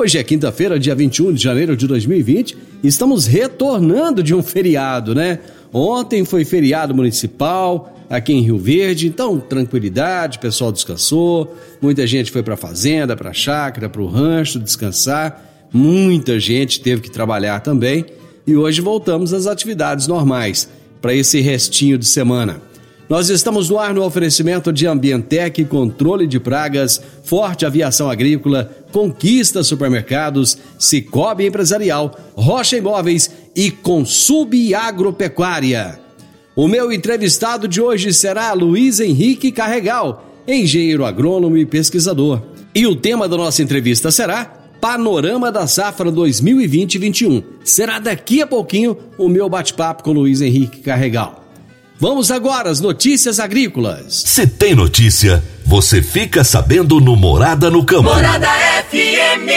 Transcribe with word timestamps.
Hoje 0.00 0.16
é 0.16 0.22
quinta-feira, 0.22 0.78
dia 0.78 0.94
21 0.94 1.32
de 1.32 1.42
janeiro 1.42 1.76
de 1.76 1.84
2020, 1.88 2.56
e 2.84 2.86
estamos 2.86 3.26
retornando 3.26 4.22
de 4.22 4.32
um 4.32 4.44
feriado, 4.44 5.12
né? 5.12 5.40
Ontem 5.72 6.24
foi 6.24 6.44
feriado 6.44 6.94
municipal 6.94 7.92
aqui 8.08 8.32
em 8.32 8.40
Rio 8.40 8.58
Verde, 8.58 9.08
então 9.08 9.40
tranquilidade, 9.40 10.38
o 10.38 10.40
pessoal 10.40 10.70
descansou, 10.70 11.52
muita 11.82 12.06
gente 12.06 12.30
foi 12.30 12.44
para 12.44 12.54
a 12.54 12.56
fazenda, 12.56 13.16
para 13.16 13.30
a 13.30 13.32
chácara, 13.32 13.88
para 13.88 14.00
o 14.00 14.06
rancho 14.06 14.60
descansar, 14.60 15.66
muita 15.72 16.38
gente 16.38 16.80
teve 16.80 17.02
que 17.02 17.10
trabalhar 17.10 17.58
também 17.58 18.04
e 18.46 18.54
hoje 18.54 18.80
voltamos 18.80 19.32
às 19.32 19.48
atividades 19.48 20.06
normais 20.06 20.68
para 21.02 21.12
esse 21.12 21.40
restinho 21.40 21.98
de 21.98 22.06
semana. 22.06 22.62
Nós 23.08 23.30
estamos 23.30 23.70
no 23.70 23.78
ar 23.78 23.94
no 23.94 24.04
oferecimento 24.04 24.70
de 24.70 24.86
Ambientec, 24.86 25.64
controle 25.64 26.26
de 26.26 26.38
pragas, 26.38 27.00
Forte 27.24 27.64
Aviação 27.64 28.10
Agrícola, 28.10 28.70
Conquista 28.92 29.64
Supermercados, 29.64 30.58
Cicobi 30.78 31.46
Empresarial, 31.46 32.14
Rocha 32.34 32.76
Imóveis 32.76 33.30
e 33.56 33.70
Consub 33.70 34.74
Agropecuária. 34.74 35.98
O 36.54 36.68
meu 36.68 36.92
entrevistado 36.92 37.66
de 37.66 37.80
hoje 37.80 38.12
será 38.12 38.52
Luiz 38.52 39.00
Henrique 39.00 39.50
Carregal, 39.50 40.28
engenheiro 40.46 41.06
agrônomo 41.06 41.56
e 41.56 41.64
pesquisador. 41.64 42.42
E 42.74 42.86
o 42.86 42.94
tema 42.94 43.26
da 43.26 43.38
nossa 43.38 43.62
entrevista 43.62 44.10
será 44.10 44.44
Panorama 44.82 45.50
da 45.50 45.66
Safra 45.66 46.12
2020-21. 46.12 47.42
Será 47.64 47.98
daqui 47.98 48.42
a 48.42 48.46
pouquinho 48.46 48.98
o 49.16 49.30
meu 49.30 49.48
bate-papo 49.48 50.02
com 50.02 50.12
Luiz 50.12 50.42
Henrique 50.42 50.80
Carregal. 50.80 51.47
Vamos 52.00 52.30
agora 52.30 52.70
às 52.70 52.80
notícias 52.80 53.40
agrícolas. 53.40 54.22
Se 54.24 54.46
tem 54.46 54.72
notícia, 54.72 55.42
você 55.66 56.00
fica 56.00 56.44
sabendo 56.44 57.00
no 57.00 57.16
Morada 57.16 57.68
no 57.70 57.84
Campo. 57.84 58.04
Morada 58.04 58.46
FM. 58.88 59.48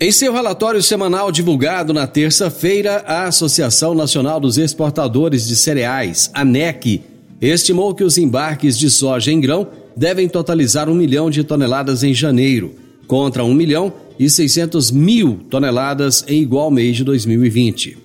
Em 0.00 0.12
seu 0.12 0.32
relatório 0.32 0.82
semanal 0.82 1.32
divulgado 1.32 1.92
na 1.92 2.06
terça-feira, 2.06 3.02
a 3.04 3.24
Associação 3.24 3.94
Nacional 3.94 4.38
dos 4.38 4.58
Exportadores 4.58 5.46
de 5.46 5.56
Cereais, 5.56 6.30
ANEC, 6.34 7.02
estimou 7.48 7.94
que 7.94 8.04
os 8.04 8.16
embarques 8.16 8.78
de 8.78 8.88
soja 8.88 9.32
em 9.32 9.40
grão 9.40 9.66
devem 9.96 10.28
totalizar 10.28 10.88
um 10.88 10.94
milhão 10.94 11.28
de 11.28 11.42
toneladas 11.42 12.04
em 12.04 12.14
janeiro, 12.14 12.74
contra 13.06 13.44
um 13.44 13.52
milhão 13.52 13.92
e 14.18 14.30
600 14.30 14.90
mil 14.90 15.40
toneladas 15.50 16.24
em 16.28 16.40
igual 16.40 16.70
mês 16.70 16.96
de 16.96 17.04
2020. 17.04 17.98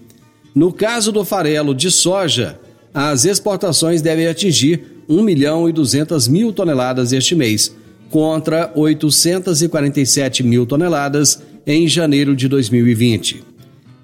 No 0.56 0.74
caso 0.74 1.12
do 1.12 1.24
farelo 1.24 1.76
de 1.76 1.92
soja, 1.92 2.60
as 2.94 3.26
exportações 3.26 4.02
devem 4.02 4.26
atingir 4.26 5.04
1 5.08 5.22
milhão 5.22 5.70
e 5.70 5.72
200 5.72 6.28
mil 6.28 6.52
toneladas 6.52 7.14
este 7.14 7.36
mês, 7.36 7.74
contra 8.10 8.72
847 8.76 10.42
mil 10.42 10.66
toneladas 10.66 11.42
em 11.66 11.88
janeiro 11.88 12.36
de 12.36 12.48
2020. 12.48 13.44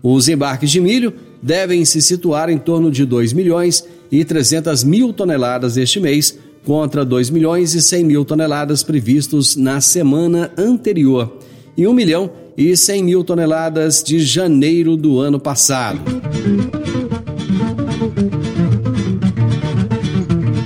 Os 0.03 0.27
embarques 0.27 0.69
de 0.69 0.79
milho 0.79 1.13
devem 1.41 1.83
se 1.85 2.01
situar 2.01 2.49
em 2.49 2.57
torno 2.57 2.91
de 2.91 3.05
2 3.05 3.33
milhões 3.33 3.83
e 4.13 4.23
300 4.23 4.83
mil 4.83 5.11
toneladas 5.11 5.75
este 5.75 5.99
mês, 5.99 6.37
contra 6.63 7.03
2 7.03 7.31
milhões 7.31 7.73
e 7.73 7.81
100 7.81 8.03
mil 8.03 8.23
toneladas 8.23 8.83
previstos 8.83 9.55
na 9.55 9.81
semana 9.81 10.51
anterior, 10.55 11.39
e 11.75 11.87
1 11.87 11.93
milhão 11.93 12.29
e 12.55 12.77
100 12.77 13.03
mil 13.03 13.23
toneladas 13.23 14.03
de 14.03 14.19
janeiro 14.19 14.95
do 14.95 15.19
ano 15.19 15.39
passado. 15.39 15.99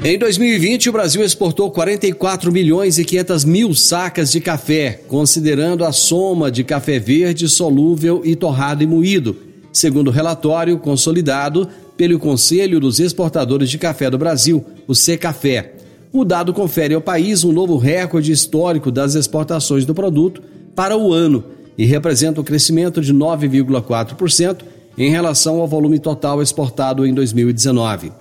Em 0.03 0.19
2020, 0.19 0.89
o 0.89 0.91
Brasil 0.91 1.23
exportou 1.23 1.71
44 1.71 2.51
milhões 2.51 2.99
e 2.99 3.05
500 3.05 3.45
mil 3.45 3.73
sacas 3.73 4.29
de 4.29 4.41
café, 4.41 4.99
considerando 5.07 5.85
a 5.85 5.93
soma 5.93 6.51
de 6.51 6.65
café 6.65 6.99
verde, 6.99 7.47
solúvel 7.47 8.21
e 8.25 8.35
torrado 8.35 8.83
e 8.83 8.87
moído, 8.87 9.37
segundo 9.71 10.09
o 10.09 10.11
relatório 10.11 10.77
consolidado 10.79 11.69
pelo 11.97 12.19
Conselho 12.19 12.79
dos 12.79 12.99
Exportadores 12.99 13.69
de 13.69 13.77
Café 13.77 14.09
do 14.09 14.17
Brasil, 14.17 14.63
o 14.87 14.93
Secafé. 14.93 15.73
O 16.13 16.23
dado 16.23 16.53
confere 16.53 16.93
ao 16.93 17.01
país 17.01 17.43
um 17.43 17.51
novo 17.51 17.75
recorde 17.77 18.31
histórico 18.31 18.91
das 18.91 19.15
exportações 19.15 19.83
do 19.83 19.93
produto 19.93 20.41
para 20.75 20.95
o 20.95 21.11
ano 21.11 21.43
e 21.77 21.85
representa 21.85 22.39
um 22.39 22.43
crescimento 22.43 23.01
de 23.01 23.13
9,4% 23.13 24.59
em 24.97 25.09
relação 25.09 25.59
ao 25.59 25.67
volume 25.67 25.99
total 25.99 26.41
exportado 26.41 27.05
em 27.05 27.13
2019. 27.13 28.11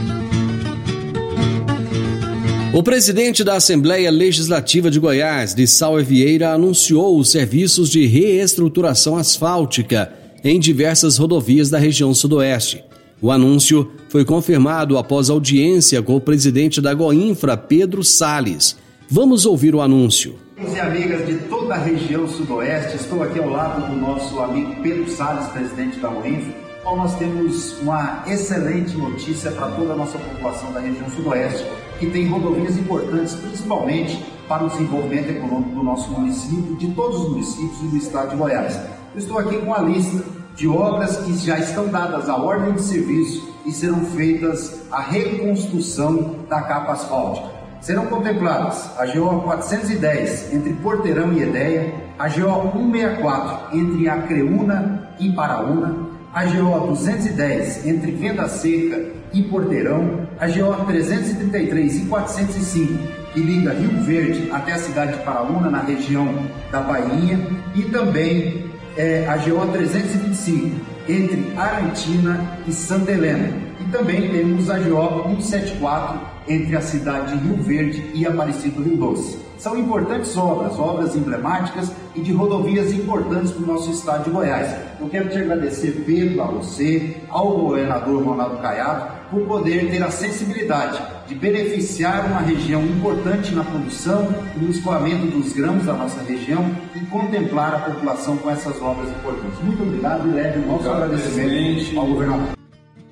O 2.73 2.81
presidente 2.81 3.43
da 3.43 3.57
Assembleia 3.57 4.09
Legislativa 4.09 4.89
de 4.89 4.99
Goiás, 4.99 5.55
Salve 5.67 6.03
Vieira, 6.03 6.53
anunciou 6.53 7.19
os 7.19 7.29
serviços 7.29 7.87
de 7.87 8.07
reestruturação 8.07 9.15
asfáltica 9.15 10.11
em 10.43 10.59
diversas 10.59 11.17
rodovias 11.17 11.69
da 11.69 11.77
região 11.77 12.15
sudoeste. 12.15 12.83
O 13.21 13.31
anúncio 13.31 13.91
foi 14.09 14.25
confirmado 14.25 14.97
após 14.97 15.29
audiência 15.29 16.01
com 16.01 16.15
o 16.15 16.19
presidente 16.19 16.81
da 16.81 16.95
Goinfra, 16.95 17.55
Pedro 17.55 18.03
Sales. 18.03 18.75
Vamos 19.07 19.45
ouvir 19.45 19.75
o 19.75 19.81
anúncio. 19.81 20.35
Amigos 20.57 20.75
e 20.75 20.79
amigas 20.79 21.27
de 21.27 21.35
toda 21.47 21.75
a 21.75 21.77
região 21.77 22.27
sudoeste, 22.27 22.95
estou 22.95 23.21
aqui 23.21 23.37
ao 23.37 23.49
lado 23.49 23.87
do 23.87 23.95
nosso 23.95 24.39
amigo 24.39 24.81
Pedro 24.81 25.07
Sales, 25.11 25.45
presidente 25.49 25.99
da 25.99 26.09
Goinfra. 26.09 26.55
Então, 26.79 26.97
nós 26.97 27.15
temos 27.19 27.79
uma 27.81 28.23
excelente 28.27 28.97
notícia 28.97 29.51
para 29.51 29.67
toda 29.67 29.93
a 29.93 29.95
nossa 29.95 30.17
população 30.17 30.73
da 30.73 30.79
região 30.79 31.09
sudoeste, 31.11 31.63
que 32.03 32.11
tem 32.11 32.27
rodovias 32.27 32.77
importantes, 32.77 33.33
principalmente 33.35 34.23
para 34.47 34.65
o 34.65 34.69
desenvolvimento 34.69 35.29
econômico 35.29 35.75
do 35.75 35.83
nosso 35.83 36.11
município, 36.11 36.75
de 36.75 36.91
todos 36.91 37.21
os 37.21 37.29
municípios 37.29 37.81
e 37.81 37.87
do 37.87 37.97
estado 37.97 38.31
de 38.31 38.35
Goiás. 38.35 38.77
Eu 39.13 39.19
estou 39.19 39.39
aqui 39.39 39.57
com 39.57 39.73
a 39.73 39.79
lista 39.79 40.21
de 40.53 40.67
obras 40.67 41.17
que 41.17 41.33
já 41.37 41.57
estão 41.57 41.87
dadas 41.87 42.27
a 42.27 42.35
ordem 42.35 42.73
de 42.73 42.81
serviço 42.81 43.47
e 43.65 43.71
serão 43.71 44.01
feitas 44.07 44.81
a 44.91 45.01
reconstrução 45.01 46.35
da 46.49 46.61
capa 46.61 46.91
asfáltica. 46.91 47.47
Serão 47.79 48.05
contemplados 48.07 48.85
a 48.97 49.05
GO 49.05 49.41
410 49.41 50.53
entre 50.53 50.73
Porteirão 50.73 51.31
e 51.33 51.41
Edéia, 51.41 51.93
a 52.19 52.27
GO 52.27 52.71
164 52.73 53.77
entre 53.77 54.09
Acreúna 54.09 55.09
e 55.19 55.31
Paraúna, 55.31 55.95
a 56.33 56.45
GO 56.45 56.87
210 56.87 57.85
entre 57.85 58.11
Venda 58.11 58.47
Seca 58.47 59.05
e 59.33 59.41
Porteirão, 59.43 60.22
a 60.39 60.47
GO 60.47 60.85
333 60.85 61.97
e 61.97 62.05
405 62.05 63.23
que 63.33 63.39
liga 63.39 63.73
Rio 63.73 64.01
Verde 64.03 64.49
até 64.51 64.73
a 64.73 64.77
cidade 64.77 65.13
de 65.13 65.23
Paraúna, 65.23 65.69
na 65.69 65.79
região 65.79 66.27
da 66.71 66.81
Bahia, 66.81 67.39
e 67.73 67.81
também 67.83 68.65
é, 68.95 69.27
a 69.27 69.37
GO 69.37 69.65
325 69.71 70.93
entre 71.09 71.51
Arantina 71.57 72.59
e 72.67 72.71
Santa 72.71 73.11
Helena. 73.11 73.51
E 73.79 73.83
também 73.85 74.29
temos 74.29 74.69
a 74.69 74.77
GO 74.77 75.23
174 75.23 76.33
entre 76.47 76.75
a 76.75 76.81
cidade 76.81 77.35
de 77.35 77.47
Rio 77.47 77.63
Verde 77.63 78.11
e 78.13 78.25
Aparecido 78.25 78.83
Rio 78.83 78.97
Doce. 78.97 79.39
São 79.57 79.77
importantes 79.77 80.35
obras, 80.37 80.77
obras 80.77 81.15
emblemáticas 81.15 81.91
e 82.13 82.21
de 82.21 82.33
rodovias 82.33 82.91
importantes 82.93 83.51
para 83.51 83.63
o 83.63 83.67
nosso 83.67 83.91
estado 83.91 84.25
de 84.25 84.29
Goiás. 84.29 84.75
Eu 84.99 85.07
quero 85.07 85.29
te 85.29 85.37
agradecer, 85.37 86.03
Pedro, 86.05 86.41
a 86.41 86.47
você, 86.47 87.17
ao 87.29 87.57
governador 87.57 88.23
Ronaldo 88.23 88.57
Caiado, 88.57 89.22
por 89.33 89.45
poder 89.47 89.89
ter 89.89 90.03
a 90.03 90.11
sensibilidade 90.11 91.01
de 91.27 91.33
beneficiar 91.33 92.27
uma 92.27 92.41
região 92.41 92.85
importante 92.85 93.55
na 93.55 93.63
produção 93.63 94.31
e 94.55 94.59
no 94.59 94.69
escoamento 94.69 95.25
dos 95.25 95.53
grãos 95.53 95.83
da 95.85 95.93
nossa 95.93 96.21
região 96.21 96.63
e 96.95 96.99
contemplar 97.07 97.73
a 97.73 97.79
população 97.79 98.37
com 98.37 98.51
essas 98.51 98.79
obras 98.79 99.09
importantes. 99.09 99.57
Muito 99.63 99.81
obrigado 99.81 100.29
e 100.29 100.33
leve 100.33 100.59
o 100.59 100.67
nosso 100.67 100.87
agradecimento 100.87 101.99
ao 101.99 102.05
governador. 102.05 102.49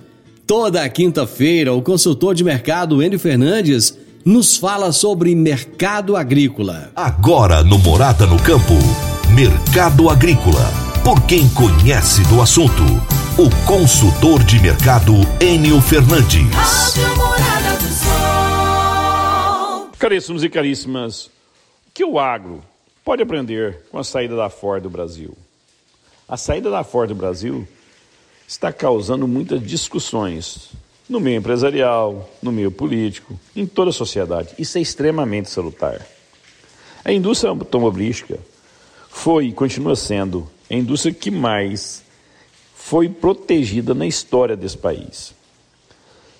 Toda 0.48 0.88
quinta-feira, 0.88 1.74
o 1.74 1.82
consultor 1.82 2.36
de 2.36 2.44
mercado 2.44 3.02
Enio 3.02 3.20
Fernandes 3.20 3.98
nos 4.26 4.58
fala 4.58 4.92
sobre 4.92 5.36
mercado 5.36 6.18
agrícola. 6.18 6.92
Agora 6.96 7.64
no 7.64 7.78
Morada 7.78 8.26
no 8.26 8.42
Campo, 8.42 8.74
Mercado 9.36 10.10
Agrícola. 10.10 10.66
Por 11.04 11.28
quem 11.28 11.48
conhece 11.50 12.24
do 12.24 12.42
assunto, 12.42 12.82
o 13.38 13.68
consultor 13.68 14.44
de 14.44 14.60
mercado 14.60 15.14
Enio 15.40 15.80
Fernandes. 15.80 16.42
Caríssimos 20.00 20.44
e 20.44 20.50
caríssimas, 20.50 21.30
que 21.94 22.04
o 22.04 22.18
agro 22.18 22.64
pode 23.04 23.22
aprender 23.22 23.86
com 23.92 24.00
a 24.00 24.04
saída 24.04 24.36
da 24.36 24.50
Ford 24.50 24.82
do 24.82 24.90
Brasil? 24.90 25.38
A 26.28 26.36
saída 26.36 26.72
da 26.72 26.84
Ford 26.84 27.10
do 27.10 27.16
Brasil 27.16 27.68
está 28.48 28.74
causando 28.74 29.28
muitas 29.28 29.62
discussões 29.62 30.72
no 31.08 31.20
meio 31.20 31.38
empresarial, 31.38 32.30
no 32.42 32.52
meio 32.52 32.72
político, 32.72 33.40
em 33.56 33.66
toda 33.66 33.90
a 33.90 33.94
sociedade. 33.94 34.56
Isso 34.58 34.78
é 34.78 34.82
extremamente 34.82 35.50
salutar. 35.50 36.06
A 37.04 37.12
indústria 37.12 37.52
automobilística 37.52 38.40
foi 39.10 39.48
e 39.48 39.54
continua 39.54 39.96
sendo 39.96 40.50
a 40.70 40.74
indústria 40.74 41.14
que 41.14 41.30
mais 41.30 42.04
foi 42.76 43.08
protegida 43.08 43.94
na 43.94 44.06
história 44.06 44.56
desse 44.56 44.78
país. 44.78 45.34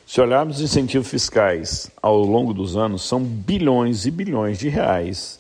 Se 0.08 0.22
olharmos 0.22 0.58
os 0.58 0.64
incentivos 0.64 1.08
fiscais 1.08 1.90
ao 2.02 2.20
longo 2.24 2.54
dos 2.54 2.78
anos, 2.78 3.04
são 3.04 3.24
bilhões 3.24 4.06
e 4.06 4.12
bilhões 4.12 4.58
de 4.58 4.70
reais 4.70 5.40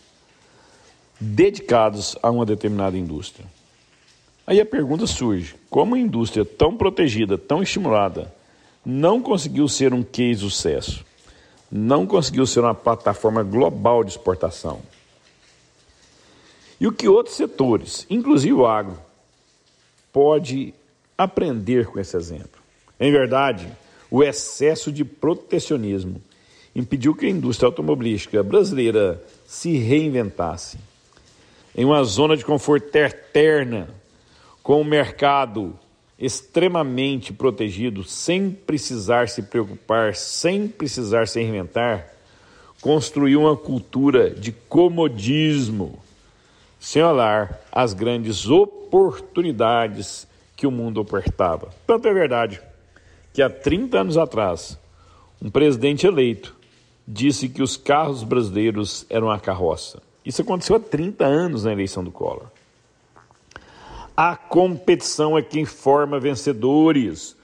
dedicados 1.19 2.15
a 2.21 2.29
uma 2.29 2.45
determinada 2.45 2.97
indústria. 2.97 3.45
Aí 4.45 4.59
a 4.59 4.65
pergunta 4.65 5.07
surge: 5.07 5.55
como 5.69 5.93
uma 5.93 5.99
indústria 5.99 6.43
tão 6.43 6.75
protegida, 6.75 7.37
tão 7.37 7.63
estimulada, 7.63 8.33
não 8.85 9.21
conseguiu 9.21 9.67
ser 9.67 9.93
um 9.93 10.03
case 10.03 10.41
sucesso? 10.41 11.03
Não 11.71 12.05
conseguiu 12.05 12.45
ser 12.45 12.59
uma 12.59 12.75
plataforma 12.75 13.41
global 13.41 14.03
de 14.03 14.11
exportação? 14.11 14.81
E 16.79 16.87
o 16.87 16.91
que 16.91 17.07
outros 17.07 17.35
setores, 17.35 18.05
inclusive 18.09 18.53
o 18.53 18.65
agro, 18.65 18.97
pode 20.13 20.73
aprender 21.17 21.87
com 21.87 21.99
esse 21.99 22.15
exemplo? 22.15 22.61
Em 22.99 23.11
verdade, 23.11 23.67
o 24.11 24.23
excesso 24.23 24.91
de 24.91 25.03
protecionismo 25.03 26.21
impediu 26.75 27.15
que 27.15 27.25
a 27.25 27.29
indústria 27.29 27.67
automobilística 27.67 28.43
brasileira 28.43 29.23
se 29.47 29.77
reinventasse 29.77 30.77
em 31.75 31.85
uma 31.85 32.03
zona 32.03 32.37
de 32.37 32.45
conforto 32.45 32.95
eterna, 32.95 33.89
com 34.61 34.79
o 34.79 34.85
mercado 34.85 35.77
extremamente 36.17 37.33
protegido, 37.33 38.03
sem 38.03 38.49
precisar 38.49 39.27
se 39.27 39.43
preocupar, 39.43 40.15
sem 40.15 40.67
precisar 40.67 41.27
se 41.27 41.41
reinventar, 41.41 42.07
construiu 42.81 43.41
uma 43.41 43.57
cultura 43.57 44.29
de 44.29 44.51
comodismo, 44.51 45.99
sem 46.79 47.03
olhar 47.03 47.61
as 47.71 47.93
grandes 47.93 48.47
oportunidades 48.47 50.27
que 50.55 50.65
o 50.65 50.71
mundo 50.71 51.01
ofertava. 51.01 51.69
Tanto 51.85 52.07
é 52.07 52.13
verdade 52.13 52.61
que 53.33 53.41
há 53.41 53.49
30 53.49 53.99
anos 53.99 54.17
atrás, 54.17 54.79
um 55.41 55.49
presidente 55.49 56.07
eleito 56.07 56.55
disse 57.05 57.49
que 57.49 57.61
os 57.61 57.75
carros 57.75 58.23
brasileiros 58.23 59.05
eram 59.09 59.29
a 59.29 59.39
carroça. 59.39 60.01
Isso 60.25 60.41
aconteceu 60.41 60.77
há 60.77 60.79
30 60.79 61.25
anos 61.25 61.65
na 61.65 61.73
eleição 61.73 62.03
do 62.03 62.11
Collor. 62.11 62.47
A 64.15 64.35
competição 64.35 65.37
é 65.37 65.41
quem 65.41 65.65
forma 65.65 66.19
vencedores. 66.19 67.35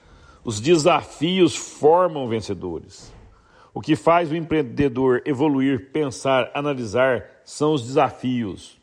Os 0.44 0.60
desafios 0.60 1.54
formam 1.54 2.28
vencedores. 2.28 3.12
O 3.74 3.80
que 3.80 3.94
faz 3.94 4.30
o 4.30 4.36
empreendedor 4.36 5.22
evoluir, 5.24 5.90
pensar, 5.92 6.50
analisar 6.54 7.24
são 7.44 7.74
os 7.74 7.86
desafios. 7.86 8.78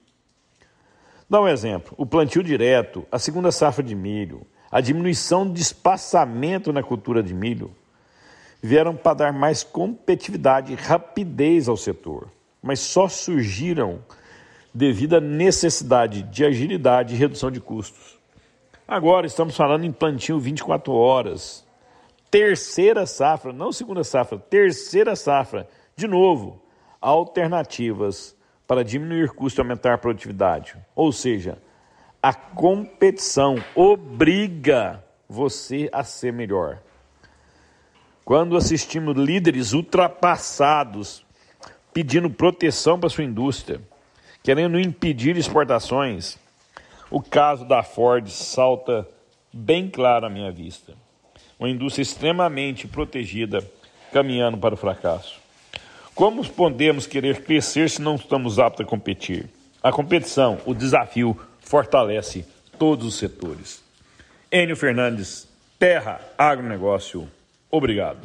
Dá 1.29 1.41
um 1.41 1.47
exemplo: 1.47 1.93
o 1.97 2.05
plantio 2.05 2.43
direto, 2.43 3.05
a 3.11 3.17
segunda 3.17 3.51
safra 3.51 3.83
de 3.83 3.95
milho, 3.95 4.41
a 4.71 4.81
diminuição 4.81 5.51
de 5.51 5.61
espaçamento 5.61 6.71
na 6.71 6.83
cultura 6.83 7.23
de 7.23 7.33
milho 7.33 7.71
vieram 8.61 8.95
para 8.95 9.13
dar 9.15 9.33
mais 9.33 9.63
competitividade 9.63 10.73
e 10.73 10.75
rapidez 10.75 11.67
ao 11.67 11.77
setor 11.77 12.29
mas 12.61 12.79
só 12.79 13.07
surgiram 13.07 13.99
devido 14.73 15.15
à 15.15 15.21
necessidade 15.21 16.23
de 16.23 16.45
agilidade 16.45 17.13
e 17.13 17.17
redução 17.17 17.49
de 17.49 17.59
custos. 17.59 18.19
Agora 18.87 19.27
estamos 19.27 19.55
falando 19.55 19.85
em 19.85 19.91
plantio 19.91 20.39
24 20.39 20.93
horas. 20.93 21.65
Terceira 22.31 23.05
safra, 23.05 23.51
não 23.51 23.71
segunda 23.71 24.03
safra, 24.03 24.37
terceira 24.37 25.15
safra. 25.15 25.67
De 25.95 26.07
novo, 26.07 26.61
alternativas 27.01 28.35
para 28.67 28.83
diminuir 28.83 29.29
custo 29.29 29.59
e 29.59 29.61
aumentar 29.61 29.93
a 29.93 29.97
produtividade. 29.97 30.75
Ou 30.95 31.11
seja, 31.11 31.57
a 32.21 32.33
competição 32.33 33.55
obriga 33.75 35.03
você 35.27 35.89
a 35.91 36.03
ser 36.03 36.33
melhor. 36.33 36.79
Quando 38.25 38.55
assistimos 38.55 39.15
líderes 39.17 39.73
ultrapassados 39.73 41.25
pedindo 41.91 42.29
proteção 42.29 42.99
para 42.99 43.09
sua 43.09 43.23
indústria, 43.23 43.81
querendo 44.43 44.79
impedir 44.79 45.37
exportações. 45.37 46.37
O 47.11 47.21
caso 47.21 47.65
da 47.65 47.83
Ford 47.83 48.27
salta 48.29 49.07
bem 49.51 49.89
claro 49.89 50.25
à 50.25 50.29
minha 50.29 50.51
vista. 50.51 50.93
Uma 51.59 51.69
indústria 51.69 52.03
extremamente 52.03 52.87
protegida, 52.87 53.63
caminhando 54.13 54.57
para 54.57 54.73
o 54.73 54.77
fracasso. 54.77 55.39
Como 56.15 56.47
podemos 56.47 57.07
querer 57.07 57.43
crescer 57.43 57.89
se 57.89 58.01
não 58.01 58.15
estamos 58.15 58.59
aptos 58.59 58.85
a 58.85 58.89
competir? 58.89 59.49
A 59.81 59.91
competição, 59.91 60.57
o 60.65 60.73
desafio, 60.73 61.39
fortalece 61.61 62.45
todos 62.77 63.07
os 63.07 63.15
setores. 63.15 63.81
Enio 64.51 64.75
Fernandes, 64.75 65.47
Terra 65.77 66.19
Agronegócio. 66.37 67.27
Obrigado. 67.71 68.17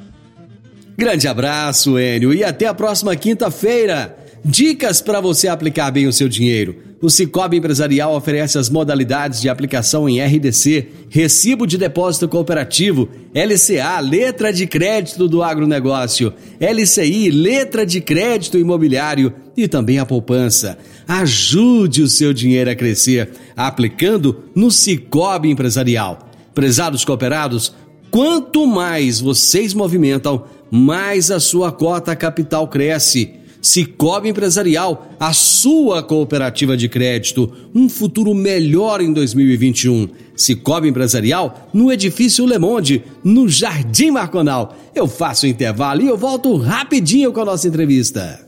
Grande 0.96 1.28
abraço, 1.28 1.98
Enio, 1.98 2.32
e 2.32 2.42
até 2.42 2.66
a 2.66 2.74
próxima 2.74 3.14
quinta-feira. 3.16 4.23
Dicas 4.46 5.00
para 5.00 5.22
você 5.22 5.48
aplicar 5.48 5.90
bem 5.90 6.06
o 6.06 6.12
seu 6.12 6.28
dinheiro. 6.28 6.76
O 7.00 7.08
Cicobi 7.08 7.56
Empresarial 7.56 8.14
oferece 8.14 8.58
as 8.58 8.68
modalidades 8.68 9.40
de 9.40 9.48
aplicação 9.48 10.06
em 10.06 10.20
RDC, 10.20 10.86
Recibo 11.08 11.66
de 11.66 11.78
Depósito 11.78 12.28
Cooperativo, 12.28 13.08
LCA, 13.34 14.00
Letra 14.00 14.52
de 14.52 14.66
Crédito 14.66 15.26
do 15.28 15.42
Agronegócio, 15.42 16.34
LCI, 16.60 17.30
Letra 17.30 17.86
de 17.86 18.02
Crédito 18.02 18.58
Imobiliário 18.58 19.32
e 19.56 19.66
também 19.66 19.98
a 19.98 20.04
poupança. 20.04 20.76
Ajude 21.08 22.02
o 22.02 22.08
seu 22.08 22.34
dinheiro 22.34 22.70
a 22.70 22.74
crescer 22.74 23.30
aplicando 23.56 24.44
no 24.54 24.70
Cicobi 24.70 25.50
Empresarial. 25.50 26.28
Prezados 26.54 27.02
cooperados, 27.02 27.74
quanto 28.10 28.66
mais 28.66 29.20
vocês 29.20 29.72
movimentam, 29.72 30.44
mais 30.70 31.30
a 31.30 31.40
sua 31.40 31.72
cota 31.72 32.14
capital 32.14 32.68
cresce. 32.68 33.42
Cicobi 33.64 34.28
Empresarial, 34.28 35.08
a 35.18 35.32
sua 35.32 36.02
cooperativa 36.02 36.76
de 36.76 36.86
crédito, 36.86 37.50
um 37.74 37.88
futuro 37.88 38.34
melhor 38.34 39.00
em 39.00 39.10
2021. 39.10 40.10
Cicobi 40.36 40.88
Empresarial, 40.88 41.70
no 41.72 41.90
edifício 41.90 42.44
Le 42.44 42.58
Monde, 42.58 43.02
no 43.24 43.48
Jardim 43.48 44.10
Marconal. 44.10 44.76
Eu 44.94 45.08
faço 45.08 45.46
o 45.46 45.48
intervalo 45.48 46.02
e 46.02 46.08
eu 46.08 46.18
volto 46.18 46.54
rapidinho 46.58 47.32
com 47.32 47.40
a 47.40 47.46
nossa 47.46 47.66
entrevista. 47.66 48.38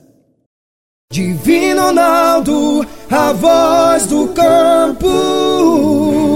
Divino 1.11 1.81
Ronaldo, 1.81 2.87
a 3.11 3.33
voz 3.33 4.07
do 4.09 4.29
campo. 4.29 6.36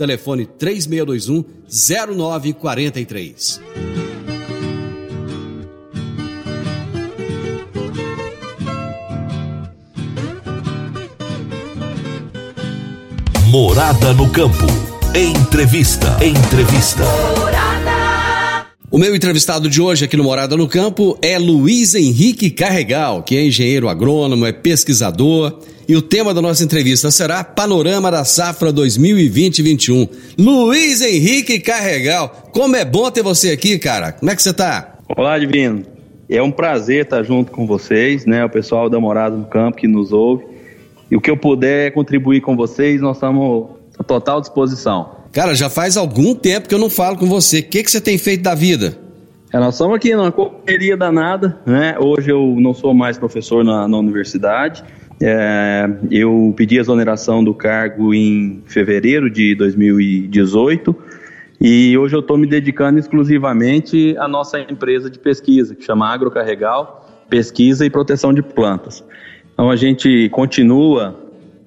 Telefone 0.00 0.46
3621 0.46 1.44
0943. 1.68 3.60
Morada 13.48 14.14
no 14.14 14.30
campo. 14.30 14.56
Entrevista. 15.14 16.16
Entrevista. 16.24 17.04
O 18.90 18.96
meu 18.96 19.14
entrevistado 19.14 19.68
de 19.68 19.82
hoje 19.82 20.06
aqui 20.06 20.16
no 20.16 20.24
Morada 20.24 20.56
no 20.56 20.66
Campo 20.66 21.18
é 21.20 21.38
Luiz 21.38 21.94
Henrique 21.94 22.50
Carregal, 22.50 23.22
que 23.22 23.36
é 23.36 23.44
engenheiro 23.44 23.88
agrônomo, 23.88 24.46
é 24.46 24.52
pesquisador 24.52 25.60
e 25.90 25.96
o 25.96 26.00
tema 26.00 26.32
da 26.32 26.40
nossa 26.40 26.62
entrevista 26.62 27.10
será 27.10 27.42
Panorama 27.42 28.12
da 28.12 28.24
Safra 28.24 28.72
2020-21. 28.72 30.08
Luiz 30.38 31.00
Henrique 31.00 31.58
Carregal, 31.58 32.28
como 32.52 32.76
é 32.76 32.84
bom 32.84 33.10
ter 33.10 33.24
você 33.24 33.50
aqui, 33.50 33.76
cara. 33.76 34.12
Como 34.12 34.30
é 34.30 34.36
que 34.36 34.40
você 34.40 34.54
tá? 34.54 34.98
Olá, 35.18 35.36
Divino. 35.36 35.82
É 36.28 36.40
um 36.40 36.52
prazer 36.52 37.06
estar 37.06 37.24
junto 37.24 37.50
com 37.50 37.66
vocês, 37.66 38.24
né? 38.24 38.44
O 38.44 38.48
pessoal 38.48 38.88
da 38.88 39.00
Morada 39.00 39.34
no 39.34 39.46
Campo 39.46 39.78
que 39.78 39.88
nos 39.88 40.12
ouve. 40.12 40.44
E 41.10 41.16
o 41.16 41.20
que 41.20 41.28
eu 41.28 41.36
puder 41.36 41.92
contribuir 41.92 42.40
com 42.40 42.54
vocês, 42.54 43.00
nós 43.00 43.16
estamos 43.16 43.70
à 43.98 44.04
total 44.04 44.40
disposição. 44.40 45.16
Cara, 45.32 45.56
já 45.56 45.68
faz 45.68 45.96
algum 45.96 46.36
tempo 46.36 46.68
que 46.68 46.74
eu 46.76 46.78
não 46.78 46.88
falo 46.88 47.16
com 47.16 47.26
você. 47.26 47.58
O 47.58 47.64
que, 47.64 47.82
que 47.82 47.90
você 47.90 48.00
tem 48.00 48.16
feito 48.16 48.44
da 48.44 48.54
vida? 48.54 48.96
É, 49.52 49.58
nós 49.58 49.74
estamos 49.74 49.96
aqui 49.96 50.14
numa 50.14 50.30
correria 50.30 50.96
danada, 50.96 51.58
né? 51.66 51.96
Hoje 51.98 52.30
eu 52.30 52.54
não 52.60 52.72
sou 52.72 52.94
mais 52.94 53.18
professor 53.18 53.64
na, 53.64 53.88
na 53.88 53.98
universidade, 53.98 54.84
é, 55.22 55.88
eu 56.10 56.54
pedi 56.56 56.78
a 56.78 56.80
exoneração 56.80 57.44
do 57.44 57.52
cargo 57.52 58.14
em 58.14 58.62
fevereiro 58.64 59.28
de 59.28 59.54
2018 59.54 60.96
e 61.60 61.96
hoje 61.98 62.16
eu 62.16 62.20
estou 62.20 62.38
me 62.38 62.46
dedicando 62.46 62.98
exclusivamente 62.98 64.16
à 64.18 64.26
nossa 64.26 64.58
empresa 64.58 65.10
de 65.10 65.18
pesquisa, 65.18 65.74
que 65.74 65.84
chama 65.84 66.08
Agrocarregal 66.08 67.06
Pesquisa 67.28 67.84
e 67.84 67.90
Proteção 67.90 68.32
de 68.32 68.42
Plantas. 68.42 69.04
Então 69.52 69.70
a 69.70 69.76
gente 69.76 70.30
continua 70.30 71.20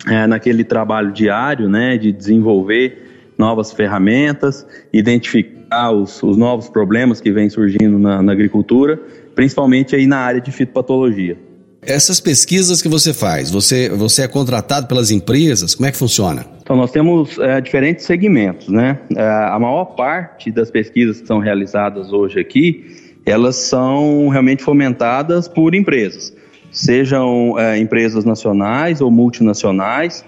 é, 0.08 0.26
naquele 0.26 0.64
trabalho 0.64 1.12
diário 1.12 1.70
né, 1.70 1.96
de 1.96 2.12
desenvolver 2.12 3.34
novas 3.38 3.72
ferramentas, 3.72 4.66
identificar 4.92 5.92
os, 5.92 6.24
os 6.24 6.38
novos 6.38 6.70
problemas 6.70 7.22
que 7.22 7.32
vêm 7.32 7.50
surgindo 7.50 8.00
na, 8.00 8.20
na 8.22 8.32
agricultura, 8.32 9.00
principalmente 9.36 9.96
aí 9.96 10.08
na 10.08 10.18
área 10.18 10.42
de 10.42 10.52
fitopatologia. 10.52 11.38
Essas 11.86 12.20
pesquisas 12.20 12.82
que 12.82 12.88
você 12.88 13.14
faz, 13.14 13.52
você, 13.52 13.90
você 13.90 14.24
é 14.24 14.28
contratado 14.28 14.88
pelas 14.88 15.12
empresas? 15.12 15.76
Como 15.76 15.88
é 15.88 15.92
que 15.92 15.98
funciona? 15.98 16.46
Então, 16.62 16.76
nós 16.76 16.92
temos 16.92 17.38
é, 17.40 17.60
diferentes 17.60 18.06
segmentos, 18.06 18.68
né? 18.70 19.00
É, 19.16 19.24
a 19.24 19.58
maior 19.60 19.86
parte 19.86 20.52
das 20.52 20.72
pesquisas 20.72 21.22
que 21.22 21.28
são 21.28 21.40
realizadas 21.40 22.12
hoje 22.14 22.40
aqui, 22.40 23.14
elas 23.26 23.56
são 23.56 24.30
realmente 24.30 24.64
fomentadas 24.64 25.48
por 25.48 25.76
empresas, 25.76 26.34
sejam 26.72 27.58
é, 27.60 27.78
empresas 27.78 28.26
nacionais 28.26 29.02
ou 29.02 29.12
multinacionais, 29.12 30.26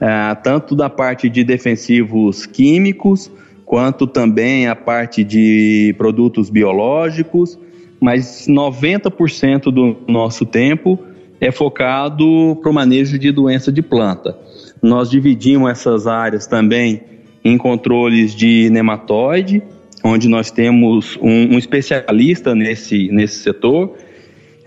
é, 0.00 0.34
tanto 0.36 0.76
da 0.76 0.88
parte 0.88 1.28
de 1.28 1.42
defensivos 1.42 2.46
químicos, 2.46 3.30
quanto 3.64 4.06
também 4.06 4.66
a 4.66 4.74
parte 4.74 5.22
de 5.22 5.94
produtos 5.98 6.48
biológicos, 6.48 7.58
mas 8.00 8.46
90% 8.48 9.64
do 9.72 9.96
nosso 10.06 10.46
tempo 10.46 10.98
é 11.40 11.50
focado 11.50 12.56
para 12.60 12.70
o 12.70 12.74
manejo 12.74 13.18
de 13.18 13.30
doença 13.30 13.70
de 13.70 13.82
planta. 13.82 14.36
Nós 14.82 15.10
dividimos 15.10 15.70
essas 15.70 16.06
áreas 16.06 16.46
também 16.46 17.02
em 17.44 17.56
controles 17.56 18.34
de 18.34 18.68
nematóide, 18.70 19.62
onde 20.02 20.28
nós 20.28 20.50
temos 20.50 21.16
um, 21.20 21.54
um 21.54 21.58
especialista 21.58 22.54
nesse, 22.54 23.08
nesse 23.10 23.36
setor. 23.40 23.96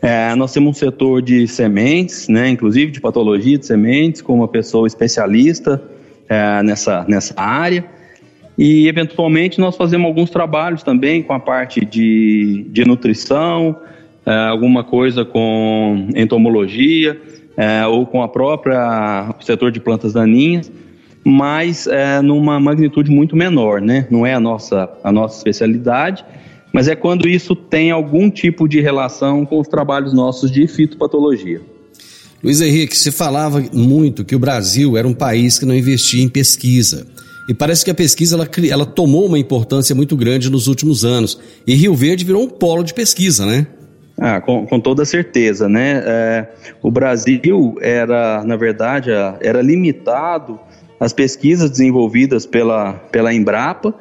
É, 0.01 0.33
nós 0.35 0.51
temos 0.51 0.71
um 0.71 0.73
setor 0.73 1.21
de 1.21 1.47
sementes, 1.47 2.27
né, 2.27 2.49
inclusive 2.49 2.91
de 2.91 2.99
patologia 2.99 3.57
de 3.57 3.65
sementes, 3.65 4.21
com 4.21 4.33
uma 4.33 4.47
pessoa 4.47 4.87
especialista 4.87 5.81
é, 6.27 6.63
nessa, 6.63 7.05
nessa 7.07 7.39
área. 7.39 7.85
E, 8.61 8.87
eventualmente, 8.87 9.59
nós 9.59 9.75
fazemos 9.75 10.05
alguns 10.05 10.29
trabalhos 10.29 10.83
também 10.83 11.23
com 11.23 11.33
a 11.33 11.39
parte 11.39 11.83
de, 11.83 12.63
de 12.69 12.85
nutrição, 12.85 13.75
é, 14.23 14.31
alguma 14.49 14.83
coisa 14.83 15.25
com 15.25 16.07
entomologia, 16.15 17.19
é, 17.57 17.87
ou 17.87 18.05
com 18.05 18.21
a 18.21 18.27
própria 18.27 19.33
setor 19.39 19.71
de 19.71 19.79
plantas 19.79 20.13
daninhas, 20.13 20.71
mas 21.23 21.87
é, 21.87 22.21
numa 22.21 22.59
magnitude 22.59 23.09
muito 23.09 23.35
menor, 23.35 23.81
né? 23.81 24.05
Não 24.11 24.27
é 24.27 24.35
a 24.35 24.39
nossa, 24.39 24.87
a 25.03 25.11
nossa 25.11 25.37
especialidade, 25.37 26.23
mas 26.71 26.87
é 26.87 26.95
quando 26.95 27.27
isso 27.27 27.55
tem 27.55 27.89
algum 27.89 28.29
tipo 28.29 28.67
de 28.67 28.79
relação 28.79 29.43
com 29.43 29.59
os 29.59 29.67
trabalhos 29.67 30.13
nossos 30.13 30.51
de 30.51 30.67
fitopatologia. 30.67 31.61
Luiz 32.43 32.61
Henrique, 32.61 32.95
você 32.95 33.11
falava 33.11 33.59
muito 33.73 34.23
que 34.23 34.35
o 34.35 34.39
Brasil 34.39 34.95
era 34.97 35.07
um 35.07 35.15
país 35.15 35.57
que 35.57 35.65
não 35.65 35.73
investia 35.73 36.23
em 36.23 36.29
pesquisa. 36.29 37.07
E 37.51 37.53
parece 37.53 37.83
que 37.83 37.91
a 37.91 37.93
pesquisa 37.93 38.37
ela, 38.37 38.49
ela 38.69 38.85
tomou 38.85 39.25
uma 39.25 39.37
importância 39.37 39.93
muito 39.93 40.15
grande 40.15 40.49
nos 40.49 40.67
últimos 40.67 41.03
anos. 41.03 41.37
E 41.67 41.75
Rio 41.75 41.93
Verde 41.93 42.23
virou 42.23 42.43
um 42.43 42.47
polo 42.47 42.81
de 42.81 42.93
pesquisa, 42.93 43.45
né? 43.45 43.67
Ah, 44.17 44.39
com, 44.39 44.65
com 44.65 44.79
toda 44.79 45.03
certeza, 45.03 45.67
né? 45.67 46.01
É, 46.05 46.47
o 46.81 46.89
Brasil 46.89 47.75
era, 47.81 48.41
na 48.45 48.55
verdade, 48.55 49.09
era 49.41 49.61
limitado 49.61 50.57
às 50.97 51.11
pesquisas 51.11 51.69
desenvolvidas 51.69 52.45
pela, 52.45 52.93
pela 53.11 53.33
Embrapa, 53.33 53.93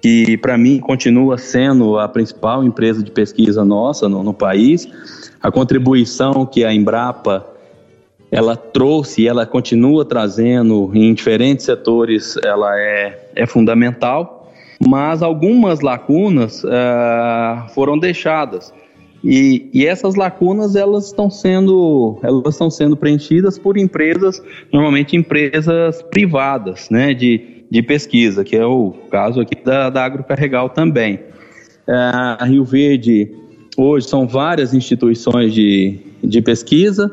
que 0.00 0.38
para 0.38 0.56
mim 0.56 0.78
continua 0.78 1.36
sendo 1.36 1.98
a 1.98 2.08
principal 2.08 2.64
empresa 2.64 3.02
de 3.02 3.10
pesquisa 3.10 3.66
nossa 3.66 4.08
no, 4.08 4.22
no 4.22 4.32
país. 4.32 4.88
A 5.42 5.52
contribuição 5.52 6.46
que 6.46 6.64
a 6.64 6.72
Embrapa 6.72 7.46
ela 8.34 8.56
trouxe 8.56 9.22
e 9.22 9.28
ela 9.28 9.46
continua 9.46 10.04
trazendo 10.04 10.90
em 10.92 11.14
diferentes 11.14 11.64
setores, 11.64 12.36
ela 12.44 12.76
é, 12.76 13.28
é 13.36 13.46
fundamental, 13.46 14.52
mas 14.84 15.22
algumas 15.22 15.80
lacunas 15.80 16.64
uh, 16.64 17.68
foram 17.72 17.96
deixadas. 17.96 18.74
E, 19.22 19.70
e, 19.72 19.86
essas 19.86 20.16
lacunas 20.16 20.74
elas 20.74 21.06
estão 21.06 21.30
sendo 21.30 22.18
elas 22.24 22.54
estão 22.54 22.68
sendo 22.68 22.94
preenchidas 22.94 23.58
por 23.58 23.78
empresas 23.78 24.42
normalmente 24.70 25.16
empresas 25.16 26.02
privadas 26.02 26.90
né 26.90 27.14
de, 27.14 27.64
de 27.70 27.82
pesquisa 27.82 28.44
que 28.44 28.54
é 28.54 28.66
o 28.66 28.92
caso 29.10 29.40
aqui 29.40 29.56
da, 29.64 29.88
da 29.88 30.04
Agrocarregal 30.04 30.68
também 30.68 31.14
uh, 31.88 32.36
a 32.38 32.44
Rio 32.44 32.66
Verde 32.66 33.32
hoje 33.78 34.06
são 34.06 34.28
várias 34.28 34.74
instituições 34.74 35.54
de, 35.54 36.00
de 36.22 36.42
pesquisa 36.42 37.10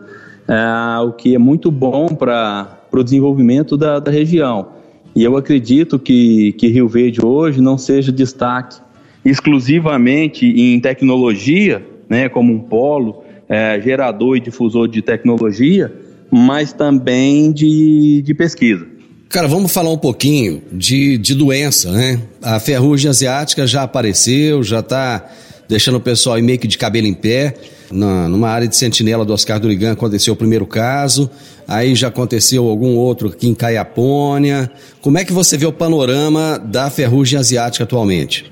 é, 0.51 0.99
o 0.99 1.13
que 1.13 1.33
é 1.33 1.37
muito 1.37 1.71
bom 1.71 2.07
para 2.09 2.77
o 2.91 3.03
desenvolvimento 3.03 3.77
da, 3.77 3.99
da 3.99 4.11
região. 4.11 4.67
E 5.15 5.23
eu 5.23 5.37
acredito 5.37 5.97
que, 5.97 6.51
que 6.53 6.67
Rio 6.67 6.89
Verde 6.89 7.25
hoje 7.25 7.61
não 7.61 7.77
seja 7.77 8.11
destaque 8.11 8.81
exclusivamente 9.23 10.45
em 10.45 10.77
tecnologia, 10.79 11.85
né, 12.09 12.27
como 12.27 12.51
um 12.51 12.59
polo 12.59 13.23
é, 13.47 13.79
gerador 13.81 14.35
e 14.35 14.41
difusor 14.41 14.89
de 14.89 15.01
tecnologia, 15.01 15.93
mas 16.29 16.73
também 16.73 17.51
de, 17.51 18.21
de 18.21 18.33
pesquisa. 18.33 18.85
Cara, 19.29 19.47
vamos 19.47 19.71
falar 19.71 19.91
um 19.91 19.97
pouquinho 19.97 20.61
de, 20.71 21.17
de 21.17 21.33
doença, 21.33 21.89
né? 21.91 22.19
A 22.41 22.59
ferrugem 22.59 23.09
asiática 23.09 23.65
já 23.65 23.83
apareceu, 23.83 24.61
já 24.61 24.79
está 24.79 25.29
deixando 25.71 25.95
o 25.95 26.01
pessoal 26.01 26.35
aí 26.35 26.41
meio 26.41 26.59
que 26.59 26.67
de 26.67 26.77
cabelo 26.77 27.07
em 27.07 27.13
pé. 27.13 27.55
Na, 27.89 28.27
numa 28.27 28.49
área 28.49 28.67
de 28.67 28.75
sentinela 28.75 29.23
do 29.23 29.33
Oscar 29.33 29.59
Durigan 29.59 29.93
aconteceu 29.93 30.33
o 30.33 30.37
primeiro 30.37 30.65
caso, 30.65 31.29
aí 31.67 31.95
já 31.95 32.07
aconteceu 32.07 32.67
algum 32.67 32.95
outro 32.95 33.29
aqui 33.29 33.47
em 33.47 33.53
Caiapônia. 33.53 34.69
Como 35.01 35.17
é 35.17 35.25
que 35.25 35.33
você 35.33 35.57
vê 35.57 35.65
o 35.65 35.73
panorama 35.73 36.59
da 36.59 36.89
ferrugem 36.89 37.39
asiática 37.39 37.85
atualmente? 37.85 38.51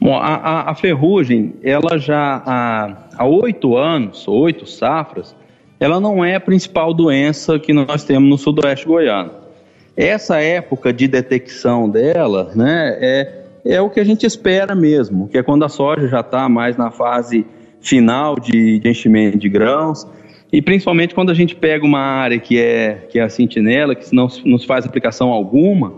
Bom, 0.00 0.14
a, 0.14 0.36
a, 0.36 0.70
a 0.70 0.74
ferrugem, 0.74 1.54
ela 1.62 1.98
já 1.98 2.42
há 3.16 3.26
oito 3.26 3.76
anos, 3.76 4.26
oito 4.26 4.66
safras, 4.66 5.34
ela 5.80 6.00
não 6.00 6.24
é 6.24 6.34
a 6.34 6.40
principal 6.40 6.94
doença 6.94 7.58
que 7.58 7.72
nós 7.72 8.04
temos 8.04 8.28
no 8.28 8.38
sudoeste 8.38 8.86
goiano. 8.86 9.32
Essa 9.96 10.40
época 10.40 10.92
de 10.92 11.08
detecção 11.08 11.88
dela, 11.90 12.52
né, 12.54 12.96
é, 13.00 13.37
é 13.68 13.80
o 13.82 13.90
que 13.90 14.00
a 14.00 14.04
gente 14.04 14.24
espera 14.24 14.74
mesmo, 14.74 15.28
que 15.28 15.36
é 15.36 15.42
quando 15.42 15.62
a 15.62 15.68
soja 15.68 16.08
já 16.08 16.20
está 16.20 16.48
mais 16.48 16.78
na 16.78 16.90
fase 16.90 17.44
final 17.80 18.34
de, 18.40 18.78
de, 18.78 18.88
enchimento 18.88 19.36
de 19.36 19.48
grãos, 19.48 20.06
e 20.50 20.62
principalmente 20.62 21.14
quando 21.14 21.30
a 21.30 21.34
gente 21.34 21.54
pega 21.54 21.84
uma 21.84 22.00
área 22.00 22.38
que 22.38 22.58
é, 22.58 23.06
que 23.10 23.18
é 23.18 23.22
a 23.22 23.28
sentinela, 23.28 23.94
que 23.94 24.12
não 24.14 24.26
nos 24.46 24.64
faz 24.64 24.86
aplicação 24.86 25.28
alguma, 25.28 25.92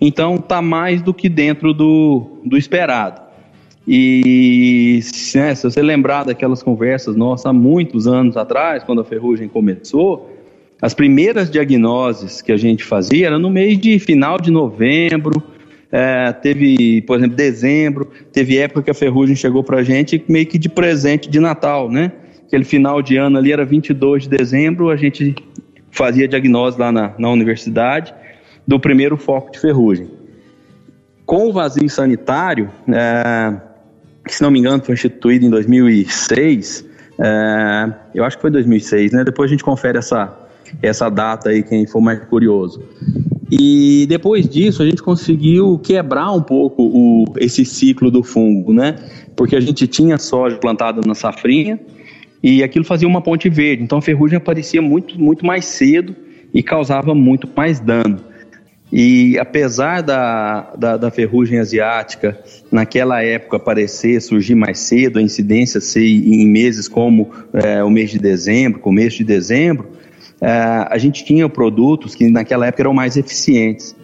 então 0.00 0.36
está 0.36 0.62
mais 0.62 1.02
do 1.02 1.12
que 1.12 1.28
dentro 1.28 1.74
do, 1.74 2.38
do 2.46 2.56
esperado. 2.56 3.20
E 3.86 5.00
né, 5.34 5.54
se 5.54 5.64
você 5.64 5.82
lembrar 5.82 6.24
daquelas 6.24 6.62
conversas 6.62 7.14
nossas 7.14 7.44
há 7.44 7.52
muitos 7.52 8.06
anos 8.06 8.38
atrás, 8.38 8.82
quando 8.84 9.02
a 9.02 9.04
ferrugem 9.04 9.48
começou, 9.48 10.30
as 10.80 10.94
primeiras 10.94 11.50
diagnoses 11.50 12.40
que 12.40 12.52
a 12.52 12.56
gente 12.56 12.82
fazia 12.82 13.26
era 13.26 13.38
no 13.38 13.50
mês 13.50 13.78
de 13.78 13.98
final 13.98 14.40
de 14.40 14.50
novembro, 14.50 15.42
é, 15.92 16.32
teve, 16.32 17.02
por 17.02 17.18
exemplo, 17.18 17.36
dezembro, 17.36 18.10
teve 18.32 18.56
época 18.56 18.82
que 18.82 18.90
a 18.90 18.94
ferrugem 18.94 19.36
chegou 19.36 19.62
para 19.62 19.80
a 19.80 19.82
gente 19.82 20.24
meio 20.26 20.46
que 20.46 20.58
de 20.58 20.70
presente 20.70 21.28
de 21.28 21.38
Natal, 21.38 21.90
né? 21.90 22.10
Aquele 22.46 22.64
final 22.64 23.02
de 23.02 23.18
ano 23.18 23.36
ali 23.36 23.52
era 23.52 23.62
22 23.62 24.22
de 24.22 24.30
dezembro, 24.30 24.88
a 24.88 24.96
gente 24.96 25.34
fazia 25.90 26.26
diagnose 26.26 26.80
lá 26.80 26.90
na, 26.90 27.14
na 27.18 27.28
universidade 27.30 28.14
do 28.66 28.80
primeiro 28.80 29.18
foco 29.18 29.52
de 29.52 29.60
ferrugem. 29.60 30.08
Com 31.26 31.48
o 31.48 31.52
vazio 31.52 31.88
sanitário, 31.90 32.70
é, 32.88 33.54
que 34.26 34.34
se 34.34 34.42
não 34.42 34.50
me 34.50 34.58
engano 34.58 34.82
foi 34.82 34.94
instituído 34.94 35.44
em 35.44 35.50
2006, 35.50 36.86
é, 37.18 37.92
eu 38.14 38.24
acho 38.24 38.36
que 38.38 38.40
foi 38.40 38.50
2006, 38.50 39.12
né? 39.12 39.24
Depois 39.24 39.50
a 39.50 39.52
gente 39.52 39.62
confere 39.62 39.98
essa, 39.98 40.34
essa 40.80 41.10
data 41.10 41.50
aí, 41.50 41.62
quem 41.62 41.86
for 41.86 42.00
mais 42.00 42.18
curioso. 42.24 42.82
E 43.54 44.06
depois 44.06 44.48
disso 44.48 44.82
a 44.82 44.86
gente 44.86 45.02
conseguiu 45.02 45.78
quebrar 45.78 46.32
um 46.32 46.40
pouco 46.40 46.84
o, 46.84 47.24
esse 47.36 47.66
ciclo 47.66 48.10
do 48.10 48.22
fungo, 48.22 48.72
né? 48.72 48.96
Porque 49.36 49.54
a 49.54 49.60
gente 49.60 49.86
tinha 49.86 50.16
soja 50.16 50.56
plantada 50.56 51.02
na 51.06 51.14
safrinha 51.14 51.78
e 52.42 52.62
aquilo 52.62 52.82
fazia 52.82 53.06
uma 53.06 53.20
ponte 53.20 53.50
verde. 53.50 53.82
Então 53.82 53.98
a 53.98 54.00
ferrugem 54.00 54.38
aparecia 54.38 54.80
muito, 54.80 55.20
muito 55.20 55.44
mais 55.44 55.66
cedo 55.66 56.16
e 56.54 56.62
causava 56.62 57.14
muito 57.14 57.46
mais 57.54 57.78
dano. 57.78 58.20
E 58.90 59.38
apesar 59.38 60.00
da, 60.00 60.72
da, 60.74 60.96
da, 60.96 61.10
ferrugem 61.10 61.58
asiática 61.58 62.38
naquela 62.70 63.22
época 63.22 63.58
aparecer, 63.58 64.22
surgir 64.22 64.54
mais 64.54 64.78
cedo, 64.78 65.18
a 65.18 65.22
incidência 65.22 65.78
ser 65.78 66.06
em 66.06 66.48
meses 66.48 66.88
como 66.88 67.30
é, 67.52 67.84
o 67.84 67.90
mês 67.90 68.10
de 68.10 68.18
dezembro, 68.18 68.80
começo 68.80 69.18
de 69.18 69.24
dezembro, 69.24 69.88
a 70.42 70.98
gente 70.98 71.24
tinha 71.24 71.48
produtos 71.48 72.14
que 72.14 72.28
naquela 72.28 72.66
época 72.66 72.82
eram 72.82 72.92
mais 72.92 73.16
eficientes. 73.16 73.94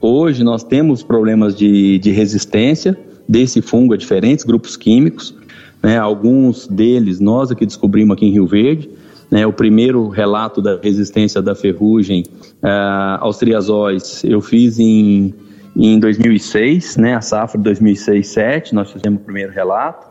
Hoje 0.00 0.42
nós 0.42 0.62
temos 0.62 1.02
problemas 1.02 1.56
de, 1.56 1.98
de 1.98 2.10
resistência 2.10 2.98
desse 3.28 3.62
fungo 3.62 3.94
a 3.94 3.96
diferentes 3.96 4.44
grupos 4.44 4.76
químicos, 4.76 5.34
né, 5.82 5.98
alguns 5.98 6.66
deles 6.66 7.20
nós 7.20 7.50
aqui 7.50 7.64
descobrimos 7.64 8.16
aqui 8.16 8.26
em 8.26 8.32
Rio 8.32 8.46
Verde, 8.46 8.90
né, 9.30 9.46
o 9.46 9.52
primeiro 9.52 10.08
relato 10.08 10.60
da 10.62 10.78
resistência 10.80 11.42
da 11.42 11.54
ferrugem 11.54 12.24
uh, 12.62 13.18
aos 13.20 13.38
triazóis 13.38 14.22
eu 14.24 14.40
fiz 14.40 14.78
em, 14.78 15.34
em 15.76 15.98
2006, 15.98 16.96
né, 16.96 17.14
a 17.14 17.20
safra 17.20 17.60
de 17.60 17.70
2006-7, 17.70 18.72
nós 18.72 18.90
fizemos 18.90 19.20
o 19.20 19.24
primeiro 19.24 19.52
relato. 19.52 20.06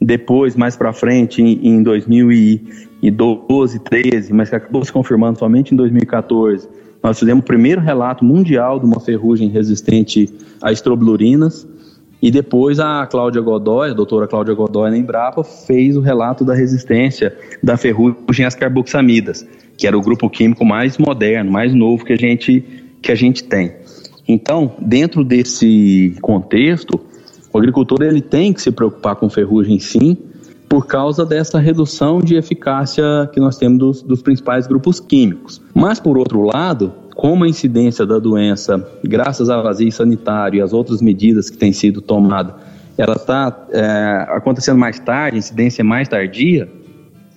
Depois, 0.00 0.56
mais 0.56 0.76
para 0.76 0.92
frente, 0.92 1.40
em, 1.40 1.68
em 1.68 1.82
2012, 3.10 3.78
13, 3.80 4.32
mas 4.32 4.48
que 4.48 4.56
acabou 4.56 4.84
se 4.84 4.92
confirmando 4.92 5.38
somente 5.38 5.74
em 5.74 5.76
2014, 5.76 6.68
nós 7.02 7.18
fizemos 7.18 7.42
o 7.42 7.46
primeiro 7.46 7.80
relato 7.80 8.24
mundial 8.24 8.78
de 8.80 8.86
uma 8.86 8.98
ferrugem 8.98 9.48
resistente 9.48 10.32
a 10.62 10.72
estrobilurinas. 10.72 11.66
E 12.22 12.30
depois 12.30 12.80
a 12.80 13.06
Cláudia 13.06 13.42
Godoy, 13.42 13.90
a 13.90 13.92
doutora 13.92 14.26
Cláudia 14.26 14.54
Godoy 14.54 14.90
na 14.90 14.96
Embrapa, 14.96 15.44
fez 15.44 15.94
o 15.94 16.00
relato 16.00 16.42
da 16.42 16.54
resistência 16.54 17.36
da 17.62 17.76
ferrugem 17.76 18.46
às 18.46 18.54
carboxamidas, 18.54 19.46
que 19.76 19.86
era 19.86 19.98
o 19.98 20.00
grupo 20.00 20.30
químico 20.30 20.64
mais 20.64 20.96
moderno, 20.96 21.52
mais 21.52 21.74
novo 21.74 22.02
que 22.02 22.14
a 22.14 22.16
gente, 22.16 22.64
que 23.02 23.12
a 23.12 23.14
gente 23.14 23.44
tem. 23.44 23.74
Então, 24.26 24.72
dentro 24.80 25.22
desse 25.22 26.16
contexto, 26.22 26.98
o 27.52 27.58
agricultor 27.58 28.00
ele 28.00 28.22
tem 28.22 28.54
que 28.54 28.62
se 28.62 28.70
preocupar 28.70 29.16
com 29.16 29.28
ferrugem 29.28 29.78
sim, 29.78 30.16
por 30.68 30.86
causa 30.86 31.24
dessa 31.24 31.58
redução 31.58 32.20
de 32.20 32.36
eficácia 32.36 33.28
que 33.32 33.38
nós 33.38 33.56
temos 33.56 33.78
dos, 33.78 34.02
dos 34.02 34.22
principais 34.22 34.66
grupos 34.66 35.00
químicos. 35.00 35.60
Mas, 35.74 36.00
por 36.00 36.18
outro 36.18 36.42
lado, 36.42 36.92
como 37.14 37.44
a 37.44 37.48
incidência 37.48 38.04
da 38.04 38.18
doença, 38.18 38.86
graças 39.04 39.48
ao 39.48 39.62
vazio 39.62 39.90
sanitário 39.92 40.58
e 40.58 40.60
às 40.60 40.72
outras 40.72 41.00
medidas 41.00 41.48
que 41.48 41.56
têm 41.56 41.72
sido 41.72 42.00
tomadas, 42.00 42.54
ela 42.96 43.14
está 43.14 43.66
é, 43.70 44.26
acontecendo 44.30 44.78
mais 44.78 44.98
tarde, 44.98 45.36
a 45.36 45.38
incidência 45.38 45.82
é 45.82 45.84
mais 45.84 46.08
tardia, 46.08 46.68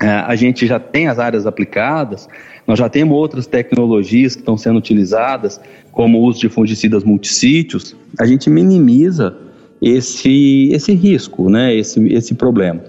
é, 0.01 0.07
a 0.07 0.35
gente 0.35 0.67
já 0.67 0.79
tem 0.79 1.07
as 1.07 1.19
áreas 1.19 1.47
aplicadas, 1.47 2.27
nós 2.65 2.77
já 2.77 2.89
temos 2.89 3.17
outras 3.17 3.47
tecnologias 3.47 4.35
que 4.35 4.41
estão 4.41 4.57
sendo 4.57 4.77
utilizadas, 4.77 5.59
como 5.91 6.19
o 6.19 6.23
uso 6.23 6.39
de 6.39 6.49
fungicidas 6.49 7.03
multissítios, 7.03 7.95
a 8.19 8.25
gente 8.25 8.49
minimiza 8.49 9.35
esse, 9.81 10.69
esse 10.71 10.93
risco, 10.93 11.49
né, 11.49 11.73
esse, 11.75 12.05
esse 12.13 12.35
problema. 12.35 12.81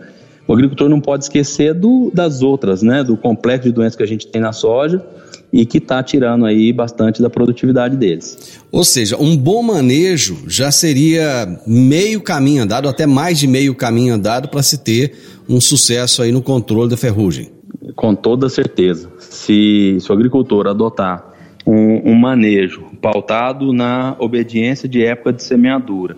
O 0.48 0.54
agricultor 0.54 0.88
não 0.88 1.00
pode 1.00 1.24
esquecer 1.24 1.74
do, 1.74 2.10
das 2.12 2.40
outras, 2.40 2.82
né, 2.82 3.04
do 3.04 3.16
complexo 3.18 3.68
de 3.68 3.72
doenças 3.72 3.94
que 3.94 4.02
a 4.02 4.06
gente 4.06 4.26
tem 4.26 4.40
na 4.40 4.52
soja, 4.52 5.04
e 5.52 5.64
que 5.64 5.78
está 5.78 6.02
tirando 6.02 6.44
aí 6.44 6.72
bastante 6.72 7.22
da 7.22 7.30
produtividade 7.30 7.96
deles. 7.96 8.58
Ou 8.70 8.84
seja, 8.84 9.16
um 9.16 9.36
bom 9.36 9.62
manejo 9.62 10.44
já 10.46 10.70
seria 10.70 11.60
meio 11.66 12.20
caminho 12.20 12.62
andado, 12.62 12.88
até 12.88 13.06
mais 13.06 13.38
de 13.38 13.46
meio 13.46 13.74
caminho 13.74 14.14
andado 14.14 14.48
para 14.48 14.62
se 14.62 14.78
ter 14.78 15.14
um 15.48 15.60
sucesso 15.60 16.22
aí 16.22 16.32
no 16.32 16.42
controle 16.42 16.90
da 16.90 16.96
ferrugem. 16.96 17.50
Com 17.96 18.14
toda 18.14 18.48
certeza. 18.48 19.10
Se, 19.18 19.96
se 20.00 20.10
o 20.10 20.14
agricultor 20.14 20.66
adotar 20.66 21.24
um, 21.66 22.12
um 22.12 22.14
manejo 22.14 22.84
pautado 23.00 23.72
na 23.72 24.16
obediência 24.18 24.88
de 24.88 25.02
época 25.02 25.32
de 25.32 25.42
semeadura, 25.42 26.16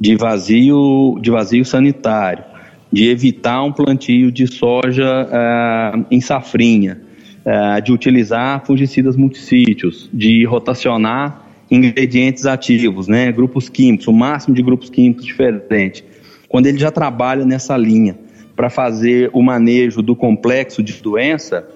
de 0.00 0.14
vazio, 0.14 1.18
de 1.20 1.30
vazio 1.30 1.64
sanitário, 1.64 2.44
de 2.92 3.08
evitar 3.08 3.62
um 3.62 3.72
plantio 3.72 4.32
de 4.32 4.46
soja 4.46 5.26
uh, 5.26 6.06
em 6.10 6.20
safrinha, 6.20 7.00
uh, 7.44 7.82
de 7.82 7.92
utilizar 7.92 8.64
fungicidas 8.64 9.16
multissítios, 9.16 10.08
de 10.12 10.44
rotacionar 10.44 11.46
ingredientes 11.70 12.46
ativos, 12.46 13.08
né, 13.08 13.30
grupos 13.30 13.68
químicos, 13.68 14.06
o 14.06 14.12
máximo 14.12 14.54
de 14.54 14.62
grupos 14.62 14.88
químicos 14.88 15.24
diferentes. 15.24 16.02
Quando 16.48 16.66
ele 16.66 16.78
já 16.78 16.90
trabalha 16.90 17.44
nessa 17.44 17.76
linha 17.76 18.18
para 18.56 18.70
fazer 18.70 19.30
o 19.34 19.42
manejo 19.42 20.00
do 20.02 20.16
complexo 20.16 20.82
de 20.82 20.94
doença, 21.02 21.68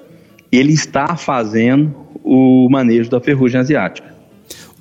ele 0.51 0.73
está 0.73 1.15
fazendo 1.17 1.95
o 2.25 2.69
manejo 2.71 3.11
da 3.11 3.21
ferrugem 3.21 3.61
asiática. 3.61 4.13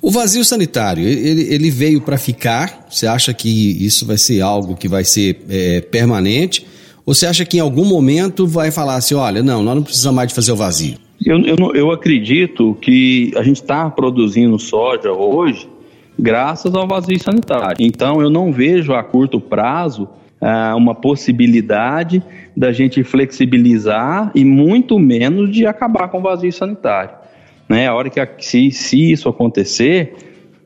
O 0.02 0.10
vazio 0.10 0.44
sanitário, 0.44 1.04
ele, 1.04 1.42
ele 1.54 1.70
veio 1.70 2.00
para 2.00 2.18
ficar? 2.18 2.86
Você 2.90 3.06
acha 3.06 3.32
que 3.32 3.48
isso 3.86 4.04
vai 4.04 4.18
ser 4.18 4.40
algo 4.40 4.74
que 4.74 4.88
vai 4.88 5.04
ser 5.04 5.40
é, 5.48 5.80
permanente? 5.80 6.66
Ou 7.06 7.14
você 7.14 7.24
acha 7.24 7.44
que 7.44 7.58
em 7.58 7.60
algum 7.60 7.84
momento 7.84 8.44
vai 8.44 8.72
falar 8.72 8.96
assim, 8.96 9.14
olha, 9.14 9.44
não, 9.44 9.62
nós 9.62 9.76
não 9.76 9.82
precisamos 9.84 10.16
mais 10.16 10.28
de 10.28 10.34
fazer 10.34 10.50
o 10.50 10.56
vazio? 10.56 10.96
Eu, 11.24 11.38
eu, 11.46 11.56
eu 11.76 11.92
acredito 11.92 12.76
que 12.80 13.32
a 13.36 13.44
gente 13.44 13.62
está 13.62 13.88
produzindo 13.90 14.58
soja 14.58 15.12
hoje 15.12 15.68
graças 16.18 16.74
ao 16.74 16.86
vazio 16.86 17.22
sanitário. 17.22 17.76
Então 17.78 18.20
eu 18.20 18.28
não 18.28 18.52
vejo 18.52 18.92
a 18.94 19.04
curto 19.04 19.40
prazo 19.40 20.08
ah, 20.40 20.74
uma 20.76 20.96
possibilidade 20.96 22.20
da 22.56 22.72
gente 22.72 23.04
flexibilizar 23.04 24.32
e 24.34 24.44
muito 24.44 24.98
menos 24.98 25.48
de 25.52 25.64
acabar 25.64 26.08
com 26.08 26.18
o 26.18 26.22
vazio 26.22 26.52
sanitário. 26.52 27.21
Né? 27.72 27.88
A 27.88 27.94
hora 27.94 28.10
que 28.10 28.20
se, 28.44 28.70
se 28.70 29.12
isso 29.12 29.30
acontecer, 29.30 30.12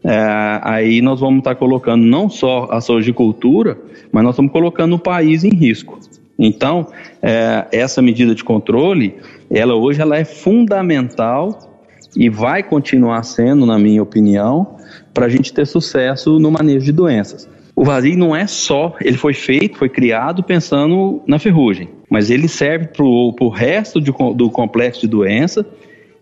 é, 0.03 0.61
aí 0.61 1.01
nós 1.01 1.21
vamos 1.21 1.39
estar 1.39 1.55
tá 1.55 1.55
colocando 1.55 2.05
não 2.05 2.29
só 2.29 2.67
a 2.69 2.81
sojicultura, 2.81 3.79
mas 4.11 4.25
nós 4.25 4.33
estamos 4.33 4.51
colocando 4.51 4.97
o 4.97 4.99
país 4.99 5.45
em 5.45 5.55
risco. 5.55 6.01
Então, 6.37 6.89
é, 7.23 7.65
essa 7.71 8.03
medida 8.03 8.35
de 8.35 8.43
controle, 8.43 9.15
ela 9.49 9.77
hoje 9.77 10.03
ela 10.03 10.17
é 10.17 10.25
fundamental 10.25 11.81
e 12.17 12.29
vai 12.29 12.61
continuar 12.65 13.23
sendo, 13.23 13.65
na 13.65 13.79
minha 13.79 14.03
opinião, 14.03 14.75
para 15.15 15.27
a 15.27 15.29
gente 15.29 15.53
ter 15.53 15.65
sucesso 15.65 16.41
no 16.41 16.51
manejo 16.51 16.87
de 16.87 16.93
doenças. 16.93 17.49
O 17.77 17.85
vazio 17.85 18.19
não 18.19 18.35
é 18.35 18.49
só, 18.49 18.97
ele 19.01 19.17
foi 19.17 19.33
feito, 19.33 19.79
foi 19.79 19.89
criado 19.89 20.43
pensando 20.43 21.23
na 21.25 21.39
ferrugem, 21.39 21.89
mas 22.11 22.31
ele 22.31 22.49
serve 22.49 22.89
para 22.89 23.05
o 23.05 23.49
resto 23.49 24.01
de, 24.01 24.11
do 24.35 24.51
complexo 24.51 25.03
de 25.03 25.07
doença 25.07 25.65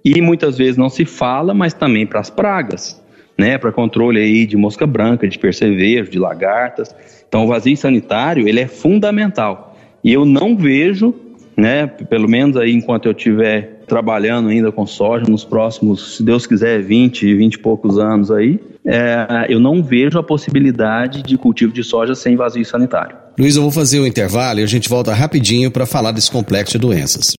e 0.04 0.20
muitas 0.20 0.58
vezes 0.58 0.76
não 0.76 0.90
se 0.90 1.04
fala, 1.04 1.54
mas 1.54 1.72
também 1.72 2.06
para 2.06 2.20
as 2.20 2.28
pragas, 2.28 3.00
né, 3.38 3.56
para 3.56 3.72
controle 3.72 4.20
aí 4.20 4.46
de 4.46 4.56
mosca 4.56 4.86
branca, 4.86 5.26
de 5.26 5.38
percevejo, 5.38 6.10
de 6.10 6.18
lagartas. 6.18 6.94
Então 7.26 7.44
o 7.44 7.48
vazio 7.48 7.76
sanitário, 7.76 8.46
ele 8.46 8.60
é 8.60 8.68
fundamental. 8.68 9.76
E 10.04 10.12
eu 10.12 10.24
não 10.26 10.56
vejo, 10.56 11.14
né, 11.56 11.86
pelo 11.86 12.28
menos 12.28 12.56
aí 12.56 12.72
enquanto 12.72 13.06
eu 13.06 13.12
estiver 13.12 13.82
trabalhando 13.86 14.48
ainda 14.48 14.70
com 14.70 14.86
soja 14.86 15.24
nos 15.28 15.44
próximos, 15.44 16.16
se 16.16 16.22
Deus 16.22 16.46
quiser, 16.46 16.82
20, 16.82 17.34
20 17.34 17.54
e 17.54 17.58
poucos 17.58 17.98
anos 17.98 18.30
aí, 18.30 18.60
é, 18.84 19.46
eu 19.48 19.58
não 19.58 19.82
vejo 19.82 20.18
a 20.18 20.22
possibilidade 20.22 21.22
de 21.22 21.38
cultivo 21.38 21.72
de 21.72 21.82
soja 21.82 22.14
sem 22.14 22.36
vazio 22.36 22.64
sanitário. 22.64 23.16
Luiz, 23.38 23.56
eu 23.56 23.62
vou 23.62 23.70
fazer 23.70 23.98
o 23.98 24.02
um 24.02 24.06
intervalo 24.06 24.60
e 24.60 24.62
a 24.62 24.66
gente 24.66 24.88
volta 24.88 25.12
rapidinho 25.12 25.70
para 25.70 25.86
falar 25.86 26.12
desse 26.12 26.30
complexo 26.30 26.72
de 26.72 26.78
doenças. 26.78 27.34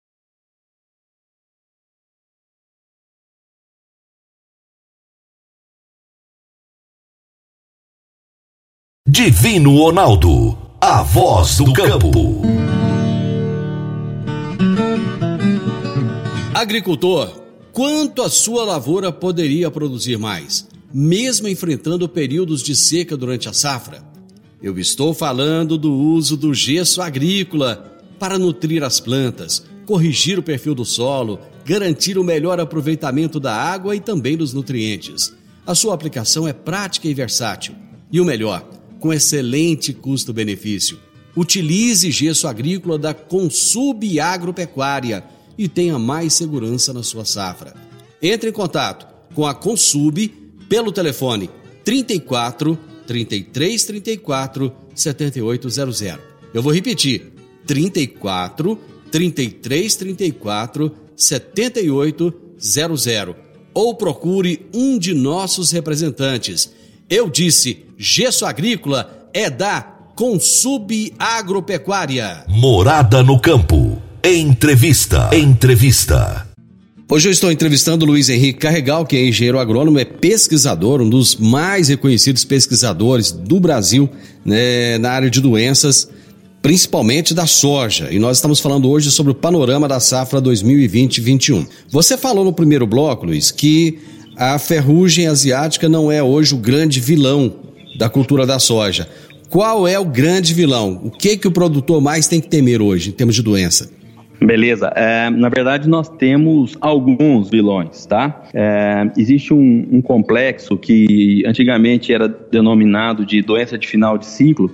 Divino 9.17 9.77
Ronaldo, 9.77 10.59
a 10.81 11.01
voz 11.05 11.59
do 11.59 11.73
campo. 11.73 12.43
Agricultor, 16.53 17.29
quanto 17.71 18.23
a 18.23 18.29
sua 18.29 18.65
lavoura 18.65 19.13
poderia 19.13 19.71
produzir 19.71 20.19
mais, 20.19 20.67
mesmo 20.93 21.47
enfrentando 21.47 22.09
períodos 22.09 22.61
de 22.61 22.75
seca 22.75 23.17
durante 23.17 23.49
a 23.49 23.53
safra? 23.53 24.03
Eu 24.61 24.77
estou 24.81 25.15
falando 25.15 25.79
do 25.79 25.93
uso 25.93 26.37
do 26.37 26.53
gesso 26.53 27.01
agrícola 27.01 27.97
para 28.19 28.37
nutrir 28.37 28.83
as 28.83 28.99
plantas, 28.99 29.65
corrigir 29.87 30.41
o 30.41 30.43
perfil 30.43 30.75
do 30.75 30.85
solo, 30.85 31.39
garantir 31.65 32.19
o 32.19 32.25
melhor 32.25 32.59
aproveitamento 32.59 33.39
da 33.39 33.55
água 33.55 33.95
e 33.95 34.01
também 34.01 34.37
dos 34.37 34.53
nutrientes. 34.53 35.33
A 35.65 35.73
sua 35.73 35.95
aplicação 35.95 36.49
é 36.49 36.53
prática 36.53 37.07
e 37.07 37.15
versátil. 37.15 37.77
E 38.11 38.21
o 38.21 38.25
melhor, 38.25 38.69
com 39.05 39.13
excelente 39.13 39.93
custo-benefício. 39.93 40.99
Utilize 41.37 42.11
gesso 42.11 42.49
agrícola 42.49 42.99
da 42.99 43.13
Consub 43.13 44.19
Agropecuária 44.19 45.23
e 45.59 45.69
tenha 45.69 45.99
mais 45.99 46.33
segurança 46.33 46.91
na 46.91 47.03
sua 47.03 47.27
safra. 47.27 47.75
Entre 48.23 48.49
em 48.49 48.53
contato 48.53 49.07
com 49.35 49.45
a 49.45 49.55
Consub 49.55 50.29
pelo 50.71 50.91
telefone 50.91 51.51
34 51.85 52.79
33 53.07 53.85
34 53.85 54.73
7800. 54.95 56.19
Eu 56.55 56.63
vou 56.63 56.73
repetir: 56.73 57.31
34 57.67 58.79
33 59.11 59.97
34 59.97 60.97
7800 61.15 63.35
ou 63.75 63.95
procure 63.97 64.67
um 64.73 64.99
de 64.99 65.13
nossos 65.13 65.73
representantes 65.73 66.73
eu 67.09 67.29
disse, 67.29 67.85
gesso 67.99 68.47
agrícola 68.47 69.29
é 69.33 69.51
da 69.51 69.83
Consub 70.17 71.13
Agropecuária. 71.19 72.45
Morada 72.49 73.23
no 73.23 73.39
campo. 73.39 74.01
Entrevista. 74.23 75.29
Entrevista. 75.33 76.49
Hoje 77.11 77.29
eu 77.29 77.33
estou 77.33 77.53
entrevistando 77.53 78.05
o 78.05 78.09
Luiz 78.09 78.31
Henrique 78.31 78.61
Carregal, 78.61 79.05
que 79.05 79.17
é 79.17 79.29
engenheiro 79.29 79.59
agrônomo, 79.59 79.99
é 79.99 80.05
pesquisador, 80.07 81.03
um 81.03 81.11
dos 81.11 81.37
mais 81.37 81.89
reconhecidos 81.89 82.45
pesquisadores 82.45 83.31
do 83.31 83.61
Brasil 83.61 84.09
né, 84.43 84.97
na 84.97 85.11
área 85.11 85.29
de 85.29 85.43
doenças, 85.43 86.09
principalmente 86.63 87.35
da 87.35 87.47
soja. 87.47 88.09
E 88.11 88.19
nós 88.19 88.39
estamos 88.39 88.61
falando 88.61 88.89
hoje 88.89 89.11
sobre 89.11 89.33
o 89.33 89.35
panorama 89.35 89.87
da 89.87 90.01
safra 90.01 90.41
2020-21. 90.41 91.67
Você 91.91 92.17
falou 92.17 92.43
no 92.43 92.53
primeiro 92.53 92.87
bloco, 92.87 93.27
Luiz, 93.27 93.51
que 93.51 93.99
a 94.37 94.59
ferrugem 94.59 95.27
asiática 95.27 95.89
não 95.89 96.11
é 96.11 96.23
hoje 96.23 96.55
o 96.55 96.59
grande 96.59 97.01
vilão 97.01 97.53
da 97.99 98.09
cultura 98.09 98.47
da 98.47 98.59
soja. 98.59 99.09
Qual 99.49 99.87
é 99.87 99.99
o 99.99 100.05
grande 100.05 100.53
vilão? 100.53 101.01
O 101.05 101.11
que 101.11 101.37
que 101.37 101.47
o 101.47 101.53
produtor 101.53 102.01
mais 102.01 102.27
tem 102.27 102.41
que 102.41 102.49
temer 102.49 102.83
hoje 102.83 103.11
em 103.11 103.13
termos 103.13 103.37
de 103.37 103.43
doença? 103.43 103.89
Beleza. 104.41 104.93
É, 104.97 105.31
na 105.31 105.49
verdade, 105.49 105.89
nós 105.89 106.09
temos 106.09 106.77
alguns 106.81 107.49
vilões, 107.49 108.05
tá? 108.05 108.43
É, 108.53 109.09
existe 109.17 109.55
um, 109.55 109.87
um, 109.93 110.03
complexo 110.03 110.77
que 110.77 111.43
antigamente 111.47 112.13
era 112.13 112.29
denominado 112.29 113.25
de 113.25 113.41
doença 113.41 113.79
de 113.79 113.87
final 113.87 114.19
de 114.19 114.27
ciclo, 114.27 114.71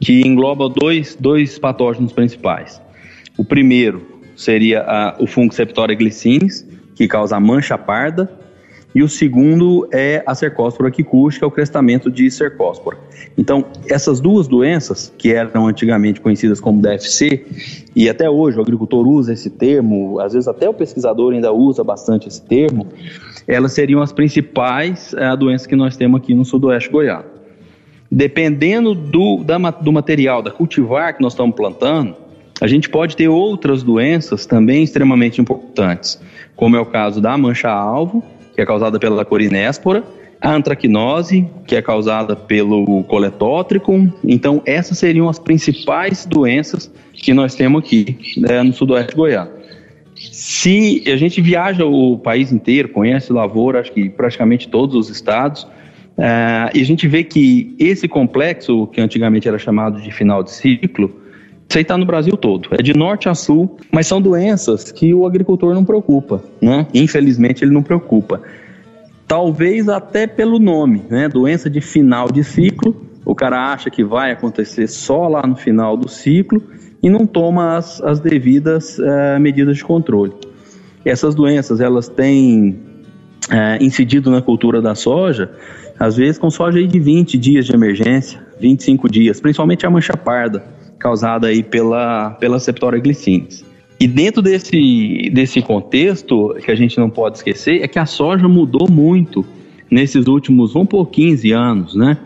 que 0.00 0.22
engloba 0.26 0.68
dois, 0.68 1.16
dois 1.18 1.58
patógenos 1.58 2.12
principais. 2.12 2.80
O 3.36 3.44
primeiro 3.44 4.02
seria 4.34 4.80
a, 4.80 5.16
o 5.20 5.26
fungo 5.26 5.54
Septoria 5.54 5.94
glycinis, 5.94 6.66
que 6.94 7.06
causa 7.06 7.36
a 7.36 7.40
mancha 7.40 7.76
parda, 7.76 8.30
e 8.96 9.02
o 9.02 9.08
segundo 9.10 9.86
é 9.92 10.22
a 10.24 10.34
cercóspora 10.34 10.90
quicústica, 10.90 11.40
que 11.40 11.44
é 11.44 11.46
o 11.46 11.50
crestamento 11.50 12.10
de 12.10 12.30
cercóspora. 12.30 12.96
Então, 13.36 13.62
essas 13.90 14.20
duas 14.20 14.48
doenças, 14.48 15.12
que 15.18 15.34
eram 15.34 15.66
antigamente 15.68 16.18
conhecidas 16.18 16.62
como 16.62 16.80
DFC, 16.80 17.44
e 17.94 18.08
até 18.08 18.30
hoje 18.30 18.56
o 18.56 18.62
agricultor 18.62 19.06
usa 19.06 19.34
esse 19.34 19.50
termo, 19.50 20.18
às 20.18 20.32
vezes 20.32 20.48
até 20.48 20.66
o 20.66 20.72
pesquisador 20.72 21.34
ainda 21.34 21.52
usa 21.52 21.84
bastante 21.84 22.26
esse 22.26 22.40
termo, 22.40 22.86
elas 23.46 23.74
seriam 23.74 24.00
as 24.00 24.12
principais 24.12 25.12
é, 25.12 25.36
doenças 25.36 25.66
que 25.66 25.76
nós 25.76 25.94
temos 25.94 26.18
aqui 26.18 26.34
no 26.34 26.46
sudoeste 26.46 26.88
goiano. 26.88 27.26
Dependendo 28.10 28.94
do, 28.94 29.44
da, 29.44 29.58
do 29.58 29.92
material, 29.92 30.40
da 30.40 30.50
cultivar 30.50 31.14
que 31.14 31.20
nós 31.20 31.34
estamos 31.34 31.54
plantando, 31.54 32.16
a 32.62 32.66
gente 32.66 32.88
pode 32.88 33.14
ter 33.14 33.28
outras 33.28 33.82
doenças 33.82 34.46
também 34.46 34.82
extremamente 34.82 35.38
importantes, 35.38 36.18
como 36.54 36.74
é 36.76 36.80
o 36.80 36.86
caso 36.86 37.20
da 37.20 37.36
mancha-alvo, 37.36 38.24
que 38.56 38.62
é 38.62 38.66
causada 38.66 38.98
pela 38.98 39.22
corinéspora, 39.22 40.02
a 40.40 40.50
antracnose, 40.54 41.46
que 41.66 41.76
é 41.76 41.82
causada 41.82 42.34
pelo 42.34 43.04
coletótrico. 43.04 44.10
Então, 44.24 44.62
essas 44.64 44.98
seriam 44.98 45.28
as 45.28 45.38
principais 45.38 46.24
doenças 46.24 46.90
que 47.12 47.34
nós 47.34 47.54
temos 47.54 47.84
aqui 47.84 48.16
né, 48.38 48.62
no 48.62 48.72
sudoeste 48.72 49.14
goiano. 49.14 49.50
Se 50.14 51.04
a 51.06 51.16
gente 51.16 51.42
viaja 51.42 51.84
o 51.84 52.18
país 52.18 52.50
inteiro, 52.50 52.88
conhece 52.88 53.30
lavoura, 53.30 53.80
acho 53.80 53.92
que 53.92 54.08
praticamente 54.08 54.68
todos 54.68 54.96
os 54.96 55.10
estados, 55.10 55.64
uh, 55.64 56.72
e 56.74 56.80
a 56.80 56.84
gente 56.84 57.06
vê 57.06 57.22
que 57.22 57.76
esse 57.78 58.08
complexo, 58.08 58.86
que 58.86 59.02
antigamente 59.02 59.46
era 59.46 59.58
chamado 59.58 60.00
de 60.00 60.10
final 60.10 60.42
de 60.42 60.50
ciclo, 60.50 61.14
isso 61.68 61.78
aí 61.78 61.82
está 61.82 61.98
no 61.98 62.06
Brasil 62.06 62.36
todo, 62.36 62.68
é 62.72 62.82
de 62.82 62.96
norte 62.96 63.28
a 63.28 63.34
sul, 63.34 63.76
mas 63.90 64.06
são 64.06 64.20
doenças 64.20 64.92
que 64.92 65.12
o 65.12 65.26
agricultor 65.26 65.74
não 65.74 65.84
preocupa, 65.84 66.42
né? 66.60 66.86
Infelizmente 66.94 67.64
ele 67.64 67.72
não 67.72 67.82
preocupa. 67.82 68.40
Talvez 69.26 69.88
até 69.88 70.28
pelo 70.28 70.60
nome, 70.60 71.02
né? 71.10 71.28
Doença 71.28 71.68
de 71.68 71.80
final 71.80 72.30
de 72.30 72.44
ciclo, 72.44 72.94
o 73.24 73.34
cara 73.34 73.72
acha 73.72 73.90
que 73.90 74.04
vai 74.04 74.30
acontecer 74.30 74.86
só 74.86 75.26
lá 75.26 75.44
no 75.44 75.56
final 75.56 75.96
do 75.96 76.08
ciclo 76.08 76.62
e 77.02 77.10
não 77.10 77.26
toma 77.26 77.76
as, 77.76 78.00
as 78.00 78.20
devidas 78.20 78.98
uh, 78.98 79.40
medidas 79.40 79.76
de 79.76 79.84
controle. 79.84 80.32
Essas 81.04 81.34
doenças, 81.34 81.80
elas 81.80 82.08
têm 82.08 82.78
uh, 83.50 83.82
incidido 83.82 84.30
na 84.30 84.40
cultura 84.40 84.80
da 84.80 84.94
soja, 84.94 85.50
às 85.98 86.16
vezes 86.16 86.38
com 86.38 86.48
soja 86.48 86.80
de 86.86 86.98
20 87.00 87.36
dias 87.36 87.66
de 87.66 87.74
emergência, 87.74 88.40
25 88.60 89.10
dias, 89.10 89.40
principalmente 89.40 89.84
a 89.84 89.90
mancha 89.90 90.16
parda 90.16 90.75
causada 91.06 91.46
aí 91.46 91.62
pela, 91.62 92.30
pela 92.30 92.58
Septoria 92.58 93.00
glycinis. 93.00 93.64
E 94.00 94.08
dentro 94.08 94.42
desse, 94.42 95.30
desse 95.32 95.62
contexto, 95.62 96.56
que 96.64 96.68
a 96.68 96.74
gente 96.74 96.98
não 96.98 97.08
pode 97.08 97.36
esquecer, 97.36 97.80
é 97.80 97.86
que 97.86 97.98
a 97.98 98.04
soja 98.04 98.48
mudou 98.48 98.90
muito 98.90 99.46
nesses 99.88 100.26
últimos, 100.26 100.72
vamos 100.72 100.88
por 100.88 101.06
15 101.06 101.52
anos, 101.52 101.94
né? 101.94 102.18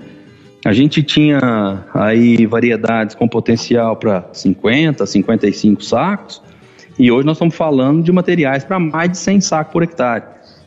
A 0.64 0.72
gente 0.72 1.02
tinha 1.02 1.84
aí 1.92 2.46
variedades 2.46 3.14
com 3.14 3.28
potencial 3.28 3.96
para 3.96 4.26
50, 4.32 5.04
55 5.04 5.84
sacos, 5.84 6.42
e 6.98 7.12
hoje 7.12 7.26
nós 7.26 7.36
estamos 7.36 7.54
falando 7.54 8.02
de 8.02 8.10
materiais 8.10 8.64
para 8.64 8.78
mais 8.78 9.10
de 9.10 9.18
100 9.18 9.42
sacos 9.42 9.72
por 9.74 9.82
hectare. 9.82 10.24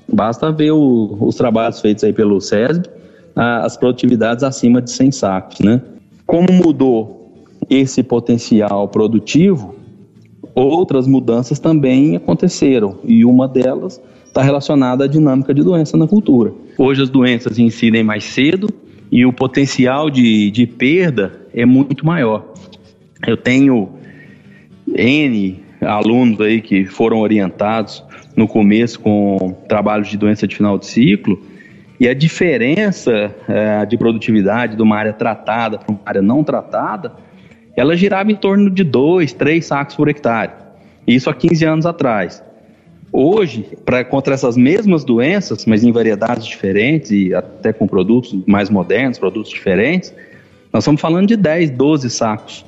Basta 0.08 0.52
ver 0.52 0.71
o, 0.71 1.17
os 1.19 1.36
trabalhos 1.36 1.82
feitos 1.82 2.04
aí 2.04 2.13
pelo 2.13 2.39
SESB, 2.39 2.88
as 3.36 3.76
produtividades 3.76 4.43
acima 4.43 4.80
de 4.84 4.91
100 4.91 5.12
sacos, 5.12 5.60
né? 5.60 5.82
Como 6.28 6.47
mudou 6.54 7.23
esse 7.76 8.04
potencial 8.04 8.88
produtivo, 8.88 9.76
outras 10.54 11.08
mudanças 11.08 11.60
também 11.60 12.16
aconteceram 12.16 12.98
e 13.04 13.26
uma 13.26 13.48
delas 13.48 14.02
está 14.26 14.42
relacionada 14.42 15.06
à 15.06 15.08
dinâmica 15.08 15.54
de 15.54 15.64
doença 15.64 15.96
na 15.98 16.08
cultura. 16.08 16.54
Hoje 16.78 17.04
as 17.04 17.10
doenças 17.10 17.60
incidem 17.60 18.04
mais 18.04 18.24
cedo 18.24 18.68
e 19.12 19.26
o 19.26 19.34
potencial 19.34 20.10
de, 20.10 20.50
de 20.52 20.66
perda 20.66 21.42
é 21.54 21.66
muito 21.66 22.06
maior. 22.06 22.46
Eu 23.26 23.38
tenho 23.38 23.90
N 24.88 25.64
alunos 25.82 26.42
aí 26.42 26.62
que 26.62 26.86
foram 26.86 27.20
orientados 27.20 28.04
no 28.36 28.48
começo 28.48 29.00
com 29.00 29.56
trabalhos 29.68 30.08
de 30.08 30.18
doença 30.18 30.48
de 30.48 30.56
final 30.56 30.78
de 30.78 30.88
ciclo 30.88 31.40
E 32.00 32.08
a 32.08 32.14
diferença 32.14 33.34
é, 33.48 33.86
de 33.86 33.98
produtividade 33.98 34.76
de 34.76 34.82
uma 34.82 34.98
área 34.98 35.14
tratada 35.14 35.78
para 35.78 35.92
uma 35.92 36.02
área 36.06 36.22
não 36.22 36.44
tratada, 36.44 37.14
ela 37.76 37.96
girava 37.96 38.32
em 38.32 38.36
torno 38.36 38.70
de 38.70 38.84
2, 38.84 39.34
3 39.34 39.66
sacos 39.66 39.96
por 39.96 40.08
hectare. 40.08 40.52
Isso 41.08 41.30
há 41.30 41.34
15 41.34 41.66
anos 41.66 41.86
atrás. 41.86 42.44
Hoje, 43.12 43.68
para 43.86 44.04
contra 44.04 44.34
essas 44.34 44.58
mesmas 44.58 45.04
doenças, 45.04 45.66
mas 45.66 45.84
em 45.84 45.92
variedades 45.92 46.48
diferentes 46.48 47.12
e 47.12 47.34
até 47.34 47.72
com 47.72 47.86
produtos 47.88 48.36
mais 48.48 48.70
modernos, 48.70 49.20
produtos 49.20 49.52
diferentes, 49.52 50.14
nós 50.72 50.84
estamos 50.84 51.00
falando 51.00 51.28
de 51.28 51.36
10, 51.36 51.70
12 51.72 52.10
sacos 52.10 52.66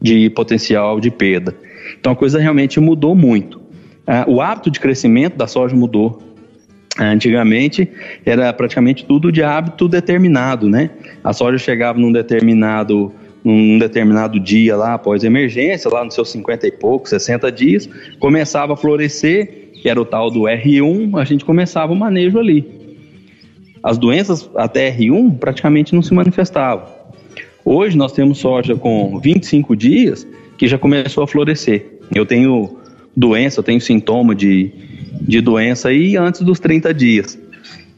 de 0.00 0.30
potencial 0.30 1.00
de 1.00 1.10
perda. 1.10 1.54
Então 1.98 2.12
a 2.12 2.16
coisa 2.16 2.38
realmente 2.38 2.78
mudou 2.78 3.16
muito. 3.16 3.60
Ah, 4.06 4.24
o 4.28 4.40
hábito 4.40 4.70
de 4.70 4.78
crescimento 4.78 5.36
da 5.36 5.46
soja 5.46 5.74
mudou. 5.74 6.22
Antigamente 6.98 7.90
era 8.24 8.52
praticamente 8.52 9.04
tudo 9.04 9.32
de 9.32 9.42
hábito 9.42 9.88
determinado, 9.88 10.68
né? 10.68 10.90
A 11.24 11.32
soja 11.32 11.58
chegava 11.58 11.98
num 11.98 12.12
determinado 12.12 13.12
num 13.44 13.78
determinado 13.78 14.38
dia 14.38 14.76
lá 14.76 14.94
após 14.94 15.24
a 15.24 15.26
emergência, 15.26 15.90
lá 15.90 16.04
nos 16.04 16.14
seus 16.14 16.30
50 16.30 16.66
e 16.66 16.72
poucos, 16.72 17.10
60 17.10 17.50
dias, 17.50 17.88
começava 18.18 18.74
a 18.74 18.76
florescer, 18.76 19.70
que 19.80 19.88
era 19.88 20.00
o 20.00 20.04
tal 20.04 20.30
do 20.30 20.40
R1, 20.40 21.18
a 21.18 21.24
gente 21.24 21.44
começava 21.44 21.92
o 21.92 21.96
manejo 21.96 22.38
ali. 22.38 22.66
As 23.82 23.96
doenças 23.96 24.48
até 24.54 24.94
R1 24.94 25.38
praticamente 25.38 25.94
não 25.94 26.02
se 26.02 26.12
manifestavam. 26.12 26.86
Hoje 27.64 27.96
nós 27.96 28.12
temos 28.12 28.38
soja 28.38 28.74
com 28.76 29.18
25 29.18 29.74
dias 29.74 30.26
que 30.58 30.66
já 30.68 30.78
começou 30.78 31.24
a 31.24 31.26
florescer. 31.26 31.98
Eu 32.14 32.26
tenho 32.26 32.78
doença, 33.16 33.60
eu 33.60 33.64
tenho 33.64 33.80
sintoma 33.80 34.34
de, 34.34 34.70
de 35.22 35.40
doença 35.40 35.88
aí 35.88 36.16
antes 36.16 36.42
dos 36.42 36.60
30 36.60 36.92
dias. 36.92 37.38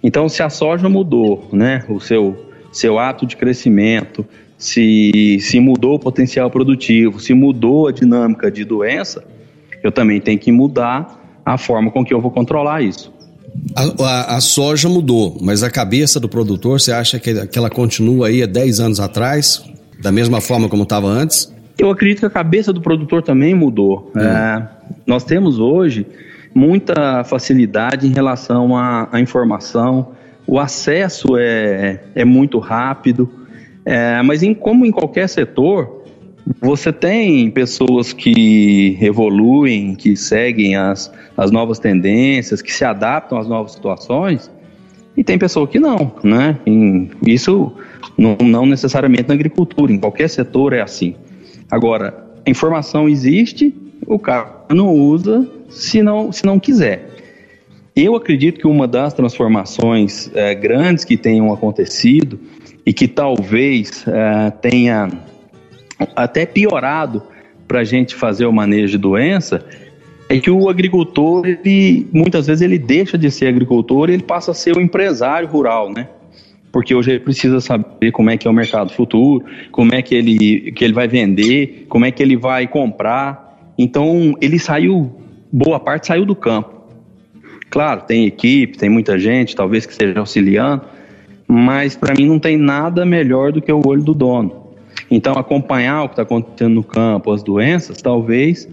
Então, 0.02 0.28
se 0.28 0.42
a 0.42 0.50
soja 0.50 0.88
mudou, 0.88 1.48
né, 1.52 1.84
o 1.88 2.00
seu, 2.00 2.50
seu 2.72 2.98
ato 2.98 3.24
de 3.24 3.36
crescimento, 3.36 4.26
se, 4.62 5.38
se 5.40 5.58
mudou 5.58 5.96
o 5.96 5.98
potencial 5.98 6.48
produtivo, 6.48 7.18
se 7.18 7.34
mudou 7.34 7.88
a 7.88 7.92
dinâmica 7.92 8.48
de 8.48 8.64
doença, 8.64 9.24
eu 9.82 9.90
também 9.90 10.20
tenho 10.20 10.38
que 10.38 10.52
mudar 10.52 11.20
a 11.44 11.58
forma 11.58 11.90
com 11.90 12.04
que 12.04 12.14
eu 12.14 12.20
vou 12.20 12.30
controlar 12.30 12.80
isso. 12.80 13.12
A, 13.74 14.04
a, 14.04 14.36
a, 14.36 14.40
soja 14.40 14.88
mudou, 14.88 15.36
mas 15.40 15.64
a 15.64 15.70
cabeça 15.70 16.20
do 16.20 16.28
produtor, 16.28 16.80
você 16.80 16.92
acha 16.92 17.18
que, 17.18 17.44
que 17.48 17.58
ela 17.58 17.68
continua 17.68 18.28
aí 18.28 18.40
há 18.40 18.46
10 18.46 18.78
anos 18.78 19.00
atrás, 19.00 19.64
da 20.00 20.12
mesma 20.12 20.40
forma 20.40 20.68
como 20.68 20.84
estava 20.84 21.08
antes? 21.08 21.52
Eu 21.76 21.90
acredito 21.90 22.20
que 22.20 22.26
a 22.26 22.30
cabeça 22.30 22.72
do 22.72 22.80
produtor 22.80 23.20
também 23.20 23.56
mudou. 23.56 24.12
Hum. 24.14 24.20
É, 24.20 24.68
nós 25.04 25.24
temos 25.24 25.58
hoje 25.58 26.06
muita 26.54 27.24
facilidade 27.24 28.06
em 28.06 28.12
relação 28.12 28.76
à, 28.76 29.08
à 29.10 29.20
informação, 29.20 30.12
o 30.46 30.60
acesso 30.60 31.36
é, 31.36 32.00
é 32.14 32.24
muito 32.24 32.60
rápido, 32.60 33.28
é, 33.84 34.22
mas 34.22 34.42
em, 34.42 34.54
como 34.54 34.86
em 34.86 34.90
qualquer 34.90 35.28
setor, 35.28 36.02
você 36.60 36.92
tem 36.92 37.50
pessoas 37.50 38.12
que 38.12 38.96
evoluem, 39.00 39.94
que 39.94 40.16
seguem 40.16 40.76
as, 40.76 41.12
as 41.36 41.50
novas 41.50 41.78
tendências, 41.78 42.62
que 42.62 42.72
se 42.72 42.84
adaptam 42.84 43.38
às 43.38 43.48
novas 43.48 43.72
situações, 43.72 44.50
e 45.16 45.22
tem 45.22 45.38
pessoa 45.38 45.66
que 45.66 45.78
não, 45.78 46.12
né? 46.24 46.58
Em, 46.64 47.10
isso 47.26 47.72
não, 48.16 48.36
não 48.40 48.66
necessariamente 48.66 49.28
na 49.28 49.34
agricultura, 49.34 49.92
em 49.92 49.98
qualquer 49.98 50.28
setor 50.28 50.72
é 50.72 50.80
assim. 50.80 51.14
Agora, 51.70 52.24
a 52.46 52.50
informação 52.50 53.08
existe, 53.08 53.74
o 54.06 54.18
cara 54.18 54.64
não 54.70 54.94
usa 54.94 55.48
se 55.68 56.02
não, 56.02 56.32
se 56.32 56.44
não 56.44 56.58
quiser. 56.58 57.08
Eu 57.94 58.16
acredito 58.16 58.58
que 58.58 58.66
uma 58.66 58.88
das 58.88 59.12
transformações 59.12 60.30
é, 60.34 60.54
grandes 60.54 61.04
que 61.04 61.16
tenham 61.16 61.52
acontecido 61.52 62.40
e 62.84 62.92
que 62.92 63.06
talvez 63.06 64.04
é, 64.06 64.50
tenha 64.50 65.08
até 66.16 66.44
piorado 66.44 67.22
para 67.66 67.80
a 67.80 67.84
gente 67.84 68.14
fazer 68.14 68.46
o 68.46 68.52
manejo 68.52 68.92
de 68.92 68.98
doença 68.98 69.64
é 70.28 70.40
que 70.40 70.50
o 70.50 70.68
agricultor, 70.68 71.46
ele, 71.46 72.06
muitas 72.12 72.46
vezes 72.46 72.62
ele 72.62 72.78
deixa 72.78 73.18
de 73.18 73.30
ser 73.30 73.48
agricultor 73.48 74.08
e 74.08 74.14
ele 74.14 74.22
passa 74.22 74.52
a 74.52 74.54
ser 74.54 74.76
o 74.76 74.80
empresário 74.80 75.46
rural, 75.46 75.92
né? 75.92 76.08
Porque 76.72 76.94
hoje 76.94 77.10
ele 77.10 77.20
precisa 77.20 77.60
saber 77.60 78.12
como 78.12 78.30
é 78.30 78.38
que 78.38 78.48
é 78.48 78.50
o 78.50 78.54
mercado 78.54 78.92
futuro, 78.92 79.44
como 79.70 79.94
é 79.94 80.00
que 80.00 80.14
ele, 80.14 80.72
que 80.72 80.84
ele 80.84 80.94
vai 80.94 81.06
vender, 81.06 81.84
como 81.88 82.06
é 82.06 82.10
que 82.10 82.22
ele 82.22 82.34
vai 82.34 82.66
comprar. 82.66 83.72
Então, 83.76 84.34
ele 84.40 84.58
saiu, 84.58 85.12
boa 85.52 85.78
parte 85.78 86.06
saiu 86.06 86.24
do 86.24 86.34
campo. 86.34 86.82
Claro, 87.68 88.02
tem 88.02 88.24
equipe, 88.24 88.78
tem 88.78 88.88
muita 88.88 89.18
gente, 89.18 89.54
talvez 89.54 89.84
que 89.84 89.92
esteja 89.92 90.18
auxiliando, 90.18 90.82
mas 91.52 91.94
para 91.94 92.14
mim 92.14 92.26
não 92.26 92.38
tem 92.38 92.56
nada 92.56 93.04
melhor 93.04 93.52
do 93.52 93.60
que 93.60 93.70
o 93.70 93.86
olho 93.86 94.02
do 94.02 94.14
dono. 94.14 94.68
Então, 95.10 95.34
acompanhar 95.34 96.04
o 96.04 96.08
que 96.08 96.14
está 96.14 96.22
acontecendo 96.22 96.74
no 96.76 96.82
campo, 96.82 97.30
as 97.30 97.42
doenças, 97.42 98.00
talvez 98.00 98.66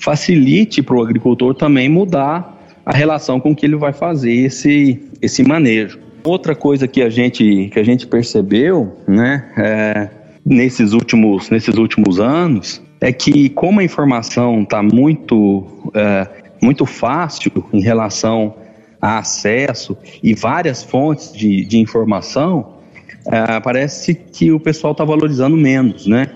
facilite 0.00 0.82
para 0.82 0.96
o 0.96 1.02
agricultor 1.02 1.54
também 1.54 1.88
mudar 1.88 2.60
a 2.84 2.92
relação 2.92 3.38
com 3.38 3.54
que 3.54 3.64
ele 3.64 3.76
vai 3.76 3.92
fazer 3.92 4.32
esse, 4.32 5.00
esse 5.22 5.44
manejo. 5.44 6.00
Outra 6.24 6.56
coisa 6.56 6.88
que 6.88 7.02
a 7.02 7.08
gente, 7.08 7.70
que 7.72 7.78
a 7.78 7.84
gente 7.84 8.04
percebeu 8.04 8.96
né, 9.06 9.44
é, 9.56 10.08
nesses, 10.44 10.92
últimos, 10.92 11.48
nesses 11.50 11.76
últimos 11.76 12.18
anos 12.18 12.82
é 13.00 13.12
que 13.12 13.48
como 13.50 13.78
a 13.78 13.84
informação 13.84 14.62
está 14.62 14.82
muito, 14.82 15.64
é, 15.94 16.26
muito 16.60 16.84
fácil 16.84 17.52
em 17.72 17.80
relação 17.80 18.54
acesso 19.04 19.96
e 20.22 20.34
várias 20.34 20.82
fontes 20.82 21.32
de, 21.32 21.64
de 21.64 21.78
informação, 21.78 22.74
é, 23.26 23.60
parece 23.60 24.14
que 24.14 24.50
o 24.50 24.58
pessoal 24.58 24.92
está 24.92 25.04
valorizando 25.04 25.56
menos, 25.56 26.06
né? 26.06 26.30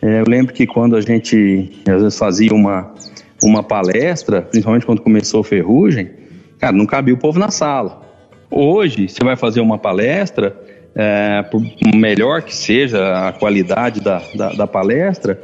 É, 0.00 0.20
eu 0.20 0.24
lembro 0.26 0.54
que 0.54 0.66
quando 0.66 0.96
a 0.96 1.00
gente 1.00 1.70
às 1.86 2.02
vezes 2.02 2.18
fazia 2.18 2.52
uma, 2.52 2.94
uma 3.42 3.62
palestra, 3.62 4.42
principalmente 4.42 4.86
quando 4.86 5.02
começou 5.02 5.40
a 5.40 5.44
ferrugem, 5.44 6.10
cara, 6.58 6.72
não 6.72 6.86
cabia 6.86 7.14
o 7.14 7.18
povo 7.18 7.38
na 7.38 7.50
sala. 7.50 8.02
Hoje, 8.50 9.08
você 9.08 9.22
vai 9.22 9.36
fazer 9.36 9.60
uma 9.60 9.76
palestra, 9.76 10.56
é, 10.94 11.42
por 11.42 11.62
melhor 11.94 12.42
que 12.42 12.54
seja 12.54 13.28
a 13.28 13.32
qualidade 13.32 14.00
da, 14.00 14.22
da, 14.34 14.52
da, 14.52 14.66
palestra, 14.66 15.40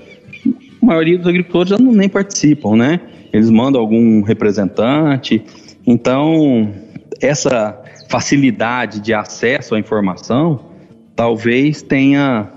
a 0.83 0.87
maioria 0.87 1.18
dos 1.18 1.27
agricultores 1.27 1.70
já 1.70 1.79
não 1.79 1.92
nem 1.92 2.09
participam, 2.09 2.77
né? 2.77 3.00
Eles 3.33 3.50
mandam 3.50 3.81
algum 3.81 4.22
representante. 4.22 5.42
Então, 5.86 6.72
essa 7.20 7.78
facilidade 8.08 9.00
de 9.00 9.12
acesso 9.12 9.74
à 9.74 9.78
informação 9.78 10.60
talvez 11.16 11.82
tenha 11.82 12.50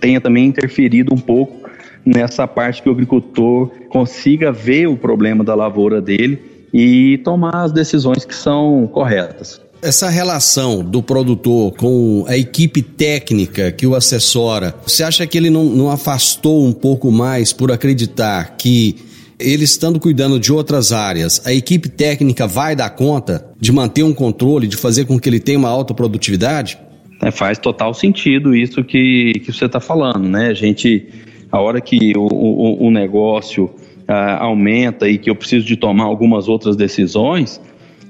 tenha 0.00 0.20
também 0.20 0.46
interferido 0.46 1.14
um 1.14 1.18
pouco 1.18 1.68
nessa 2.04 2.46
parte 2.46 2.82
que 2.82 2.88
o 2.88 2.92
agricultor 2.92 3.70
consiga 3.88 4.52
ver 4.52 4.88
o 4.88 4.96
problema 4.96 5.44
da 5.44 5.54
lavoura 5.54 6.00
dele 6.00 6.66
e 6.72 7.18
tomar 7.18 7.64
as 7.64 7.72
decisões 7.72 8.24
que 8.24 8.34
são 8.34 8.88
corretas. 8.92 9.60
Essa 9.80 10.08
relação 10.08 10.82
do 10.82 11.02
produtor 11.02 11.72
com 11.76 12.24
a 12.26 12.36
equipe 12.36 12.82
técnica 12.82 13.70
que 13.70 13.86
o 13.86 13.94
assessora, 13.94 14.74
você 14.84 15.04
acha 15.04 15.26
que 15.26 15.38
ele 15.38 15.50
não, 15.50 15.64
não 15.64 15.90
afastou 15.90 16.64
um 16.66 16.72
pouco 16.72 17.12
mais 17.12 17.52
por 17.52 17.70
acreditar 17.70 18.56
que 18.56 18.96
ele 19.44 19.64
estando 19.64 20.00
cuidando 20.00 20.40
de 20.40 20.52
outras 20.52 20.92
áreas, 20.92 21.40
a 21.46 21.52
equipe 21.52 21.88
técnica 21.88 22.46
vai 22.46 22.74
dar 22.74 22.90
conta 22.90 23.46
de 23.60 23.70
manter 23.70 24.02
um 24.02 24.14
controle, 24.14 24.66
de 24.66 24.76
fazer 24.76 25.04
com 25.04 25.18
que 25.18 25.28
ele 25.28 25.40
tenha 25.40 25.58
uma 25.58 25.68
alta 25.68 25.92
produtividade? 25.92 26.78
É, 27.22 27.30
faz 27.30 27.58
total 27.58 27.94
sentido 27.94 28.54
isso 28.54 28.82
que, 28.82 29.32
que 29.44 29.52
você 29.52 29.66
está 29.66 29.80
falando, 29.80 30.28
né? 30.28 30.48
A 30.48 30.54
gente, 30.54 31.08
a 31.50 31.60
hora 31.60 31.80
que 31.80 32.12
o, 32.16 32.26
o, 32.26 32.86
o 32.86 32.90
negócio 32.90 33.64
uh, 34.08 34.40
aumenta 34.40 35.08
e 35.08 35.18
que 35.18 35.30
eu 35.30 35.34
preciso 35.34 35.66
de 35.66 35.76
tomar 35.76 36.04
algumas 36.04 36.48
outras 36.48 36.76
decisões, 36.76 37.60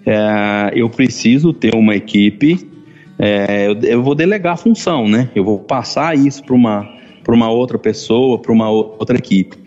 uh, 0.07 0.75
eu 0.75 0.89
preciso 0.89 1.53
ter 1.53 1.75
uma 1.75 1.95
equipe, 1.95 2.55
uh, 2.55 3.83
eu, 3.83 3.91
eu, 3.91 4.03
vou 4.03 4.15
delegar 4.15 4.55
a 4.55 4.57
função, 4.57 5.09
né? 5.09 5.31
Eu 5.35 5.45
vou 5.45 5.59
passar 5.59 6.17
isso 6.17 6.43
para 6.43 6.55
uma, 6.55 6.89
uma 7.29 7.51
outra 7.51 7.79
pessoa, 7.79 8.39
para 8.39 8.53
uma 8.53 8.71
outra 8.71 9.17
equipe. 9.17 9.64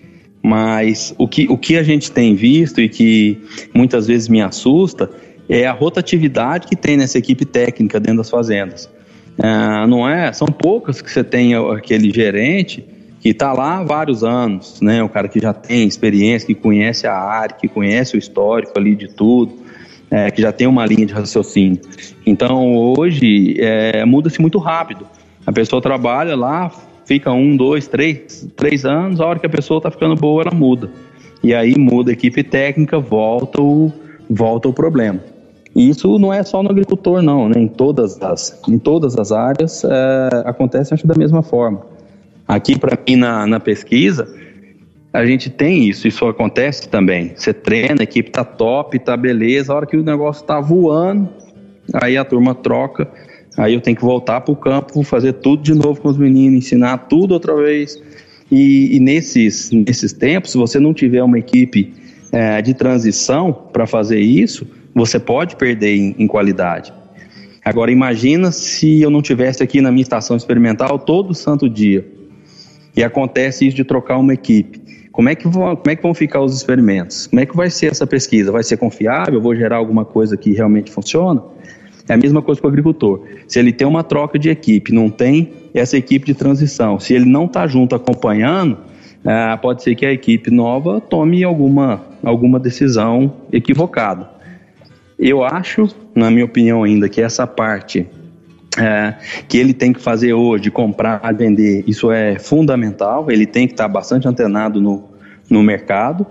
Mas 0.48 1.14
o 1.18 1.28
que, 1.28 1.46
o 1.50 1.58
que 1.58 1.76
a 1.76 1.84
gente 1.84 2.10
tem 2.10 2.34
visto 2.34 2.80
e 2.80 2.88
que 2.88 3.38
muitas 3.74 4.08
vezes 4.08 4.30
me 4.30 4.42
assusta 4.42 5.12
é 5.50 5.68
a 5.68 5.74
rotatividade 5.74 6.68
que 6.68 6.76
tem 6.76 6.96
nessa 6.96 7.18
equipe 7.18 7.44
técnica 7.44 8.00
dentro 8.00 8.20
das 8.20 8.30
fazendas. 8.30 8.90
É, 9.38 9.86
não 9.88 10.08
é? 10.08 10.32
São 10.32 10.48
poucas 10.48 11.02
que 11.02 11.12
você 11.12 11.22
tem 11.22 11.54
aquele 11.54 12.14
gerente 12.14 12.86
que 13.20 13.30
está 13.30 13.52
lá 13.52 13.80
há 13.80 13.84
vários 13.84 14.24
anos, 14.24 14.80
né? 14.80 15.04
O 15.04 15.10
cara 15.10 15.28
que 15.28 15.38
já 15.38 15.52
tem 15.54 15.86
experiência, 15.86 16.48
que 16.48 16.56
conhece 16.56 17.06
a 17.06 17.14
área, 17.14 17.54
que 17.54 17.68
conhece 17.68 18.16
o 18.16 18.18
histórico 18.18 18.72
ali 18.78 18.96
de 18.96 19.10
tudo, 19.10 19.52
é, 20.10 20.32
que 20.32 20.42
já 20.42 20.54
tem 20.54 20.66
uma 20.66 20.86
linha 20.86 21.06
de 21.06 21.12
raciocínio. 21.12 21.82
Então 22.26 22.74
hoje 22.74 23.58
é, 23.60 24.06
muda-se 24.06 24.40
muito 24.40 24.60
rápido. 24.60 25.06
A 25.46 25.52
pessoa 25.52 25.82
trabalha 25.82 26.38
lá, 26.38 26.72
fica 27.08 27.32
um, 27.32 27.56
dois, 27.56 27.88
três, 27.88 28.48
três 28.56 28.86
anos, 28.86 29.22
a 29.22 29.26
hora 29.26 29.40
que 29.40 29.46
a 29.46 29.50
pessoa 29.50 29.78
está 29.78 29.90
ficando 29.90 30.14
boa, 30.14 30.44
ela 30.44 30.54
muda. 30.54 30.92
E 31.42 31.54
aí 31.54 31.74
muda 31.78 32.12
a 32.12 32.14
equipe 32.14 32.44
técnica, 32.44 33.00
volta 33.00 33.62
o, 33.62 33.92
volta 34.30 34.68
o 34.68 34.74
problema. 34.74 35.20
E 35.74 35.90
isso 35.90 36.20
não 36.20 36.34
é 36.34 36.44
só 36.44 36.62
no 36.62 36.70
agricultor, 36.70 37.22
não, 37.22 37.48
né? 37.48 37.62
em, 37.62 37.68
todas 37.68 38.22
as, 38.22 38.62
em 38.68 38.78
todas 38.78 39.18
as 39.18 39.32
áreas 39.32 39.84
é, 39.86 40.44
acontece 40.46 40.94
acho, 40.94 41.08
da 41.08 41.16
mesma 41.16 41.42
forma. 41.42 41.82
Aqui, 42.46 42.78
para 42.78 42.98
mim, 43.08 43.16
na, 43.16 43.48
na 43.48 43.60
pesquisa, 43.60 44.28
a 45.14 45.26
gente 45.26 45.50
tem 45.50 45.88
isso, 45.88 46.08
isso 46.08 46.26
acontece 46.26 46.90
também. 46.90 47.32
Você 47.36 47.54
treina, 47.54 48.02
a 48.02 48.04
equipe 48.04 48.32
tá 48.32 48.44
top, 48.44 49.00
tá 49.00 49.16
beleza, 49.16 49.72
a 49.72 49.76
hora 49.78 49.86
que 49.86 49.96
o 49.96 50.04
negócio 50.04 50.46
tá 50.46 50.60
voando, 50.60 51.30
aí 51.94 52.18
a 52.18 52.26
turma 52.26 52.54
troca, 52.54 53.10
aí 53.58 53.74
eu 53.74 53.82
tenho 53.82 53.98
que 53.98 54.04
voltar 54.04 54.42
para 54.42 54.54
o 54.54 54.56
campo, 54.56 55.04
fazer 55.04 55.34
tudo 55.34 55.64
de 55.64 55.74
novo 55.74 56.00
com 56.00 56.10
os 56.10 56.18
meninos, 56.18 56.66
ensinar 56.66 56.98
tudo 57.10 57.34
outra 57.34 57.56
vez. 57.56 58.02
E, 58.52 58.96
e 58.96 59.00
nesses, 59.00 59.72
nesses 59.72 60.14
tempos, 60.14 60.52
se 60.52 60.58
você 60.58 60.80
não 60.80 60.94
tiver 60.94 61.24
uma 61.24 61.38
equipe 61.38 61.94
é, 62.32 62.62
de 62.62 62.74
transição 62.74 63.52
para 63.74 63.86
fazer 63.86 64.20
isso, 64.20 64.66
você 64.94 65.20
pode 65.20 65.56
perder 65.56 65.96
em, 65.96 66.16
em 66.18 66.28
qualidade. 66.28 66.94
Agora 67.64 67.92
imagina 67.92 68.52
se 68.52 69.02
eu 69.02 69.10
não 69.10 69.22
tivesse 69.22 69.62
aqui 69.62 69.82
na 69.82 69.92
minha 69.92 70.04
estação 70.04 70.38
experimental 70.38 70.98
todo 70.98 71.34
santo 71.34 71.70
dia. 71.70 72.08
E 72.96 73.04
acontece 73.04 73.68
isso 73.68 73.76
de 73.76 73.84
trocar 73.84 74.18
uma 74.18 74.34
equipe. 74.34 74.82
Como 75.12 75.30
é, 75.30 75.36
que 75.36 75.48
vão, 75.48 75.76
como 75.76 75.92
é 75.92 75.96
que 75.96 76.02
vão 76.02 76.14
ficar 76.14 76.42
os 76.42 76.56
experimentos? 76.56 77.28
Como 77.28 77.40
é 77.40 77.46
que 77.46 77.56
vai 77.56 77.70
ser 77.70 77.92
essa 77.92 78.08
pesquisa? 78.08 78.52
Vai 78.52 78.64
ser 78.64 78.78
confiável? 78.78 79.42
Vou 79.42 79.56
gerar 79.56 79.78
alguma 79.78 80.06
coisa 80.06 80.38
que 80.38 80.54
realmente 80.54 80.92
funciona? 80.92 81.44
É 82.08 82.14
a 82.14 82.18
mesma 82.18 82.42
coisa 82.42 82.62
para 82.62 82.68
o 82.68 82.72
agricultor. 82.72 83.22
Se 83.48 83.60
ele 83.60 83.72
tem 83.72 83.88
uma 83.88 84.04
troca 84.04 84.40
de 84.40 84.50
equipe, 84.50 84.94
não 84.94 85.10
tem 85.10 85.52
essa 85.74 85.98
equipe 85.98 86.26
de 86.26 86.34
transição, 86.34 87.00
se 87.00 87.14
ele 87.14 87.26
não 87.26 87.46
está 87.46 87.68
junto 87.68 87.96
acompanhando, 87.96 88.78
é, 89.26 89.58
pode 89.58 89.84
ser 89.84 89.94
que 89.96 90.06
a 90.06 90.12
equipe 90.12 90.50
nova 90.50 91.02
tome 91.02 91.44
alguma, 91.44 92.02
alguma 92.24 92.60
decisão 92.60 93.34
equivocada. 93.52 94.30
Eu 95.20 95.44
acho, 95.44 95.88
na 96.16 96.32
minha 96.32 96.46
opinião 96.46 96.84
ainda, 96.84 97.10
que 97.10 97.22
essa 97.22 97.46
parte 97.46 98.08
é, 98.78 99.16
que 99.48 99.58
ele 99.58 99.74
tem 99.74 99.92
que 99.92 100.00
fazer 100.00 100.34
hoje, 100.34 100.70
comprar, 100.70 101.20
vender, 101.34 101.84
isso 101.88 102.12
é 102.12 102.38
fundamental. 102.38 103.30
Ele 103.30 103.46
tem 103.46 103.68
que 103.68 103.74
estar 103.74 103.88
bastante 103.88 104.28
antenado 104.28 104.80
no, 104.80 105.04
no 105.50 105.64
mercado, 105.64 106.26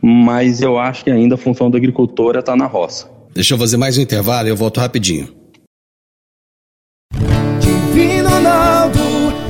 mas 0.00 0.62
eu 0.62 0.78
acho 0.78 1.04
que 1.04 1.10
ainda 1.10 1.34
a 1.34 1.38
função 1.38 1.68
do 1.68 1.76
agricultor 1.76 2.36
é 2.36 2.38
estar 2.38 2.56
na 2.56 2.66
roça. 2.66 3.19
Deixa 3.32 3.54
eu 3.54 3.58
fazer 3.58 3.76
mais 3.76 3.96
um 3.96 4.00
intervalo 4.00 4.48
e 4.48 4.50
eu 4.50 4.56
volto 4.56 4.80
rapidinho. 4.80 5.32
Divino 7.60 8.28
Ronaldo, 8.28 8.98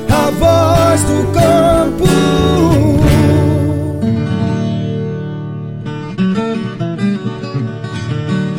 a 0.08 0.30
voz 0.30 1.00
do 1.02 1.32
campo. 1.32 2.04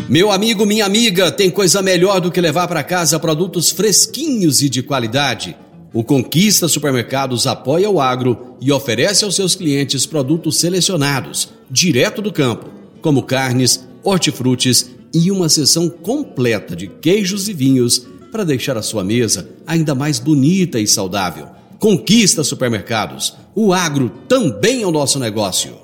Meu 0.10 0.31
amigo, 0.31 0.65
minha 0.65 0.86
amiga, 0.86 1.31
tem 1.31 1.51
coisa 1.51 1.81
melhor 1.81 2.19
do 2.19 2.31
que 2.31 2.41
levar 2.41 2.67
para 2.67 2.84
casa 2.84 3.19
produtos 3.19 3.69
fresquinhos 3.69 4.62
e 4.62 4.69
de 4.69 4.81
qualidade. 4.81 5.55
O 5.93 6.03
Conquista 6.03 6.67
Supermercados 6.67 7.45
apoia 7.45 7.89
o 7.89 8.01
agro 8.01 8.55
e 8.60 8.71
oferece 8.71 9.23
aos 9.23 9.36
seus 9.36 9.55
clientes 9.55 10.05
produtos 10.05 10.60
selecionados, 10.60 11.49
direto 11.69 12.21
do 12.21 12.34
campo, 12.34 12.69
como 13.01 13.23
carnes, 13.23 13.88
hortifrutis 14.03 14.89
e 15.13 15.32
uma 15.32 15.50
seção 15.50 15.89
completa 15.89 16.76
de 16.76 16.88
queijos 16.88 17.47
e 17.47 17.54
vinhos 17.54 18.08
para 18.32 18.43
deixar 18.43 18.78
a 18.78 18.82
sua 18.82 19.04
mesa 19.04 19.50
ainda 19.67 19.93
mais 19.93 20.19
bonita 20.19 20.80
e 20.80 20.88
saudável. 20.88 21.47
Conquista 21.80 22.43
supermercados. 22.43 23.36
O 23.56 23.74
agro 23.74 24.10
também 24.28 24.84
é 24.84 24.88
o 24.88 24.91
nosso 24.91 25.19
negócio. 25.19 25.76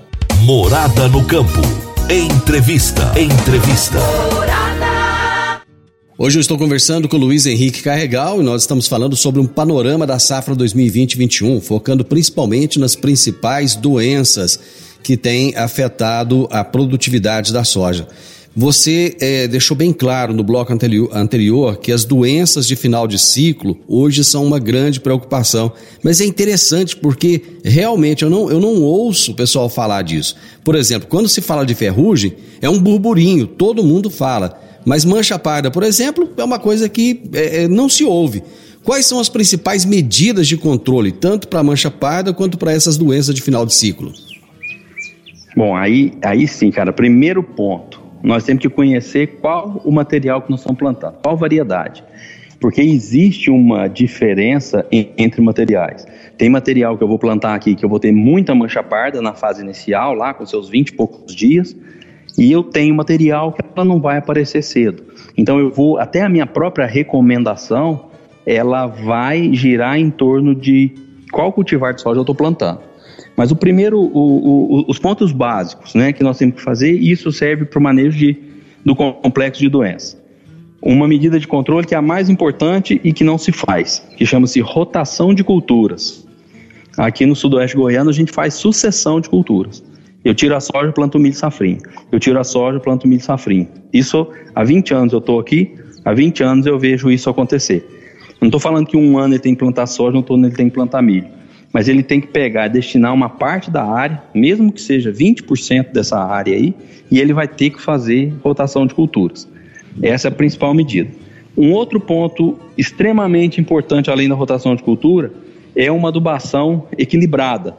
Morada 0.44 1.08
no 1.08 1.26
campo. 1.26 1.60
Entrevista. 2.10 3.14
Entrevista. 3.20 3.98
Hoje 6.20 6.38
eu 6.38 6.42
estou 6.42 6.58
conversando 6.58 7.08
com 7.08 7.16
o 7.16 7.20
Luiz 7.20 7.46
Henrique 7.46 7.84
Carregal 7.84 8.40
e 8.40 8.44
nós 8.44 8.64
estamos 8.64 8.88
falando 8.88 9.16
sobre 9.16 9.40
um 9.40 9.46
panorama 9.46 10.08
da 10.08 10.18
safra 10.18 10.56
2020-21, 10.56 11.62
focando 11.62 12.04
principalmente 12.04 12.80
nas 12.80 12.96
principais 12.96 13.76
doenças 13.76 14.60
que 15.04 15.16
têm 15.16 15.56
afetado 15.56 16.48
a 16.50 16.64
produtividade 16.64 17.54
da 17.54 17.64
soja. 17.64 18.08
Você 18.60 19.16
é, 19.22 19.48
deixou 19.48 19.78
bem 19.78 19.94
claro 19.94 20.34
no 20.34 20.44
bloco 20.44 20.74
anterior, 20.74 21.12
anterior, 21.14 21.78
que 21.78 21.92
as 21.92 22.04
doenças 22.04 22.66
de 22.66 22.76
final 22.76 23.08
de 23.08 23.20
ciclo 23.20 23.78
hoje 23.88 24.24
são 24.24 24.44
uma 24.44 24.58
grande 24.58 25.00
preocupação. 25.00 25.72
Mas 26.04 26.20
é 26.22 26.26
interessante 26.26 26.98
porque 26.98 27.40
realmente 27.64 28.24
eu 28.24 28.32
não, 28.32 28.50
eu 28.50 28.60
não 28.60 28.82
ouço 28.82 29.32
o 29.32 29.36
pessoal 29.36 29.70
falar 29.70 30.02
disso. 30.02 30.36
Por 30.64 30.74
exemplo, 30.74 31.08
quando 31.08 31.30
se 31.30 31.40
fala 31.40 31.64
de 31.64 31.76
ferrugem, 31.76 32.34
é 32.60 32.68
um 32.68 32.80
burburinho, 32.80 33.46
todo 33.46 33.84
mundo 33.84 34.10
fala. 34.10 34.60
Mas 34.84 35.06
mancha 35.06 35.38
parda, 35.38 35.70
por 35.70 35.84
exemplo, 35.84 36.28
é 36.36 36.44
uma 36.44 36.58
coisa 36.58 36.90
que 36.90 37.22
é, 37.34 37.66
é 37.66 37.68
não 37.68 37.88
se 37.88 38.04
ouve. 38.04 38.42
Quais 38.84 39.06
são 39.06 39.20
as 39.20 39.30
principais 39.30 39.86
medidas 39.86 40.48
de 40.48 40.58
controle, 40.58 41.12
tanto 41.12 41.48
para 41.48 41.62
mancha 41.62 41.92
parda 41.92 42.34
quanto 42.34 42.58
para 42.58 42.72
essas 42.72 42.98
doenças 42.98 43.36
de 43.36 43.42
final 43.44 43.68
de 43.68 43.76
ciclo? 43.76 44.12
Bom, 45.56 45.76
aí, 45.76 46.14
aí 46.24 46.48
sim, 46.48 46.72
cara, 46.72 46.92
primeiro 46.92 47.44
ponto 47.44 47.97
nós 48.24 48.44
temos 48.44 48.62
que 48.62 48.70
conhecer 48.70 49.40
qual 49.42 49.82
o 49.84 49.92
material 49.92 50.42
que 50.42 50.50
nós 50.50 50.60
estamos 50.60 50.80
plantando, 50.80 51.16
qual 51.24 51.38
variedade. 51.38 52.04
Porque 52.60 52.82
existe 52.82 53.52
uma 53.52 53.88
diferença 53.88 54.86
em, 54.92 55.12
entre 55.18 55.42
materiais. 55.42 56.08
Tem 56.38 56.50
material 56.50 56.98
que 56.98 57.04
eu 57.04 57.08
vou 57.08 57.20
plantar 57.20 57.54
aqui 57.54 57.76
que 57.76 57.86
eu 57.86 57.90
vou 57.90 58.00
ter 58.00 58.12
muita 58.12 58.56
mancha 58.56 58.82
parda 58.82 59.22
na 59.22 59.34
fase 59.34 59.62
inicial, 59.62 60.14
lá 60.14 60.34
com 60.34 60.46
seus 60.46 60.68
20 60.68 60.90
e 60.90 60.94
poucos 60.94 61.36
dias, 61.36 61.76
e 62.38 62.52
eu 62.52 62.64
tenho 62.64 62.96
material 62.96 63.52
que 63.52 63.62
ela 63.76 63.86
não 63.86 64.00
vai 64.00 64.18
aparecer 64.18 64.64
cedo. 64.64 65.04
Então 65.38 65.60
eu 65.60 65.72
vou, 65.72 66.00
até 66.00 66.22
a 66.22 66.30
minha 66.30 66.48
própria 66.48 66.86
recomendação, 66.86 68.08
ela 68.46 68.88
vai 68.88 69.54
girar 69.54 70.00
em 70.00 70.10
torno 70.10 70.56
de 70.56 70.92
qual 71.32 71.52
cultivar 71.52 71.94
de 71.94 72.02
soja 72.02 72.20
eu 72.20 72.22
estou 72.22 72.36
plantando. 72.36 72.87
Mas 73.38 73.52
o 73.52 73.56
primeiro, 73.56 74.00
o, 74.00 74.80
o, 74.80 74.86
os 74.88 74.98
pontos 74.98 75.32
básicos 75.32 75.94
né, 75.94 76.12
que 76.12 76.24
nós 76.24 76.40
temos 76.40 76.56
que 76.56 76.62
fazer, 76.62 76.94
isso 76.94 77.32
serve 77.32 77.66
para 77.66 77.78
o 77.78 77.82
manejo 77.82 78.18
de, 78.18 78.36
do 78.84 78.96
complexo 78.96 79.62
de 79.62 79.70
doença. 79.70 80.20
Uma 80.82 81.08
medida 81.08 81.40
de 81.40 81.48
controle 81.48 81.86
que 81.86 81.94
é 81.94 81.98
a 82.00 82.02
mais 82.02 82.30
importante 82.30 83.00
e 83.04 83.14
que 83.14 83.24
não 83.24 83.38
se 83.38 83.52
faz, 83.52 84.04
que 84.18 84.26
chama-se 84.26 84.60
rotação 84.60 85.36
de 85.36 85.44
culturas. 85.44 86.28
Aqui 86.98 87.28
no 87.28 87.36
sudoeste 87.36 87.78
goiano 87.78 88.10
a 88.10 88.14
gente 88.14 88.32
faz 88.32 88.56
sucessão 88.56 89.22
de 89.22 89.30
culturas. 89.30 89.84
Eu 90.26 90.34
tiro 90.34 90.56
a 90.56 90.60
soja, 90.60 90.92
planto 90.92 91.20
milho 91.20 91.36
safrinho. 91.36 91.78
Eu 92.12 92.20
tiro 92.20 92.40
a 92.40 92.44
soja, 92.44 92.80
planto 92.80 93.08
milho 93.08 93.22
safrinho. 93.22 93.68
Isso 93.94 94.28
há 94.56 94.64
20 94.64 94.96
anos 94.96 95.14
eu 95.14 95.20
estou 95.20 95.40
aqui, 95.40 95.76
há 96.04 96.12
20 96.12 96.42
anos 96.42 96.66
eu 96.66 96.80
vejo 96.80 97.12
isso 97.12 97.30
acontecer. 97.30 97.88
Não 98.42 98.48
estou 98.48 98.60
falando 98.60 98.88
que 98.88 98.98
um 98.98 99.20
ano 99.20 99.36
ele 99.36 99.40
tem 99.40 99.54
que 99.54 99.60
plantar 99.60 99.86
soja, 99.86 100.18
estou 100.18 100.36
falando 100.36 100.46
que 100.46 100.50
ele 100.50 100.58
tem 100.58 100.70
que 100.70 100.76
plantar 100.76 101.04
milho 101.04 101.38
mas 101.78 101.88
ele 101.88 102.02
tem 102.02 102.20
que 102.20 102.26
pegar, 102.26 102.70
destinar 102.70 103.14
uma 103.14 103.30
parte 103.30 103.70
da 103.70 103.86
área, 103.86 104.20
mesmo 104.34 104.74
que 104.74 104.82
seja 104.82 105.12
20% 105.12 105.92
dessa 105.92 106.18
área 106.18 106.56
aí, 106.56 106.74
e 107.12 107.20
ele 107.20 107.34
vai 107.34 107.48
ter 107.48 107.70
que 107.70 107.80
fazer 107.80 108.34
rotação 108.44 108.88
de 108.88 108.96
culturas. 108.96 109.48
Essa 110.02 110.28
é 110.28 110.30
a 110.30 110.34
principal 110.34 110.74
medida. 110.74 111.12
Um 111.56 111.72
outro 111.72 112.00
ponto 112.00 112.58
extremamente 112.76 113.62
importante, 113.62 114.10
além 114.10 114.28
da 114.28 114.34
rotação 114.34 114.76
de 114.76 114.82
cultura, 114.82 115.32
é 115.76 115.92
uma 115.92 116.10
adubação 116.10 116.88
equilibrada. 116.98 117.78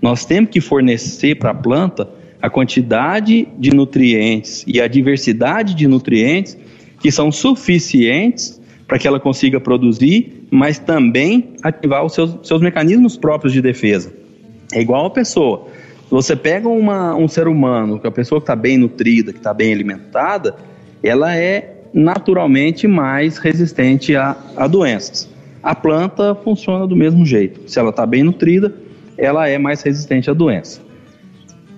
Nós 0.00 0.24
temos 0.24 0.48
que 0.48 0.60
fornecer 0.60 1.34
para 1.34 1.50
a 1.50 1.54
planta 1.54 2.08
a 2.40 2.48
quantidade 2.48 3.48
de 3.58 3.74
nutrientes 3.74 4.62
e 4.68 4.80
a 4.80 4.86
diversidade 4.86 5.74
de 5.74 5.88
nutrientes 5.88 6.56
que 7.00 7.10
são 7.10 7.32
suficientes 7.32 8.62
para 8.86 9.00
que 9.00 9.08
ela 9.08 9.18
consiga 9.18 9.58
produzir, 9.58 10.41
mas 10.52 10.78
também 10.78 11.54
ativar 11.62 12.04
os 12.04 12.12
seus, 12.12 12.36
seus 12.42 12.60
mecanismos 12.60 13.16
próprios 13.16 13.54
de 13.54 13.62
defesa. 13.62 14.12
É 14.70 14.82
igual 14.82 15.06
a 15.06 15.10
pessoa. 15.10 15.68
Você 16.10 16.36
pega 16.36 16.68
uma, 16.68 17.14
um 17.14 17.26
ser 17.26 17.48
humano, 17.48 17.98
que 17.98 18.06
a 18.06 18.10
pessoa 18.10 18.38
que 18.38 18.42
está 18.42 18.54
bem 18.54 18.76
nutrida, 18.76 19.32
que 19.32 19.38
está 19.38 19.54
bem 19.54 19.72
alimentada, 19.72 20.54
ela 21.02 21.34
é 21.34 21.78
naturalmente 21.94 22.86
mais 22.86 23.38
resistente 23.38 24.14
a, 24.14 24.36
a 24.54 24.66
doenças. 24.66 25.26
A 25.62 25.74
planta 25.74 26.34
funciona 26.34 26.86
do 26.86 26.94
mesmo 26.94 27.24
jeito. 27.24 27.70
Se 27.70 27.78
ela 27.78 27.88
está 27.88 28.04
bem 28.04 28.22
nutrida, 28.22 28.74
ela 29.16 29.48
é 29.48 29.56
mais 29.56 29.80
resistente 29.80 30.28
à 30.30 30.34
doença. 30.34 30.82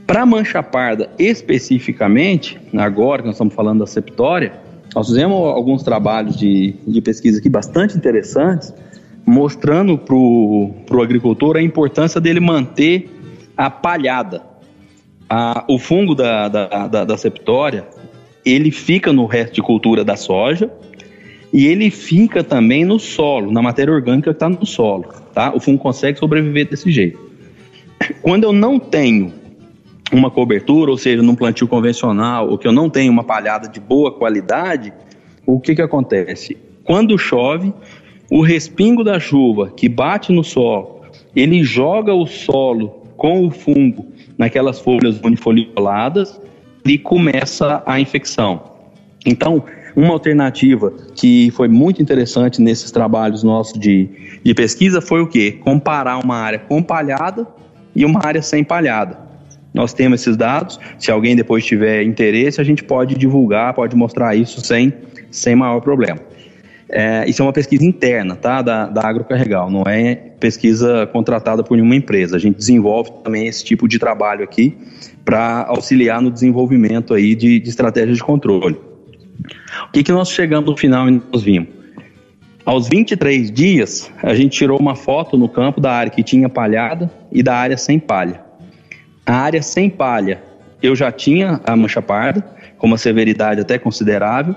Para 0.04 0.22
a 0.22 0.26
mancha 0.26 0.64
parda 0.64 1.10
especificamente, 1.16 2.60
agora 2.76 3.22
que 3.22 3.28
nós 3.28 3.36
estamos 3.36 3.54
falando 3.54 3.78
da 3.80 3.86
septória, 3.86 4.63
nós 4.94 5.08
fizemos 5.08 5.36
alguns 5.36 5.82
trabalhos 5.82 6.36
de, 6.36 6.74
de 6.86 7.00
pesquisa 7.00 7.38
aqui 7.38 7.48
bastante 7.48 7.96
interessantes, 7.96 8.72
mostrando 9.26 9.98
para 9.98 10.14
o 10.14 11.02
agricultor 11.02 11.56
a 11.56 11.62
importância 11.62 12.20
dele 12.20 12.38
manter 12.38 13.10
a 13.56 13.68
palhada. 13.68 14.42
A, 15.28 15.64
o 15.68 15.78
fungo 15.78 16.14
da, 16.14 16.48
da, 16.48 16.86
da, 16.86 17.04
da 17.04 17.16
septória, 17.16 17.86
ele 18.44 18.70
fica 18.70 19.12
no 19.12 19.26
resto 19.26 19.54
de 19.54 19.62
cultura 19.62 20.04
da 20.04 20.16
soja 20.16 20.70
e 21.52 21.66
ele 21.66 21.90
fica 21.90 22.44
também 22.44 22.84
no 22.84 22.98
solo, 22.98 23.50
na 23.50 23.62
matéria 23.62 23.92
orgânica 23.92 24.30
que 24.30 24.36
está 24.36 24.48
no 24.48 24.66
solo. 24.66 25.06
Tá? 25.32 25.52
O 25.54 25.60
fungo 25.60 25.78
consegue 25.78 26.18
sobreviver 26.18 26.68
desse 26.68 26.90
jeito. 26.90 27.18
Quando 28.22 28.44
eu 28.44 28.52
não 28.52 28.78
tenho 28.78 29.32
uma 30.12 30.30
cobertura, 30.30 30.90
ou 30.90 30.98
seja, 30.98 31.22
num 31.22 31.34
plantio 31.34 31.66
convencional, 31.66 32.48
ou 32.48 32.58
que 32.58 32.66
eu 32.66 32.72
não 32.72 32.90
tenho 32.90 33.12
uma 33.12 33.24
palhada 33.24 33.68
de 33.68 33.80
boa 33.80 34.12
qualidade, 34.12 34.92
o 35.46 35.60
que, 35.60 35.74
que 35.74 35.82
acontece? 35.82 36.56
Quando 36.84 37.18
chove, 37.18 37.72
o 38.30 38.42
respingo 38.42 39.02
da 39.02 39.18
chuva 39.18 39.70
que 39.70 39.88
bate 39.88 40.32
no 40.32 40.44
solo, 40.44 41.02
ele 41.34 41.62
joga 41.62 42.14
o 42.14 42.26
solo 42.26 42.88
com 43.16 43.46
o 43.46 43.50
fungo 43.50 44.06
naquelas 44.36 44.80
folhas 44.80 45.18
unifolioladas 45.22 46.40
e 46.84 46.98
começa 46.98 47.82
a 47.86 47.98
infecção. 47.98 48.62
Então, 49.24 49.64
uma 49.96 50.12
alternativa 50.12 50.92
que 51.14 51.50
foi 51.52 51.68
muito 51.68 52.02
interessante 52.02 52.60
nesses 52.60 52.90
trabalhos 52.90 53.42
nossos 53.42 53.78
de, 53.78 54.40
de 54.42 54.54
pesquisa 54.54 55.00
foi 55.00 55.20
o 55.20 55.26
quê? 55.26 55.52
Comparar 55.52 56.18
uma 56.18 56.36
área 56.36 56.58
com 56.58 56.82
palhada 56.82 57.46
e 57.94 58.04
uma 58.04 58.20
área 58.24 58.42
sem 58.42 58.64
palhada. 58.64 59.18
Nós 59.74 59.92
temos 59.92 60.20
esses 60.20 60.36
dados, 60.36 60.78
se 60.98 61.10
alguém 61.10 61.34
depois 61.34 61.64
tiver 61.66 62.04
interesse, 62.04 62.60
a 62.60 62.64
gente 62.64 62.84
pode 62.84 63.16
divulgar, 63.16 63.74
pode 63.74 63.96
mostrar 63.96 64.36
isso 64.36 64.64
sem, 64.64 64.94
sem 65.32 65.56
maior 65.56 65.80
problema. 65.80 66.20
É, 66.88 67.28
isso 67.28 67.42
é 67.42 67.44
uma 67.44 67.52
pesquisa 67.52 67.84
interna 67.84 68.36
tá, 68.36 68.62
da, 68.62 68.86
da 68.86 69.04
Agrocarregal, 69.04 69.68
não 69.68 69.82
é 69.82 70.14
pesquisa 70.38 71.08
contratada 71.08 71.64
por 71.64 71.74
nenhuma 71.74 71.96
empresa. 71.96 72.36
A 72.36 72.38
gente 72.38 72.56
desenvolve 72.56 73.10
também 73.24 73.48
esse 73.48 73.64
tipo 73.64 73.88
de 73.88 73.98
trabalho 73.98 74.44
aqui 74.44 74.76
para 75.24 75.64
auxiliar 75.64 76.22
no 76.22 76.30
desenvolvimento 76.30 77.12
aí 77.12 77.34
de, 77.34 77.58
de 77.58 77.68
estratégias 77.68 78.18
de 78.18 78.22
controle. 78.22 78.78
O 79.88 79.92
que, 79.92 80.04
que 80.04 80.12
nós 80.12 80.30
chegamos 80.30 80.70
no 80.70 80.76
final 80.76 81.08
e 81.08 81.20
nós 81.32 81.42
vimos? 81.42 81.68
Aos 82.64 82.88
23 82.88 83.50
dias, 83.50 84.10
a 84.22 84.34
gente 84.34 84.56
tirou 84.56 84.78
uma 84.78 84.94
foto 84.94 85.36
no 85.36 85.48
campo 85.48 85.80
da 85.80 85.90
área 85.90 86.10
que 86.12 86.22
tinha 86.22 86.48
palhada 86.48 87.10
e 87.32 87.42
da 87.42 87.56
área 87.56 87.76
sem 87.76 87.98
palha. 87.98 88.43
A 89.26 89.36
área 89.36 89.62
sem 89.62 89.88
palha, 89.88 90.42
eu 90.82 90.94
já 90.94 91.10
tinha 91.10 91.58
a 91.64 91.74
mancha 91.74 92.02
parda, 92.02 92.44
com 92.76 92.86
uma 92.86 92.98
severidade 92.98 93.60
até 93.60 93.78
considerável, 93.78 94.54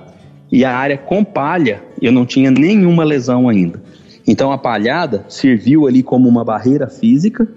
e 0.51 0.65
a 0.65 0.75
área 0.75 0.97
com 0.97 1.23
palha, 1.23 1.81
eu 2.01 2.11
não 2.11 2.25
tinha 2.25 2.51
nenhuma 2.51 3.05
lesão 3.05 3.47
ainda. 3.47 3.81
Então 4.27 4.51
a 4.51 4.57
palhada 4.57 5.23
serviu 5.29 5.87
ali 5.87 6.03
como 6.03 6.27
uma 6.27 6.43
barreira 6.43 6.87
física, 6.87 7.47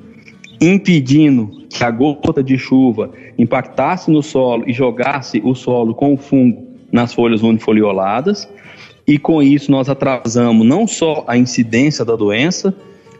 impedindo 0.60 1.50
que 1.68 1.82
a 1.82 1.90
gota 1.90 2.44
de 2.44 2.56
chuva 2.56 3.10
impactasse 3.36 4.08
no 4.08 4.22
solo 4.22 4.62
e 4.68 4.72
jogasse 4.72 5.40
o 5.44 5.52
solo 5.52 5.94
com 5.94 6.14
o 6.14 6.16
fungo 6.16 6.64
nas 6.92 7.12
folhas 7.12 7.42
unifolioladas, 7.42 8.48
e 9.04 9.18
com 9.18 9.42
isso 9.42 9.72
nós 9.72 9.88
atrasamos 9.88 10.64
não 10.64 10.86
só 10.86 11.24
a 11.26 11.36
incidência 11.36 12.04
da 12.04 12.14
doença, 12.14 12.72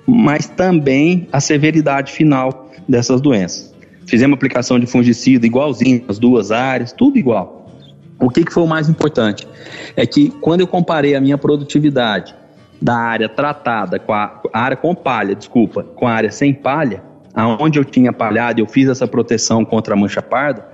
mas 0.07 0.47
também 0.47 1.27
a 1.33 1.41
severidade 1.41 2.13
final 2.13 2.71
dessas 2.89 3.21
doenças. 3.21 3.70
Fizemos 4.11 4.35
aplicação 4.35 4.81
de 4.81 4.87
fungicida 4.87 5.47
igualzinho 5.47 6.05
nas 6.05 6.19
duas 6.19 6.51
áreas, 6.51 6.93
tudo 6.93 7.17
igual. 7.17 7.71
O 8.19 8.29
que, 8.29 8.45
que 8.45 8.53
foi 8.53 8.65
o 8.65 8.67
mais 8.67 8.89
importante? 8.89 9.47
É 9.95 10.05
que 10.05 10.31
quando 10.41 10.63
eu 10.63 10.67
comparei 10.67 11.15
a 11.15 11.21
minha 11.21 11.39
produtividade 11.39 12.35
da 12.83 12.97
área 12.97 13.29
tratada 13.29 14.01
com 14.01 14.13
a, 14.13 14.43
a 14.53 14.61
área 14.61 14.77
com 14.77 14.97
palha, 14.97 15.37
desculpa, 15.37 15.85
com 15.85 16.09
a 16.09 16.13
área 16.13 16.33
sem 16.33 16.53
palha, 16.53 17.05
aonde 17.33 17.79
eu 17.79 17.85
tinha 17.85 18.13
palhado, 18.13 18.61
eu 18.61 18.67
fiz 18.67 18.89
essa 18.89 19.07
proteção 19.07 19.65
contra 19.65 19.95
a 19.95 19.97
mancha 19.97 20.21
parda, 20.21 20.67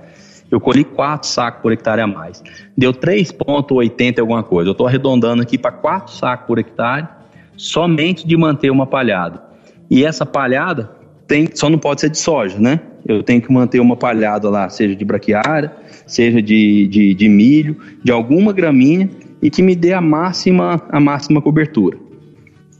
eu 0.49 0.59
colhi 0.59 0.83
4 0.83 1.29
sacos 1.29 1.61
por 1.61 1.71
hectare 1.71 2.01
a 2.01 2.07
mais. 2.07 2.43
Deu 2.75 2.91
3,80 2.91 4.19
alguma 4.19 4.41
coisa. 4.41 4.69
Eu 4.69 4.71
estou 4.71 4.87
arredondando 4.87 5.43
aqui 5.43 5.59
para 5.59 5.71
4 5.71 6.11
sacos 6.11 6.47
por 6.47 6.57
hectare, 6.57 7.07
somente 7.55 8.25
de 8.25 8.35
manter 8.35 8.71
uma 8.71 8.87
palhada. 8.87 9.43
E 9.91 10.03
essa 10.03 10.25
palhada 10.25 10.96
tem, 11.27 11.49
só 11.53 11.69
não 11.69 11.77
pode 11.77 12.01
ser 12.01 12.09
de 12.09 12.17
soja, 12.17 12.57
né? 12.57 12.79
Eu 13.05 13.21
tenho 13.21 13.41
que 13.41 13.51
manter 13.51 13.79
uma 13.79 13.95
palhada 13.95 14.49
lá, 14.49 14.69
seja 14.69 14.95
de 14.95 15.05
braquiária, 15.05 15.71
seja 16.05 16.41
de, 16.41 16.87
de, 16.87 17.13
de 17.13 17.29
milho, 17.29 17.77
de 18.03 18.11
alguma 18.11 18.53
gramínea, 18.53 19.09
e 19.41 19.49
que 19.49 19.61
me 19.61 19.75
dê 19.75 19.93
a 19.93 20.01
máxima, 20.01 20.81
a 20.89 20.99
máxima 20.99 21.41
cobertura. 21.41 21.97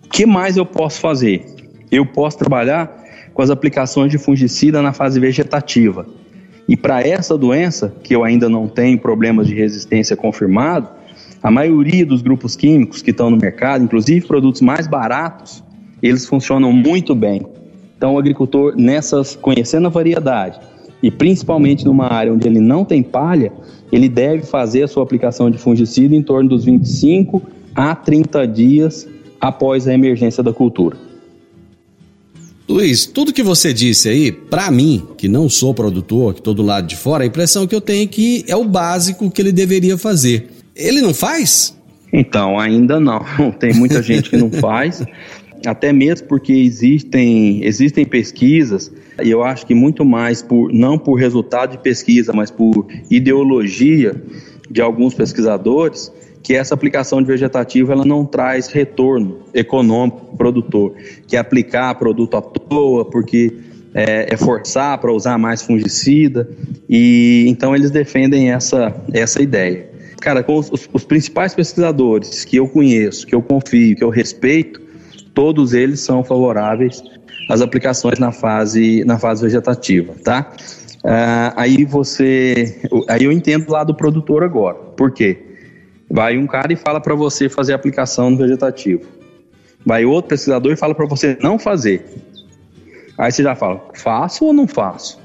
O 0.06 0.10
que 0.10 0.26
mais 0.26 0.58
eu 0.58 0.66
posso 0.66 1.00
fazer? 1.00 1.45
Eu 1.91 2.06
posso 2.06 2.38
trabalhar 2.38 3.04
com 3.34 3.41
as 3.41 3.50
aplicações 3.50 4.12
de 4.12 4.18
fungicida 4.18 4.82
na 4.82 4.93
fase 4.93 5.20
vegetativa. 5.20 6.08
E 6.68 6.76
para 6.76 7.02
essa 7.02 7.38
doença, 7.38 7.93
que 8.04 8.16
eu 8.16 8.24
ainda 8.24 8.50
não 8.50 8.68
tenho 8.68 8.98
problemas 8.98 9.48
de 9.48 9.54
resistência 9.54 10.16
confirmado, 10.18 10.89
a 11.41 11.52
maioria 11.52 12.06
dos 12.06 12.22
grupos 12.22 12.56
químicos 12.56 13.02
que 13.02 13.12
estão 13.12 13.30
no 13.30 13.38
mercado, 13.38 13.84
inclusive 13.84 14.26
produtos 14.26 14.62
mais 14.62 14.88
baratos, 14.88 15.64
eles 16.02 16.26
funcionam 16.26 16.74
muito 16.74 17.14
bem. 17.14 17.45
Então, 17.98 18.14
o 18.14 18.20
agricultor, 18.20 18.76
nessas, 18.78 19.36
conhecendo 19.36 19.88
a 19.88 19.89
variedade, 19.89 20.60
e 21.02 21.10
principalmente 21.10 21.84
numa 21.84 22.12
área 22.12 22.32
onde 22.32 22.48
ele 22.48 22.60
não 22.60 22.86
tem 22.86 23.02
palha, 23.02 23.52
ele 23.91 24.08
deve 24.08 24.43
fazer 24.43 24.84
a 24.84 24.88
sua 24.88 25.04
aplicação 25.04 25.50
de 25.50 25.58
fungicida 25.58 26.16
em 26.16 26.22
torno 26.22 26.50
dos 26.50 26.64
25 26.64 27.41
a 27.74 27.95
30 27.95 28.48
dias 28.48 29.08
após 29.39 29.88
a 29.88 29.93
emergência 29.93 30.43
da 30.43 30.54
cultura. 30.54 30.98
Luiz, 32.68 33.06
tudo 33.06 33.32
que 33.32 33.41
você 33.41 33.74
disse 33.74 34.10
aí, 34.10 34.32
para 34.32 34.70
mim, 34.70 35.02
que 35.18 35.30
não 35.30 35.48
sou 35.48 35.74
produtor, 35.74 36.34
que 36.34 36.41
estou 36.41 36.54
do 36.54 36.64
lado 36.64 36.86
de 36.86 36.98
fora, 36.98 37.24
a 37.24 37.28
impressão 37.28 37.66
que 37.66 37.74
eu 37.74 37.80
tenho 37.80 38.04
é 38.04 38.08
que 38.08 38.43
é 38.48 38.56
o 38.56 38.66
básico 38.66 39.32
que 39.32 39.41
ele 39.41 39.54
deveria 39.54 39.98
fazer. 39.98 40.50
Ele 40.76 41.00
não 41.00 41.14
faz? 41.14 41.78
Então, 42.12 42.60
ainda 42.60 43.00
não. 43.00 43.24
Tem 43.58 43.74
muita 43.74 44.02
gente 44.02 44.30
que 44.30 44.36
não 44.36 44.52
faz, 44.52 45.02
até 45.66 45.91
mesmo 45.91 46.28
porque 46.28 46.53
existem, 46.53 47.64
existem 47.64 48.05
pesquisas, 48.05 48.91
e 49.24 49.30
eu 49.30 49.43
acho 49.43 49.66
que 49.66 49.74
muito 49.74 50.05
mais 50.05 50.41
por 50.41 50.72
não 50.72 50.97
por 50.97 51.16
resultado 51.16 51.72
de 51.72 51.78
pesquisa, 51.80 52.34
mas 52.34 52.51
por 52.51 52.88
ideologia 53.10 54.16
de 54.70 54.82
alguns 54.82 55.14
pesquisadores, 55.14 56.12
que 56.43 56.53
essa 56.53 56.74
aplicação 56.74 57.22
de 57.22 57.28
vegetativo 57.28 57.91
ela 57.91 58.05
não 58.05 58.26
traz 58.26 58.68
retorno 58.68 59.39
econômico 59.53 60.20
para 60.20 60.34
o 60.34 60.38
produtor, 60.38 60.93
que 61.28 61.36
é 61.36 61.39
aplicar 61.39 61.93
produto 61.95 62.38
à 62.38 62.41
toa, 62.41 63.03
porque 63.03 63.53
é, 63.93 64.34
é 64.34 64.38
forçar 64.38 64.97
para 64.99 65.12
usar 65.12 65.38
mais 65.38 65.62
fungicida, 65.62 66.49
e 66.88 67.45
então 67.47 67.76
eles 67.76 67.91
defendem 67.91 68.51
essa, 68.51 68.95
essa 69.12 69.41
ideia. 69.41 69.89
Cara, 70.22 70.43
os, 70.47 70.89
os 70.91 71.03
principais 71.03 71.53
pesquisadores 71.53 72.43
que 72.43 72.58
eu 72.58 72.68
conheço, 72.68 73.26
que 73.26 73.36
eu 73.36 73.41
confio, 73.41 73.95
que 73.95 74.03
eu 74.03 74.10
respeito, 74.10 74.87
todos 75.38 75.76
eles 75.76 76.00
são 76.00 76.24
favoráveis 76.24 77.04
às 77.48 77.62
aplicações 77.62 78.18
na 78.18 78.32
fase, 78.32 79.06
na 79.06 79.20
fase 79.20 79.44
vegetativa, 79.44 80.16
tá? 80.24 80.52
Uh, 81.04 81.54
aí 81.56 81.86
você, 81.86 82.82
aí 83.08 83.24
eu 83.24 83.32
entendo 83.32 83.70
lá 83.72 83.84
do 83.84 83.94
produtor 83.94 84.44
agora. 84.44 84.74
Por 84.74 85.12
quê? 85.12 85.38
Vai 86.10 86.40
um 86.40 86.48
cara 86.48 86.74
e 86.74 86.76
fala 86.76 87.00
para 87.00 87.14
você 87.14 87.48
fazer 87.48 87.74
a 87.74 87.76
aplicação 87.76 88.32
no 88.32 88.38
vegetativo. 88.38 89.04
Vai 89.86 90.06
outro 90.06 90.30
pesquisador 90.30 90.72
e 90.72 90.76
fala 90.76 90.96
para 90.96 91.06
você 91.06 91.38
não 91.40 91.60
fazer. 91.60 92.04
Aí 93.16 93.32
você 93.32 93.44
já 93.44 93.54
fala, 93.54 93.80
faço 93.94 94.44
ou 94.44 94.54
não 94.54 94.68
faço? 94.68 95.20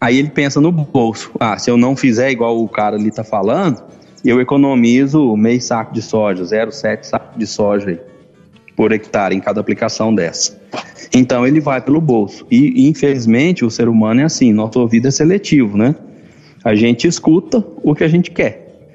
Aí 0.00 0.18
ele 0.18 0.30
pensa 0.30 0.60
no 0.60 0.72
bolso. 0.72 1.30
Ah, 1.38 1.56
se 1.56 1.70
eu 1.70 1.76
não 1.76 1.94
fizer 1.94 2.32
igual 2.32 2.60
o 2.60 2.68
cara 2.68 2.96
ali 2.96 3.12
tá 3.12 3.22
falando, 3.22 3.80
eu 4.24 4.40
economizo 4.40 5.36
meio 5.36 5.62
saco 5.62 5.94
de 5.94 6.02
soja, 6.02 6.42
0,7 6.42 7.04
saco 7.04 7.38
de 7.38 7.46
soja 7.46 7.90
aí, 7.90 8.13
por 8.76 8.92
hectare 8.92 9.34
em 9.34 9.40
cada 9.40 9.60
aplicação 9.60 10.14
dessa. 10.14 10.60
Então 11.12 11.46
ele 11.46 11.60
vai 11.60 11.80
pelo 11.80 12.00
bolso. 12.00 12.46
E 12.50 12.88
infelizmente 12.88 13.64
o 13.64 13.70
ser 13.70 13.88
humano 13.88 14.20
é 14.20 14.24
assim, 14.24 14.52
nosso 14.52 14.80
ouvido 14.80 15.08
é 15.08 15.10
seletivo, 15.10 15.76
né? 15.76 15.94
A 16.64 16.74
gente 16.74 17.06
escuta 17.06 17.64
o 17.82 17.94
que 17.94 18.04
a 18.04 18.08
gente 18.08 18.30
quer. 18.30 18.88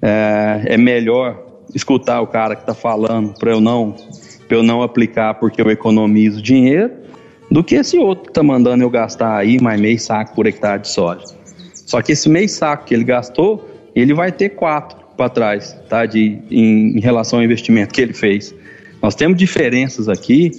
É, 0.00 0.62
é 0.66 0.76
melhor 0.76 1.44
escutar 1.74 2.20
o 2.20 2.26
cara 2.26 2.54
que 2.54 2.62
está 2.62 2.74
falando 2.74 3.34
para 3.38 3.50
eu 3.50 3.60
não 3.60 3.94
eu 4.48 4.62
não 4.62 4.82
aplicar 4.82 5.34
porque 5.34 5.60
eu 5.60 5.68
economizo 5.70 6.40
dinheiro 6.40 6.92
do 7.50 7.64
que 7.64 7.74
esse 7.74 7.98
outro 7.98 8.24
que 8.24 8.30
está 8.30 8.42
mandando 8.42 8.84
eu 8.84 8.90
gastar 8.90 9.36
aí 9.36 9.60
mais 9.60 9.80
meio 9.80 9.98
saco 9.98 10.34
por 10.34 10.46
hectare 10.46 10.82
de 10.82 10.88
soja. 10.88 11.24
Só 11.74 12.02
que 12.02 12.12
esse 12.12 12.28
meio 12.28 12.48
saco 12.48 12.84
que 12.84 12.94
ele 12.94 13.04
gastou, 13.04 13.68
ele 13.94 14.12
vai 14.12 14.32
ter 14.32 14.50
quatro 14.50 14.98
para 15.16 15.28
trás, 15.28 15.76
tá? 15.88 16.04
De, 16.04 16.38
em, 16.50 16.98
em, 16.98 17.00
relação 17.00 17.38
ao 17.38 17.44
investimento 17.44 17.94
que 17.94 18.00
ele 18.00 18.12
fez. 18.12 18.54
Nós 19.02 19.14
temos 19.14 19.36
diferenças 19.36 20.08
aqui 20.08 20.50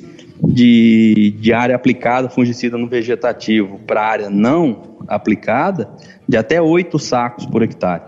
de, 0.44 1.34
de 1.40 1.54
área 1.54 1.76
aplicada 1.76 2.30
fungicida 2.30 2.78
no 2.78 2.88
vegetativo 2.88 3.80
para 3.86 4.06
área 4.06 4.30
não 4.30 4.98
aplicada 5.08 5.90
de 6.28 6.38
até 6.38 6.62
oito 6.62 7.00
sacos 7.00 7.46
por 7.46 7.62
hectare. 7.62 8.04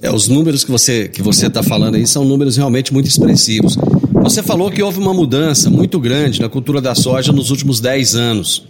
É, 0.00 0.10
os 0.10 0.28
números 0.28 0.64
que 0.64 0.70
você 0.70 1.08
que 1.08 1.22
você 1.22 1.46
está 1.46 1.62
falando 1.62 1.96
aí 1.96 2.06
são 2.06 2.24
números 2.24 2.56
realmente 2.56 2.92
muito 2.92 3.08
expressivos. 3.08 3.76
Você 4.22 4.42
falou 4.42 4.70
que 4.70 4.82
houve 4.82 4.98
uma 4.98 5.14
mudança 5.14 5.70
muito 5.70 5.98
grande 5.98 6.40
na 6.40 6.48
cultura 6.48 6.80
da 6.80 6.94
soja 6.94 7.32
nos 7.32 7.50
últimos 7.50 7.80
10 7.80 8.14
anos. 8.14 8.66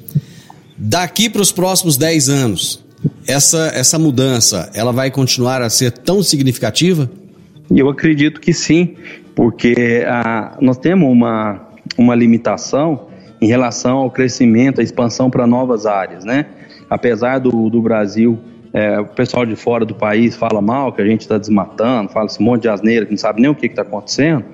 Daqui 0.77 1.29
para 1.29 1.43
os 1.43 1.51
próximos 1.51 1.97
10 1.97 2.29
anos, 2.29 2.81
essa, 3.27 3.71
essa 3.75 3.99
mudança 3.99 4.71
ela 4.75 4.93
vai 4.93 5.11
continuar 5.11 5.61
a 5.63 5.69
ser 5.69 5.91
tão 5.91 6.23
significativa? 6.23 7.11
Eu 7.75 7.89
acredito 7.91 8.41
que 8.41 8.55
sim, 8.55 8.95
porque 9.39 10.05
ah, 10.05 10.57
nós 10.61 10.79
temos 10.79 11.09
uma, 11.09 11.61
uma 11.97 12.13
limitação 12.17 13.07
em 13.41 13.47
relação 13.47 13.99
ao 13.99 14.11
crescimento, 14.11 14.81
a 14.81 14.83
expansão 14.83 15.31
para 15.31 15.47
novas 15.47 15.87
áreas, 15.87 16.25
né? 16.25 16.47
Apesar 16.91 17.39
do, 17.39 17.71
do 17.71 17.81
Brasil, 17.81 18.37
é, 18.73 18.99
o 18.99 19.05
pessoal 19.05 19.47
de 19.47 19.55
fora 19.55 19.85
do 19.85 19.95
país 19.95 20.35
fala 20.35 20.61
mal, 20.61 20.93
que 20.93 21.01
a 21.01 21.07
gente 21.07 21.21
está 21.21 21.39
desmatando, 21.39 22.11
fala 22.11 22.27
esse 22.27 22.43
monte 22.43 22.63
de 22.63 22.69
asneira 22.69 23.07
que 23.07 23.13
não 23.13 23.19
sabe 23.19 23.41
nem 23.41 23.49
o 23.49 23.55
que 23.55 23.67
está 23.67 23.83
acontecendo, 23.83 24.45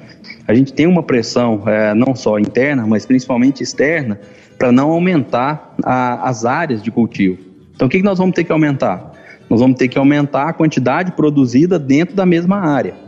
a 0.47 0.53
gente 0.53 0.71
tem 0.71 0.87
uma 0.87 1.03
pressão 1.03 1.63
é, 1.67 1.95
não 1.95 2.15
só 2.15 2.39
interna, 2.39 2.87
mas 2.87 3.07
principalmente 3.07 3.63
externa, 3.63 4.21
para 4.59 4.71
não 4.71 4.91
aumentar 4.91 5.75
a, 5.83 6.29
as 6.29 6.45
áreas 6.45 6.83
de 6.83 6.91
cultivo. 6.91 7.39
Então, 7.75 7.87
o 7.87 7.91
que, 7.91 8.01
que 8.01 8.05
nós 8.05 8.19
vamos 8.19 8.35
ter 8.35 8.45
que 8.45 8.53
aumentar? 8.53 9.15
Nós 9.49 9.61
vamos 9.61 9.79
ter 9.79 9.89
que 9.89 9.99
aumentar 9.99 10.51
a 10.51 10.53
quantidade 10.53 11.13
produzida 11.13 11.79
dentro 11.79 12.15
da 12.15 12.27
mesma 12.27 12.59
área. 12.59 13.04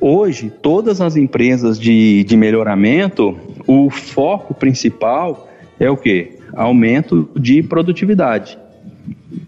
Hoje, 0.00 0.50
todas 0.62 1.02
as 1.02 1.14
empresas 1.14 1.78
de, 1.78 2.24
de 2.24 2.34
melhoramento, 2.34 3.36
o 3.66 3.90
foco 3.90 4.54
principal 4.54 5.46
é 5.78 5.90
o 5.90 5.96
quê? 5.96 6.38
Aumento 6.54 7.28
de 7.36 7.62
produtividade. 7.62 8.58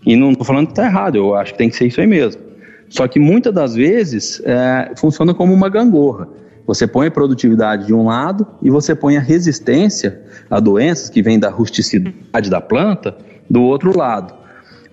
E 0.04 0.14
não 0.14 0.32
estou 0.32 0.44
falando 0.44 0.66
que 0.66 0.72
está 0.72 0.84
errado, 0.84 1.16
eu 1.16 1.34
acho 1.34 1.52
que 1.52 1.58
tem 1.58 1.70
que 1.70 1.76
ser 1.76 1.86
isso 1.86 2.02
aí 2.02 2.06
mesmo. 2.06 2.42
Só 2.90 3.08
que 3.08 3.18
muitas 3.18 3.54
das 3.54 3.74
vezes 3.74 4.42
é, 4.44 4.92
funciona 4.96 5.32
como 5.32 5.54
uma 5.54 5.70
gangorra. 5.70 6.28
Você 6.66 6.86
põe 6.86 7.06
a 7.06 7.10
produtividade 7.10 7.86
de 7.86 7.94
um 7.94 8.04
lado 8.04 8.46
e 8.60 8.68
você 8.68 8.94
põe 8.94 9.16
a 9.16 9.20
resistência 9.20 10.20
a 10.50 10.60
doenças 10.60 11.08
que 11.08 11.22
vem 11.22 11.38
da 11.38 11.48
rusticidade 11.48 12.50
da 12.50 12.60
planta 12.60 13.16
do 13.48 13.62
outro 13.62 13.96
lado. 13.96 14.34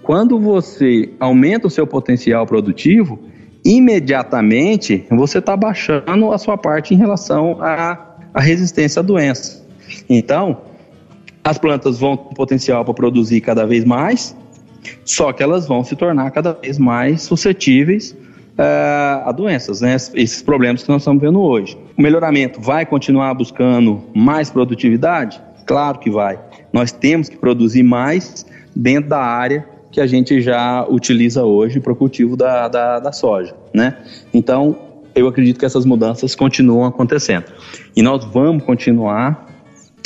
Quando 0.02 0.40
você 0.40 1.10
aumenta 1.20 1.68
o 1.68 1.70
seu 1.70 1.86
potencial 1.86 2.48
produtivo, 2.48 3.20
imediatamente 3.64 5.06
você 5.10 5.40
está 5.40 5.56
baixando 5.56 6.32
a 6.32 6.38
sua 6.38 6.58
parte 6.58 6.94
em 6.94 6.98
relação 6.98 7.58
à, 7.62 8.16
à 8.34 8.42
resistência 8.42 9.00
à 9.00 9.04
doença. 9.04 9.66
Então, 10.10 10.62
as 11.44 11.58
plantas 11.58 12.00
vão 12.00 12.16
ter 12.16 12.36
potencial 12.36 12.84
para 12.86 12.94
produzir 12.94 13.42
cada 13.42 13.66
vez 13.66 13.84
mais, 13.84 14.36
só 15.04 15.34
que 15.34 15.42
elas 15.42 15.68
vão 15.68 15.84
se 15.84 15.96
tornar 15.96 16.32
cada 16.32 16.54
vez 16.54 16.78
mais 16.78 17.24
suscetíveis 17.24 18.12
uh, 18.12 19.28
a 19.28 19.32
doenças, 19.32 19.82
né? 19.82 19.96
esses 19.96 20.42
problemas 20.42 20.84
que 20.84 20.90
nós 20.90 21.02
estamos 21.02 21.22
vendo 21.22 21.42
hoje. 21.42 21.78
O 21.98 22.02
melhoramento 22.02 22.62
vai 22.62 22.86
continuar 22.86 23.34
buscando 23.34 24.04
mais 24.14 24.50
produtividade? 24.50 25.42
Claro 25.66 26.00
que 26.00 26.10
vai. 26.10 26.40
Nós 26.74 26.92
temos 26.92 27.30
que 27.30 27.38
produzir 27.38 27.84
mais 27.84 28.46
dentro 28.76 29.10
da 29.10 29.20
área 29.20 29.66
que 29.92 30.00
a 30.00 30.08
gente 30.08 30.42
já 30.42 30.86
utiliza 30.88 31.44
hoje 31.44 31.80
para 31.80 31.92
o 31.92 31.96
cultivo 31.96 32.36
da, 32.36 32.68
da, 32.68 33.00
da 33.00 33.12
soja, 33.12 33.56
né? 33.74 33.98
Então, 34.34 34.78
eu 35.16 35.28
acredito 35.28 35.60
que 35.60 35.66
essas 35.66 35.86
mudanças 35.86 36.36
continuam 36.36 36.86
acontecendo. 36.86 37.46
E 37.96 38.02
nós 38.02 38.24
vamos 38.26 38.64
continuar 38.64 39.48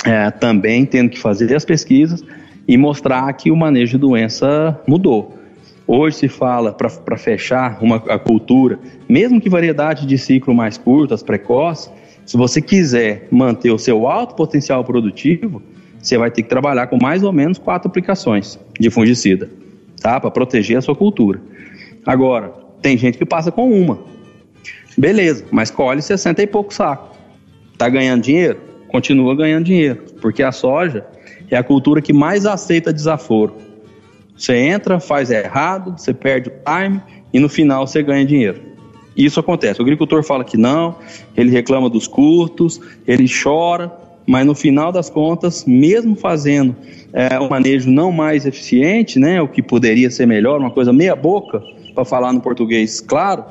é, 0.05 0.31
também 0.31 0.85
tendo 0.85 1.09
que 1.09 1.19
fazer 1.19 1.53
as 1.53 1.65
pesquisas 1.65 2.23
e 2.67 2.77
mostrar 2.77 3.31
que 3.33 3.51
o 3.51 3.55
manejo 3.55 3.93
de 3.93 3.97
doença 3.97 4.79
mudou. 4.87 5.37
Hoje 5.85 6.15
se 6.15 6.27
fala 6.29 6.71
para 6.71 7.17
fechar 7.17 7.77
uma, 7.81 7.97
a 7.97 8.17
cultura, 8.17 8.79
mesmo 9.07 9.41
que 9.41 9.49
variedade 9.49 10.05
de 10.05 10.17
ciclo 10.17 10.55
mais 10.55 10.77
curtas, 10.77 11.21
precoces, 11.21 11.91
se 12.25 12.37
você 12.37 12.61
quiser 12.61 13.27
manter 13.29 13.69
o 13.69 13.77
seu 13.77 14.07
alto 14.07 14.33
potencial 14.33 14.81
produtivo, 14.85 15.61
você 16.01 16.17
vai 16.17 16.31
ter 16.31 16.41
que 16.41 16.49
trabalhar 16.49 16.87
com 16.87 16.97
mais 17.01 17.21
ou 17.21 17.33
menos 17.33 17.57
quatro 17.57 17.89
aplicações 17.89 18.57
de 18.79 18.89
fungicida 18.89 19.49
tá? 20.03 20.19
Para 20.19 20.29
proteger 20.29 20.77
a 20.77 20.81
sua 20.81 20.95
cultura. 20.95 21.41
Agora, 22.05 22.53
tem 22.81 22.97
gente 22.97 23.17
que 23.17 23.25
passa 23.25 23.51
com 23.51 23.71
uma. 23.71 23.99
Beleza, 24.97 25.45
mas 25.49 25.71
colhe 25.71 26.01
60 26.01 26.43
e 26.43 26.45
pouco 26.45 26.73
saco. 26.73 27.15
Tá 27.77 27.87
ganhando 27.87 28.21
dinheiro? 28.21 28.59
Continua 28.89 29.35
ganhando 29.35 29.65
dinheiro, 29.65 30.03
porque 30.21 30.43
a 30.43 30.51
soja 30.51 31.07
é 31.49 31.55
a 31.55 31.63
cultura 31.63 32.01
que 32.01 32.13
mais 32.13 32.45
aceita 32.45 32.93
desaforo. 32.93 33.55
Você 34.37 34.55
entra, 34.55 34.99
faz 34.99 35.31
errado, 35.31 35.97
você 35.97 36.13
perde 36.13 36.49
o 36.49 36.51
time 36.51 37.01
e 37.31 37.39
no 37.39 37.47
final 37.47 37.87
você 37.87 38.03
ganha 38.03 38.25
dinheiro. 38.25 38.61
Isso 39.15 39.39
acontece. 39.39 39.79
O 39.79 39.83
agricultor 39.83 40.23
fala 40.23 40.43
que 40.43 40.57
não, 40.57 40.97
ele 41.35 41.49
reclama 41.49 41.89
dos 41.89 42.07
custos, 42.07 42.81
ele 43.07 43.25
chora, 43.27 43.91
mas 44.25 44.45
no 44.45 44.55
final 44.55 44.91
das 44.91 45.09
contas, 45.09 45.65
mesmo 45.65 46.15
fazendo 46.15 46.75
é, 47.11 47.39
um 47.39 47.49
manejo 47.49 47.89
não 47.89 48.11
mais 48.11 48.45
eficiente, 48.45 49.19
né, 49.19 49.41
o 49.41 49.47
que 49.47 49.61
poderia 49.61 50.09
ser 50.09 50.25
melhor, 50.25 50.59
uma 50.59 50.71
coisa 50.71 50.93
meia 50.93 51.15
boca, 51.15 51.61
para 51.93 52.05
falar 52.05 52.33
no 52.33 52.41
português 52.41 52.99
claro, 52.99 53.43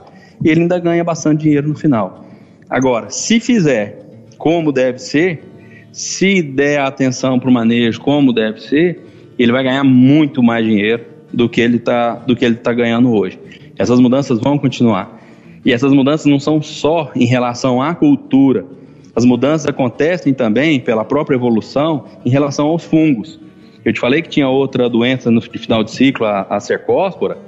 ele 0.45 0.63
ainda 0.63 0.79
ganha 0.79 1.05
bastante 1.05 1.43
dinheiro 1.43 1.69
no 1.69 1.75
final. 1.75 2.25
Agora, 2.69 3.11
se 3.11 3.39
fizer 3.39 4.03
como 4.39 4.73
deve 4.73 4.99
ser, 4.99 5.45
se 5.93 6.43
der 6.43 6.81
atenção 6.81 7.39
para 7.39 7.49
o 7.49 7.53
manejo 7.53 8.01
como 8.01 8.33
deve 8.33 8.61
ser, 8.61 9.01
ele 9.39 9.53
vai 9.53 9.63
ganhar 9.63 9.85
muito 9.85 10.43
mais 10.43 10.65
dinheiro 10.65 11.05
do 11.33 11.49
que 11.49 11.61
ele 11.61 11.77
está 11.77 12.15
do 12.15 12.35
que 12.35 12.45
ele 12.45 12.57
tá 12.57 12.73
ganhando 12.73 13.13
hoje. 13.13 13.39
Essas 13.79 14.01
mudanças 14.01 14.41
vão 14.41 14.59
continuar. 14.59 15.21
E 15.65 15.73
essas 15.73 15.93
mudanças 15.93 16.27
não 16.27 16.41
são 16.41 16.61
só 16.61 17.13
em 17.15 17.25
relação 17.25 17.81
à 17.81 17.95
cultura, 17.95 18.67
as 19.15 19.25
mudanças 19.25 19.67
acontecem 19.67 20.33
também 20.33 20.81
pela 20.81 21.05
própria 21.05 21.37
evolução 21.37 22.05
em 22.25 22.31
relação 22.31 22.67
aos 22.67 22.85
fungos. 22.85 23.39
Eu 23.85 23.93
te 23.93 24.01
falei 24.01 24.23
que 24.23 24.29
tinha 24.29 24.49
outra 24.49 24.89
doença 24.89 25.31
no 25.31 25.41
final 25.41 25.83
de 25.83 25.91
ciclo, 25.91 26.25
a, 26.25 26.43
a 26.49 26.61
cercóspora. 26.61 27.39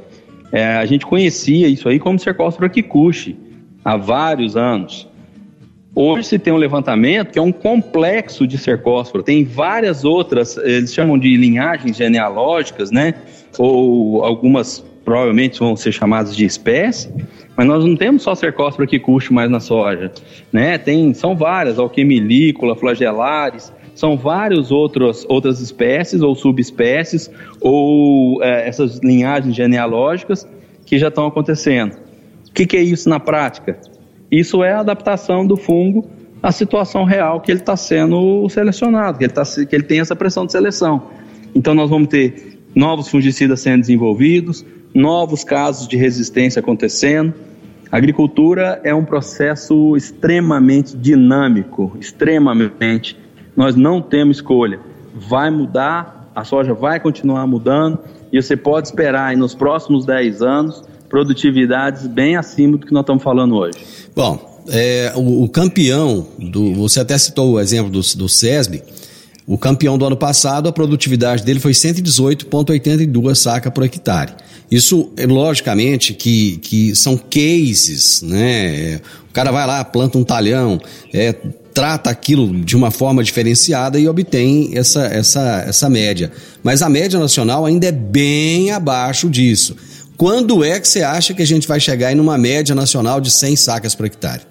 É, 0.53 0.77
a 0.77 0.85
gente 0.85 1.07
conhecia 1.07 1.69
isso 1.69 1.89
aí 1.89 1.99
como 1.99 2.19
cercóspora 2.19 2.69
kikuchi 2.69 3.37
há 3.85 3.97
vários 3.97 4.57
anos. 4.57 5.09
Hoje 5.95 6.27
se 6.27 6.39
tem 6.41 6.53
um 6.53 6.57
levantamento 6.57 7.31
que 7.31 7.39
é 7.39 7.43
um 7.43 7.53
complexo 7.53 8.47
de 8.47 8.59
cercóspora. 8.59 9.23
Tem 9.23 9.45
várias 9.45 10.05
outras, 10.05 10.57
eles 10.57 10.93
chamam 10.93 11.17
de 11.17 11.37
linhagens 11.37 11.97
genealógicas, 11.97 12.91
né? 12.91 13.15
Ou 13.57 14.25
algumas 14.25 14.85
provavelmente 15.05 15.59
vão 15.59 15.77
ser 15.77 15.93
chamadas 15.93 16.35
de 16.35 16.45
espécie, 16.45 17.13
mas 17.57 17.67
nós 17.67 17.85
não 17.85 17.95
temos 17.95 18.23
só 18.23 18.35
cercóspora 18.35 18.87
que 18.87 18.99
custe 18.99 19.33
mais 19.33 19.51
na 19.51 19.61
soja, 19.61 20.11
né? 20.53 20.79
Tem, 20.79 21.13
são 21.15 21.37
várias, 21.37 21.79
alquemilícola, 21.79 22.75
flagelares, 22.75 23.73
são 23.95 24.17
várias 24.17 24.73
outras, 24.73 25.25
outras 25.29 25.61
espécies 25.61 26.21
ou 26.21 26.35
subespécies 26.35 27.31
ou 27.61 28.43
é, 28.43 28.69
essas 28.69 28.99
linhagens 28.99 29.55
genealógicas 29.55 30.49
que 30.85 30.99
já 30.99 31.09
estão 31.09 31.27
acontecendo. 31.27 31.97
O 32.49 32.53
que, 32.53 32.67
que 32.67 32.77
é 32.77 32.83
isso 32.83 33.09
na 33.09 33.21
prática? 33.21 33.79
Isso 34.31 34.65
é 34.65 34.73
a 34.73 34.81
adaptação 34.81 35.47
do 35.47 35.57
fungo 35.57 36.09
à 36.43 36.51
situação 36.51 37.05
real 37.05 37.41
que 37.41 37.53
ele 37.53 37.61
está 37.61 37.77
sendo 37.77 38.49
selecionado, 38.49 39.19
que 39.19 39.25
ele, 39.25 39.33
tá, 39.33 39.43
que 39.45 39.75
ele 39.75 39.85
tem 39.85 40.01
essa 40.01 40.17
pressão 40.17 40.45
de 40.45 40.53
seleção. 40.53 41.03
Então 41.55 41.73
nós 41.73 41.89
vamos 41.89 42.09
ter 42.09 42.59
novos 42.75 43.09
fungicidas 43.09 43.61
sendo 43.61 43.81
desenvolvidos, 43.81 44.65
novos 44.93 45.45
casos 45.45 45.87
de 45.89 45.97
resistência 45.97 46.61
acontecendo. 46.61 47.35
A 47.91 47.97
agricultura 47.97 48.81
é 48.85 48.95
um 48.95 49.05
processo 49.05 49.97
extremamente 49.97 50.97
dinâmico, 50.97 51.97
extremamente. 52.01 53.17
Nós 53.57 53.77
não 53.77 54.03
temos 54.03 54.39
escolha. 54.39 54.81
Vai 55.15 55.51
mudar, 55.51 56.31
a 56.35 56.45
soja 56.45 56.75
vai 56.75 56.99
continuar 56.99 57.47
mudando 57.47 57.99
e 58.33 58.43
você 58.43 58.57
pode 58.57 58.89
esperar 58.89 59.27
aí 59.29 59.37
nos 59.37 59.55
próximos 59.55 60.05
10 60.05 60.43
anos 60.43 60.83
produtividades 61.09 62.09
bem 62.09 62.37
acima 62.37 62.77
do 62.77 62.85
que 62.85 62.93
nós 62.93 63.03
estamos 63.03 63.23
falando 63.23 63.55
hoje. 63.55 63.79
Bom, 64.17 64.63
é, 64.69 65.13
o, 65.15 65.45
o, 65.45 65.49
campeão, 65.49 66.27
do, 66.39 66.75
você 66.75 67.01
até 67.01 67.17
citou 67.17 67.53
o 67.53 67.61
exemplo 67.61 67.91
do, 67.91 68.01
do 68.01 68.29
SESB, 68.29 68.83
o 69.47 69.59
campeão 69.59 69.99
do 69.99 70.07
ano 70.07 70.17
passado, 70.17 70.69
a 70.69 70.73
produtividade 70.73 71.45
dele 71.45 71.61
foi 71.61 71.73
118,82 71.73 73.35
saca 73.35 73.71
por 73.71 73.85
hectare. 73.85 74.33
Isso, 74.71 75.11
logicamente, 75.29 76.15
que, 76.15 76.57
que 76.59 76.97
são 76.97 77.17
cases, 77.17 78.23
né? 78.23 79.01
O 79.29 79.33
cara 79.33 79.53
vai 79.53 79.67
lá, 79.67 79.85
planta 79.85 80.17
um 80.17 80.25
talhão, 80.25 80.81
é, 81.13 81.35
trata 81.75 82.09
aquilo 82.09 82.65
de 82.65 82.75
uma 82.75 82.91
forma 82.91 83.23
diferenciada 83.23 83.99
e 83.99 84.09
obtém 84.09 84.71
essa, 84.75 85.05
essa, 85.07 85.65
essa 85.67 85.91
média. 85.91 86.33
Mas 86.63 86.81
a 86.81 86.89
média 86.89 87.19
nacional 87.19 87.67
ainda 87.67 87.87
é 87.87 87.93
bem 87.93 88.71
abaixo 88.71 89.29
disso. 89.29 89.77
Quando 90.17 90.65
é 90.65 90.81
que 90.81 90.89
você 90.89 91.03
acha 91.03 91.35
que 91.35 91.43
a 91.43 91.47
gente 91.47 91.69
vai 91.69 91.81
chegar 91.81 92.13
em 92.13 92.21
uma 92.21 92.39
média 92.39 92.75
nacional 92.75 93.21
de 93.21 93.31
100 93.31 93.57
sacas 93.57 93.95
por 93.95 94.07
hectare? 94.07 94.43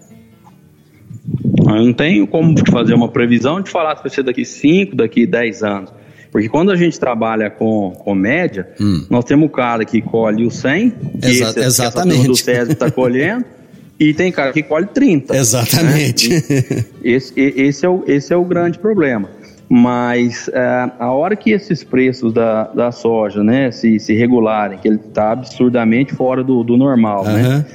Eu 1.75 1.85
não 1.85 1.93
tenho 1.93 2.27
como 2.27 2.55
fazer 2.69 2.93
uma 2.93 3.09
previsão 3.09 3.61
de 3.61 3.69
falar 3.69 3.95
se 3.95 4.03
vai 4.03 4.11
ser 4.11 4.23
daqui 4.23 4.45
5, 4.45 4.95
daqui 4.95 5.25
10 5.25 5.63
anos. 5.63 5.93
Porque 6.31 6.49
quando 6.49 6.71
a 6.71 6.75
gente 6.75 6.99
trabalha 6.99 7.51
com, 7.51 7.91
com 7.91 8.15
média, 8.15 8.67
hum. 8.81 9.05
nós 9.07 9.23
temos 9.23 9.45
o 9.45 9.49
cara 9.49 9.85
que 9.85 10.01
colhe 10.01 10.47
o 10.47 10.49
100, 10.49 10.89
que 10.89 11.27
Exa 11.27 11.49
esse, 11.49 11.59
exatamente. 11.59 12.25
do 12.25 12.35
SESB 12.35 12.73
está 12.73 12.89
colhendo, 12.89 13.45
e 13.99 14.15
tem 14.15 14.31
cara 14.31 14.51
que 14.51 14.63
colhe 14.63 14.87
30. 14.87 15.35
Exatamente. 15.37 16.29
Né? 16.29 16.85
Esse, 17.03 17.33
esse, 17.37 17.85
é 17.85 17.89
o, 17.89 18.03
esse 18.07 18.33
é 18.33 18.35
o 18.35 18.43
grande 18.43 18.79
problema. 18.79 19.29
Mas 19.69 20.49
é, 20.51 20.91
a 20.99 21.11
hora 21.11 21.35
que 21.35 21.51
esses 21.51 21.83
preços 21.83 22.33
da, 22.33 22.63
da 22.65 22.91
soja 22.91 23.43
né, 23.43 23.69
se, 23.69 23.99
se 23.99 24.13
regularem, 24.13 24.79
que 24.79 24.87
ele 24.87 24.99
está 25.07 25.33
absurdamente 25.33 26.13
fora 26.15 26.43
do, 26.43 26.63
do 26.63 26.75
normal, 26.75 27.25
uhum. 27.25 27.33
né? 27.33 27.65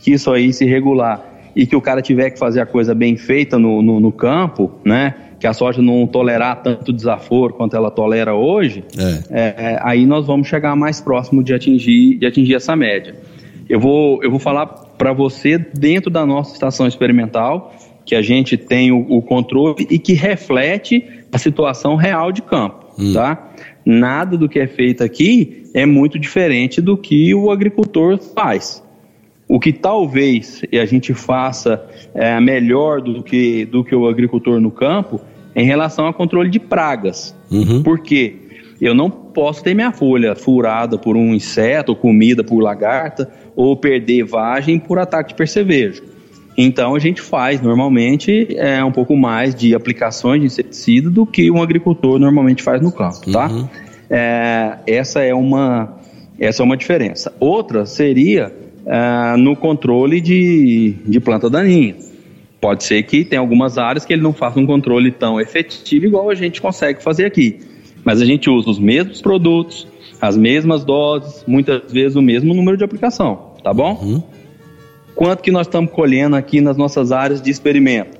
Que 0.00 0.12
isso 0.12 0.30
aí 0.30 0.52
se 0.52 0.66
regular 0.66 1.31
e 1.54 1.66
que 1.66 1.76
o 1.76 1.80
cara 1.80 2.00
tiver 2.02 2.30
que 2.30 2.38
fazer 2.38 2.60
a 2.60 2.66
coisa 2.66 2.94
bem 2.94 3.16
feita 3.16 3.58
no, 3.58 3.82
no, 3.82 4.00
no 4.00 4.12
campo, 4.12 4.72
né? 4.84 5.14
que 5.42 5.46
a 5.48 5.52
soja 5.52 5.82
não 5.82 6.06
tolerar 6.06 6.62
tanto 6.62 6.92
desaforo 6.92 7.54
quanto 7.54 7.74
ela 7.74 7.90
tolera 7.90 8.32
hoje, 8.32 8.84
é. 8.96 9.50
É, 9.50 9.78
aí 9.82 10.06
nós 10.06 10.24
vamos 10.24 10.46
chegar 10.46 10.76
mais 10.76 11.00
próximo 11.00 11.42
de 11.42 11.52
atingir, 11.52 12.16
de 12.16 12.24
atingir 12.24 12.54
essa 12.54 12.76
média. 12.76 13.16
Eu 13.68 13.80
vou, 13.80 14.22
eu 14.22 14.30
vou 14.30 14.38
falar 14.38 14.66
para 14.66 15.12
você 15.12 15.58
dentro 15.58 16.10
da 16.12 16.24
nossa 16.24 16.52
estação 16.52 16.86
experimental, 16.86 17.74
que 18.06 18.14
a 18.14 18.22
gente 18.22 18.56
tem 18.56 18.92
o, 18.92 19.00
o, 19.00 19.20
controle 19.20 19.84
e 19.90 19.98
que 19.98 20.12
reflete 20.12 21.04
a 21.32 21.38
situação 21.38 21.96
real 21.96 22.30
de 22.30 22.42
campo, 22.42 22.86
hum. 22.96 23.12
tá? 23.12 23.52
Nada 23.84 24.36
do 24.36 24.48
que 24.48 24.60
é 24.60 24.68
feito 24.68 25.02
aqui 25.02 25.64
é 25.74 25.84
muito 25.84 26.20
diferente 26.20 26.80
do 26.80 26.96
que 26.96 27.34
o 27.34 27.50
agricultor 27.50 28.16
faz. 28.18 28.80
O 29.52 29.60
que 29.60 29.70
talvez 29.70 30.62
a 30.72 30.86
gente 30.86 31.12
faça 31.12 31.84
é, 32.14 32.40
melhor 32.40 33.02
do 33.02 33.22
que, 33.22 33.66
do 33.66 33.84
que 33.84 33.94
o 33.94 34.08
agricultor 34.08 34.58
no 34.58 34.70
campo 34.70 35.20
em 35.54 35.66
relação 35.66 36.06
ao 36.06 36.14
controle 36.14 36.48
de 36.48 36.58
pragas. 36.58 37.36
Uhum. 37.50 37.82
Por 37.82 37.98
quê? 37.98 38.34
Eu 38.80 38.94
não 38.94 39.10
posso 39.10 39.62
ter 39.62 39.74
minha 39.74 39.92
folha 39.92 40.34
furada 40.34 40.96
por 40.96 41.18
um 41.18 41.34
inseto, 41.34 41.92
ou 41.92 41.96
comida 41.96 42.42
por 42.42 42.60
lagarta, 42.60 43.30
ou 43.54 43.76
perder 43.76 44.24
vagem 44.24 44.78
por 44.78 44.98
ataque 44.98 45.28
de 45.28 45.34
percevejo. 45.34 46.02
Então 46.56 46.94
a 46.94 46.98
gente 46.98 47.20
faz 47.20 47.60
normalmente 47.60 48.56
é, 48.56 48.82
um 48.82 48.90
pouco 48.90 49.14
mais 49.14 49.54
de 49.54 49.74
aplicações 49.74 50.40
de 50.40 50.46
inseticida 50.46 51.10
do 51.10 51.26
que 51.26 51.50
um 51.50 51.60
agricultor 51.60 52.18
normalmente 52.18 52.62
faz 52.62 52.80
no 52.80 52.90
campo, 52.90 53.30
tá? 53.30 53.48
Uhum. 53.48 53.68
É, 54.08 54.78
essa 54.86 55.20
é 55.20 55.34
uma 55.34 56.00
essa 56.40 56.62
é 56.62 56.64
uma 56.64 56.76
diferença. 56.76 57.30
Outra 57.38 57.84
seria 57.84 58.61
é, 58.86 59.36
no 59.36 59.54
controle 59.56 60.20
de, 60.20 60.94
de 61.06 61.20
planta 61.20 61.48
daninha. 61.48 61.94
Pode 62.60 62.84
ser 62.84 63.02
que 63.02 63.24
tenha 63.24 63.40
algumas 63.40 63.76
áreas 63.76 64.04
que 64.04 64.12
ele 64.12 64.22
não 64.22 64.32
faça 64.32 64.60
um 64.60 64.66
controle 64.66 65.10
tão 65.10 65.40
efetivo 65.40 66.06
igual 66.06 66.30
a 66.30 66.34
gente 66.34 66.62
consegue 66.62 67.02
fazer 67.02 67.24
aqui. 67.24 67.58
Mas 68.04 68.20
a 68.20 68.24
gente 68.24 68.48
usa 68.48 68.70
os 68.70 68.78
mesmos 68.78 69.20
produtos, 69.20 69.86
as 70.20 70.36
mesmas 70.36 70.84
doses, 70.84 71.44
muitas 71.46 71.92
vezes 71.92 72.16
o 72.16 72.22
mesmo 72.22 72.54
número 72.54 72.76
de 72.76 72.84
aplicação, 72.84 73.54
tá 73.62 73.74
bom? 73.74 73.98
Uhum. 74.00 74.22
Quanto 75.14 75.42
que 75.42 75.50
nós 75.50 75.66
estamos 75.66 75.90
colhendo 75.90 76.36
aqui 76.36 76.60
nas 76.60 76.76
nossas 76.76 77.12
áreas 77.12 77.42
de 77.42 77.50
experimento? 77.50 78.16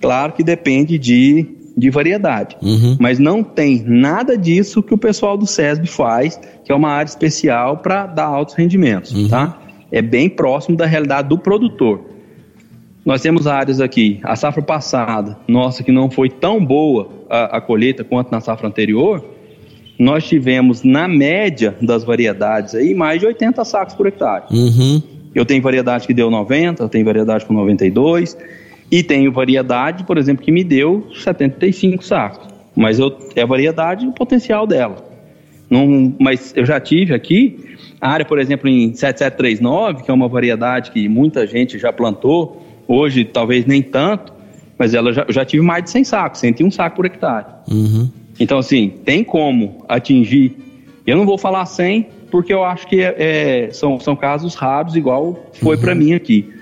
Claro 0.00 0.32
que 0.32 0.42
depende 0.42 0.98
de, 0.98 1.46
de 1.76 1.88
variedade, 1.88 2.56
uhum. 2.60 2.96
mas 3.00 3.18
não 3.18 3.42
tem 3.42 3.82
nada 3.86 4.36
disso 4.36 4.82
que 4.82 4.94
o 4.94 4.98
pessoal 4.98 5.38
do 5.38 5.46
SESB 5.46 5.86
faz, 5.86 6.38
que 6.64 6.72
é 6.72 6.74
uma 6.74 6.90
área 6.90 7.08
especial 7.08 7.78
para 7.78 8.06
dar 8.06 8.26
altos 8.26 8.54
rendimentos, 8.54 9.12
uhum. 9.12 9.28
tá? 9.28 9.58
É 9.90 10.02
bem 10.02 10.28
próximo 10.28 10.76
da 10.76 10.86
realidade 10.86 11.28
do 11.28 11.38
produtor. 11.38 12.00
Nós 13.04 13.22
temos 13.22 13.46
áreas 13.46 13.80
aqui, 13.80 14.18
a 14.24 14.34
safra 14.34 14.62
passada, 14.62 15.38
nossa, 15.46 15.84
que 15.84 15.92
não 15.92 16.10
foi 16.10 16.28
tão 16.28 16.64
boa 16.64 17.08
a, 17.30 17.58
a 17.58 17.60
colheita 17.60 18.02
quanto 18.02 18.32
na 18.32 18.40
safra 18.40 18.66
anterior, 18.66 19.24
nós 19.98 20.26
tivemos, 20.26 20.82
na 20.82 21.08
média 21.08 21.74
das 21.80 22.04
variedades, 22.04 22.74
aí, 22.74 22.94
mais 22.94 23.20
de 23.20 23.26
80 23.26 23.64
sacos 23.64 23.94
por 23.94 24.06
hectare. 24.06 24.44
Uhum. 24.50 25.02
Eu 25.34 25.44
tenho 25.44 25.62
variedade 25.62 26.06
que 26.06 26.12
deu 26.12 26.30
90, 26.30 26.82
eu 26.82 26.88
tenho 26.88 27.04
variedade 27.04 27.46
com 27.46 27.54
92, 27.54 28.36
e 28.90 29.02
tenho 29.02 29.32
variedade, 29.32 30.04
por 30.04 30.18
exemplo, 30.18 30.44
que 30.44 30.52
me 30.52 30.62
deu 30.62 31.06
75 31.14 32.04
sacos. 32.04 32.48
Mas 32.74 32.98
eu, 32.98 33.16
é 33.34 33.42
a 33.42 33.46
variedade 33.46 34.04
e 34.04 34.08
o 34.08 34.12
potencial 34.12 34.66
dela. 34.66 34.96
Não, 35.68 36.14
mas 36.20 36.52
eu 36.56 36.64
já 36.64 36.78
tive 36.78 37.14
aqui, 37.14 37.75
a 38.06 38.10
área, 38.10 38.24
por 38.24 38.38
exemplo, 38.38 38.68
em 38.68 38.94
7739, 38.94 40.04
que 40.04 40.10
é 40.10 40.14
uma 40.14 40.28
variedade 40.28 40.90
que 40.90 41.08
muita 41.08 41.46
gente 41.46 41.78
já 41.78 41.92
plantou, 41.92 42.62
Hoje, 42.88 43.24
talvez 43.24 43.66
nem 43.66 43.82
tanto, 43.82 44.32
mas 44.78 44.94
ela 44.94 45.12
já, 45.12 45.26
já 45.28 45.44
tive 45.44 45.62
mais 45.62 45.84
de 45.84 45.90
100 45.90 46.04
sacos, 46.04 46.40
101 46.40 46.70
sacos 46.70 46.96
por 46.96 47.06
hectare. 47.06 47.46
Uhum. 47.68 48.08
Então, 48.38 48.58
assim, 48.58 48.92
tem 49.04 49.24
como 49.24 49.84
atingir. 49.88 50.56
Eu 51.06 51.16
não 51.16 51.26
vou 51.26 51.36
falar 51.36 51.66
100, 51.66 52.06
porque 52.30 52.52
eu 52.52 52.64
acho 52.64 52.86
que 52.86 53.00
é, 53.00 53.14
é 53.18 53.72
são, 53.72 53.98
são 53.98 54.14
casos 54.14 54.54
raros, 54.54 54.94
igual 54.94 55.50
foi 55.54 55.76
uhum. 55.76 55.82
para 55.82 55.94
mim 55.94 56.14
aqui. 56.14 56.52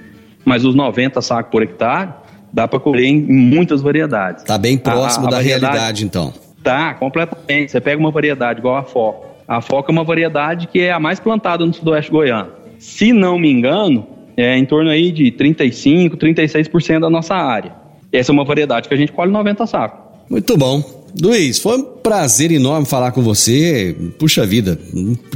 Mas 0.45 0.65
os 0.65 0.75
90 0.75 1.21
sacos 1.21 1.51
por 1.51 1.63
hectare, 1.63 2.11
dá 2.53 2.67
para 2.67 2.81
colher 2.81 3.07
em, 3.07 3.21
muitas 3.21 3.83
variedades. 3.83 4.43
Está 4.43 4.57
bem 4.57 4.79
próximo 4.79 5.27
a, 5.27 5.29
a 5.29 5.31
da 5.33 5.41
realidade, 5.41 6.05
então. 6.05 6.33
Tá, 6.63 6.95
completamente. 6.95 7.71
Você 7.71 7.81
pega 7.81 7.99
uma 7.99 8.11
variedade 8.11 8.61
igual 8.61 8.77
a 8.77 8.83
foca. 8.83 9.34
A 9.47 9.61
foca 9.61 9.91
é 9.91 9.93
uma 9.93 10.05
variedade 10.05 10.67
que 10.67 10.81
é 10.81 10.93
a 10.93 10.99
mais 10.99 11.21
plantada 11.21 11.65
no 11.65 11.73
sudoeste 11.73 12.11
goiano. 12.11 12.51
Se 12.79 13.13
não 13.13 13.39
me 13.39 13.51
engano, 13.51 14.07
é 14.37 14.57
em 14.57 14.65
torno 14.65 14.91
aí 14.91 15.13
de 15.13 15.31
35, 15.31 16.17
36% 16.17 17.01
da 17.01 17.11
nossa 17.11 17.35
área. 17.35 17.75
Essa 18.13 18.31
é 18.31 18.33
uma 18.33 18.45
variedade 18.45 18.89
que 18.89 18.95
a 18.95 18.97
gente 18.97 19.13
colhe 19.13 19.31
90 19.31 19.67
sacos. 19.67 20.01
Muito 20.31 20.57
bom. 20.57 21.05
Luiz, 21.21 21.59
foi 21.59 21.79
um 21.79 21.83
prazer 21.83 22.51
enorme 22.51 22.87
falar 22.87 23.13
com 23.13 23.23
você. 23.23 23.97
Puxa 24.19 24.45
vida, 24.45 24.79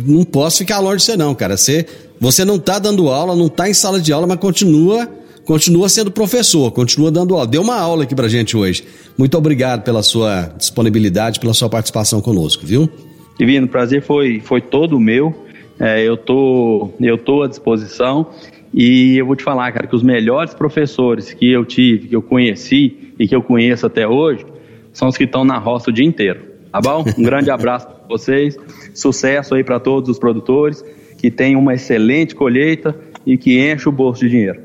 não 0.05 0.25
posso 0.25 0.59
ficar 0.59 0.81
longe 0.81 0.99
de 0.99 1.03
você 1.05 1.17
não, 1.17 1.35
cara. 1.35 1.57
Você, 1.57 1.87
você 2.21 2.45
não 2.45 2.57
está 2.57 2.79
dando 2.79 3.09
aula, 3.09 3.37
não 3.37 3.47
está 3.47 3.69
em 3.69 3.75
sala 3.75 4.01
de 4.01 4.13
aula, 4.13 4.27
mas 4.27 4.39
continua 4.39 5.09
continua 5.45 5.89
sendo 5.89 6.11
professor, 6.11 6.71
continua 6.73 7.11
dando 7.11 7.35
aula. 7.35 7.47
Deu 7.47 7.63
uma 7.63 7.77
aula 7.81 8.05
aqui 8.05 8.15
pra 8.15 8.29
gente 8.29 8.55
hoje. 8.55 8.85
Muito 9.17 9.39
obrigado 9.39 9.83
pela 9.83 10.03
sua 10.03 10.53
disponibilidade, 10.59 11.41
pela 11.41 11.55
sua 11.55 11.71
participação 11.71 12.21
conosco, 12.21 12.67
viu? 12.67 12.91
Divino, 13.39 13.67
o 13.67 13.69
prazer 13.69 14.03
foi, 14.03 14.41
foi 14.41 14.61
todo 14.61 14.99
meu. 14.99 15.47
É, 15.79 16.03
eu, 16.03 16.17
tô, 16.17 16.91
eu 17.01 17.17
tô 17.17 17.43
à 17.43 17.49
disposição. 17.49 18.27
E 18.75 19.17
eu 19.17 19.25
vou 19.25 19.37
te 19.37 19.43
falar, 19.43 19.71
cara, 19.73 19.87
que 19.87 19.95
os 19.95 20.03
melhores 20.03 20.53
professores 20.53 21.33
que 21.33 21.51
eu 21.51 21.65
tive, 21.65 22.09
que 22.09 22.17
eu 22.17 22.21
conheci 22.21 23.15
e 23.19 23.27
que 23.27 23.35
eu 23.35 23.43
conheço 23.43 23.87
até 23.87 24.07
hoje, 24.07 24.45
são 24.93 25.09
os 25.09 25.17
que 25.17 25.25
estão 25.25 25.45
na 25.45 25.59
roça 25.59 25.91
o 25.91 25.93
dia 25.93 26.05
inteiro. 26.05 26.41
Tá 26.71 26.81
bom? 26.81 27.05
Um 27.17 27.23
grande 27.23 27.51
abraço 27.51 27.87
para 27.87 27.97
vocês, 28.09 28.59
sucesso 28.93 29.55
aí 29.55 29.65
para 29.65 29.81
todos 29.81 30.11
os 30.11 30.19
produtores, 30.19 30.85
que 31.17 31.31
tenham 31.31 31.61
uma 31.61 31.75
excelente 31.75 32.35
colheita 32.35 32.95
e 33.25 33.39
que 33.39 33.59
enche 33.59 33.89
o 33.89 33.93
bolso 33.93 34.21
de 34.21 34.31
dinheiro. 34.31 34.61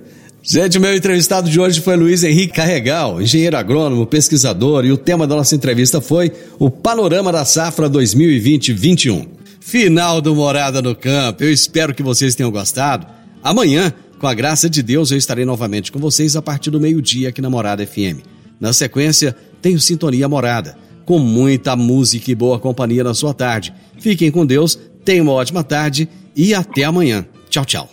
Gente, 0.46 0.78
o 0.78 0.82
meu 0.82 0.94
entrevistado 0.94 1.50
de 1.50 1.58
hoje 1.58 1.80
foi 1.80 1.96
Luiz 1.96 2.22
Henrique 2.22 2.52
Carregal, 2.52 3.22
engenheiro 3.22 3.56
agrônomo, 3.56 4.06
pesquisador, 4.06 4.84
e 4.84 4.92
o 4.92 4.98
tema 4.98 5.26
da 5.26 5.38
nossa 5.38 5.56
entrevista 5.56 6.02
foi 6.02 6.34
o 6.60 6.70
Panorama 6.70 7.32
da 7.32 7.46
Safra 7.46 7.90
2020-21. 7.90 9.26
Final 9.62 10.20
do 10.20 10.36
Morada 10.36 10.82
no 10.82 10.94
Campo. 10.94 11.46
Eu 11.46 11.52
espero 11.52 11.96
que 11.96 12.04
vocês 12.04 12.36
tenham 12.36 12.52
gostado. 12.52 13.08
Amanhã, 13.42 13.94
com 14.20 14.28
a 14.28 14.34
graça 14.34 14.70
de 14.70 14.84
Deus, 14.84 15.12
eu 15.12 15.18
estarei 15.18 15.46
novamente 15.46 15.94
com 15.94 15.98
vocês 15.98 16.36
a 16.36 16.42
partir 16.42 16.70
do 16.70 16.80
meio-dia 16.80 17.30
aqui 17.30 17.42
na 17.42 17.50
Morada 17.50 17.88
FM. 17.88 18.20
Na 18.60 18.74
sequência, 18.74 19.34
tenho 19.62 19.80
Sintonia 19.80 20.28
Morada, 20.28 20.78
com 21.06 21.20
muita 21.20 21.74
música 21.74 22.30
e 22.30 22.36
boa 22.36 22.60
companhia 22.60 23.06
na 23.06 23.14
sua 23.14 23.34
tarde. 23.34 23.74
Fiquem 23.98 24.30
com 24.30 24.46
Deus, 24.46 24.78
tenham 25.06 25.24
uma 25.24 25.32
ótima 25.32 25.64
tarde 25.64 26.10
e 26.36 26.54
até 26.54 26.84
amanhã. 26.84 27.26
Tchau, 27.50 27.64
tchau. 27.64 27.93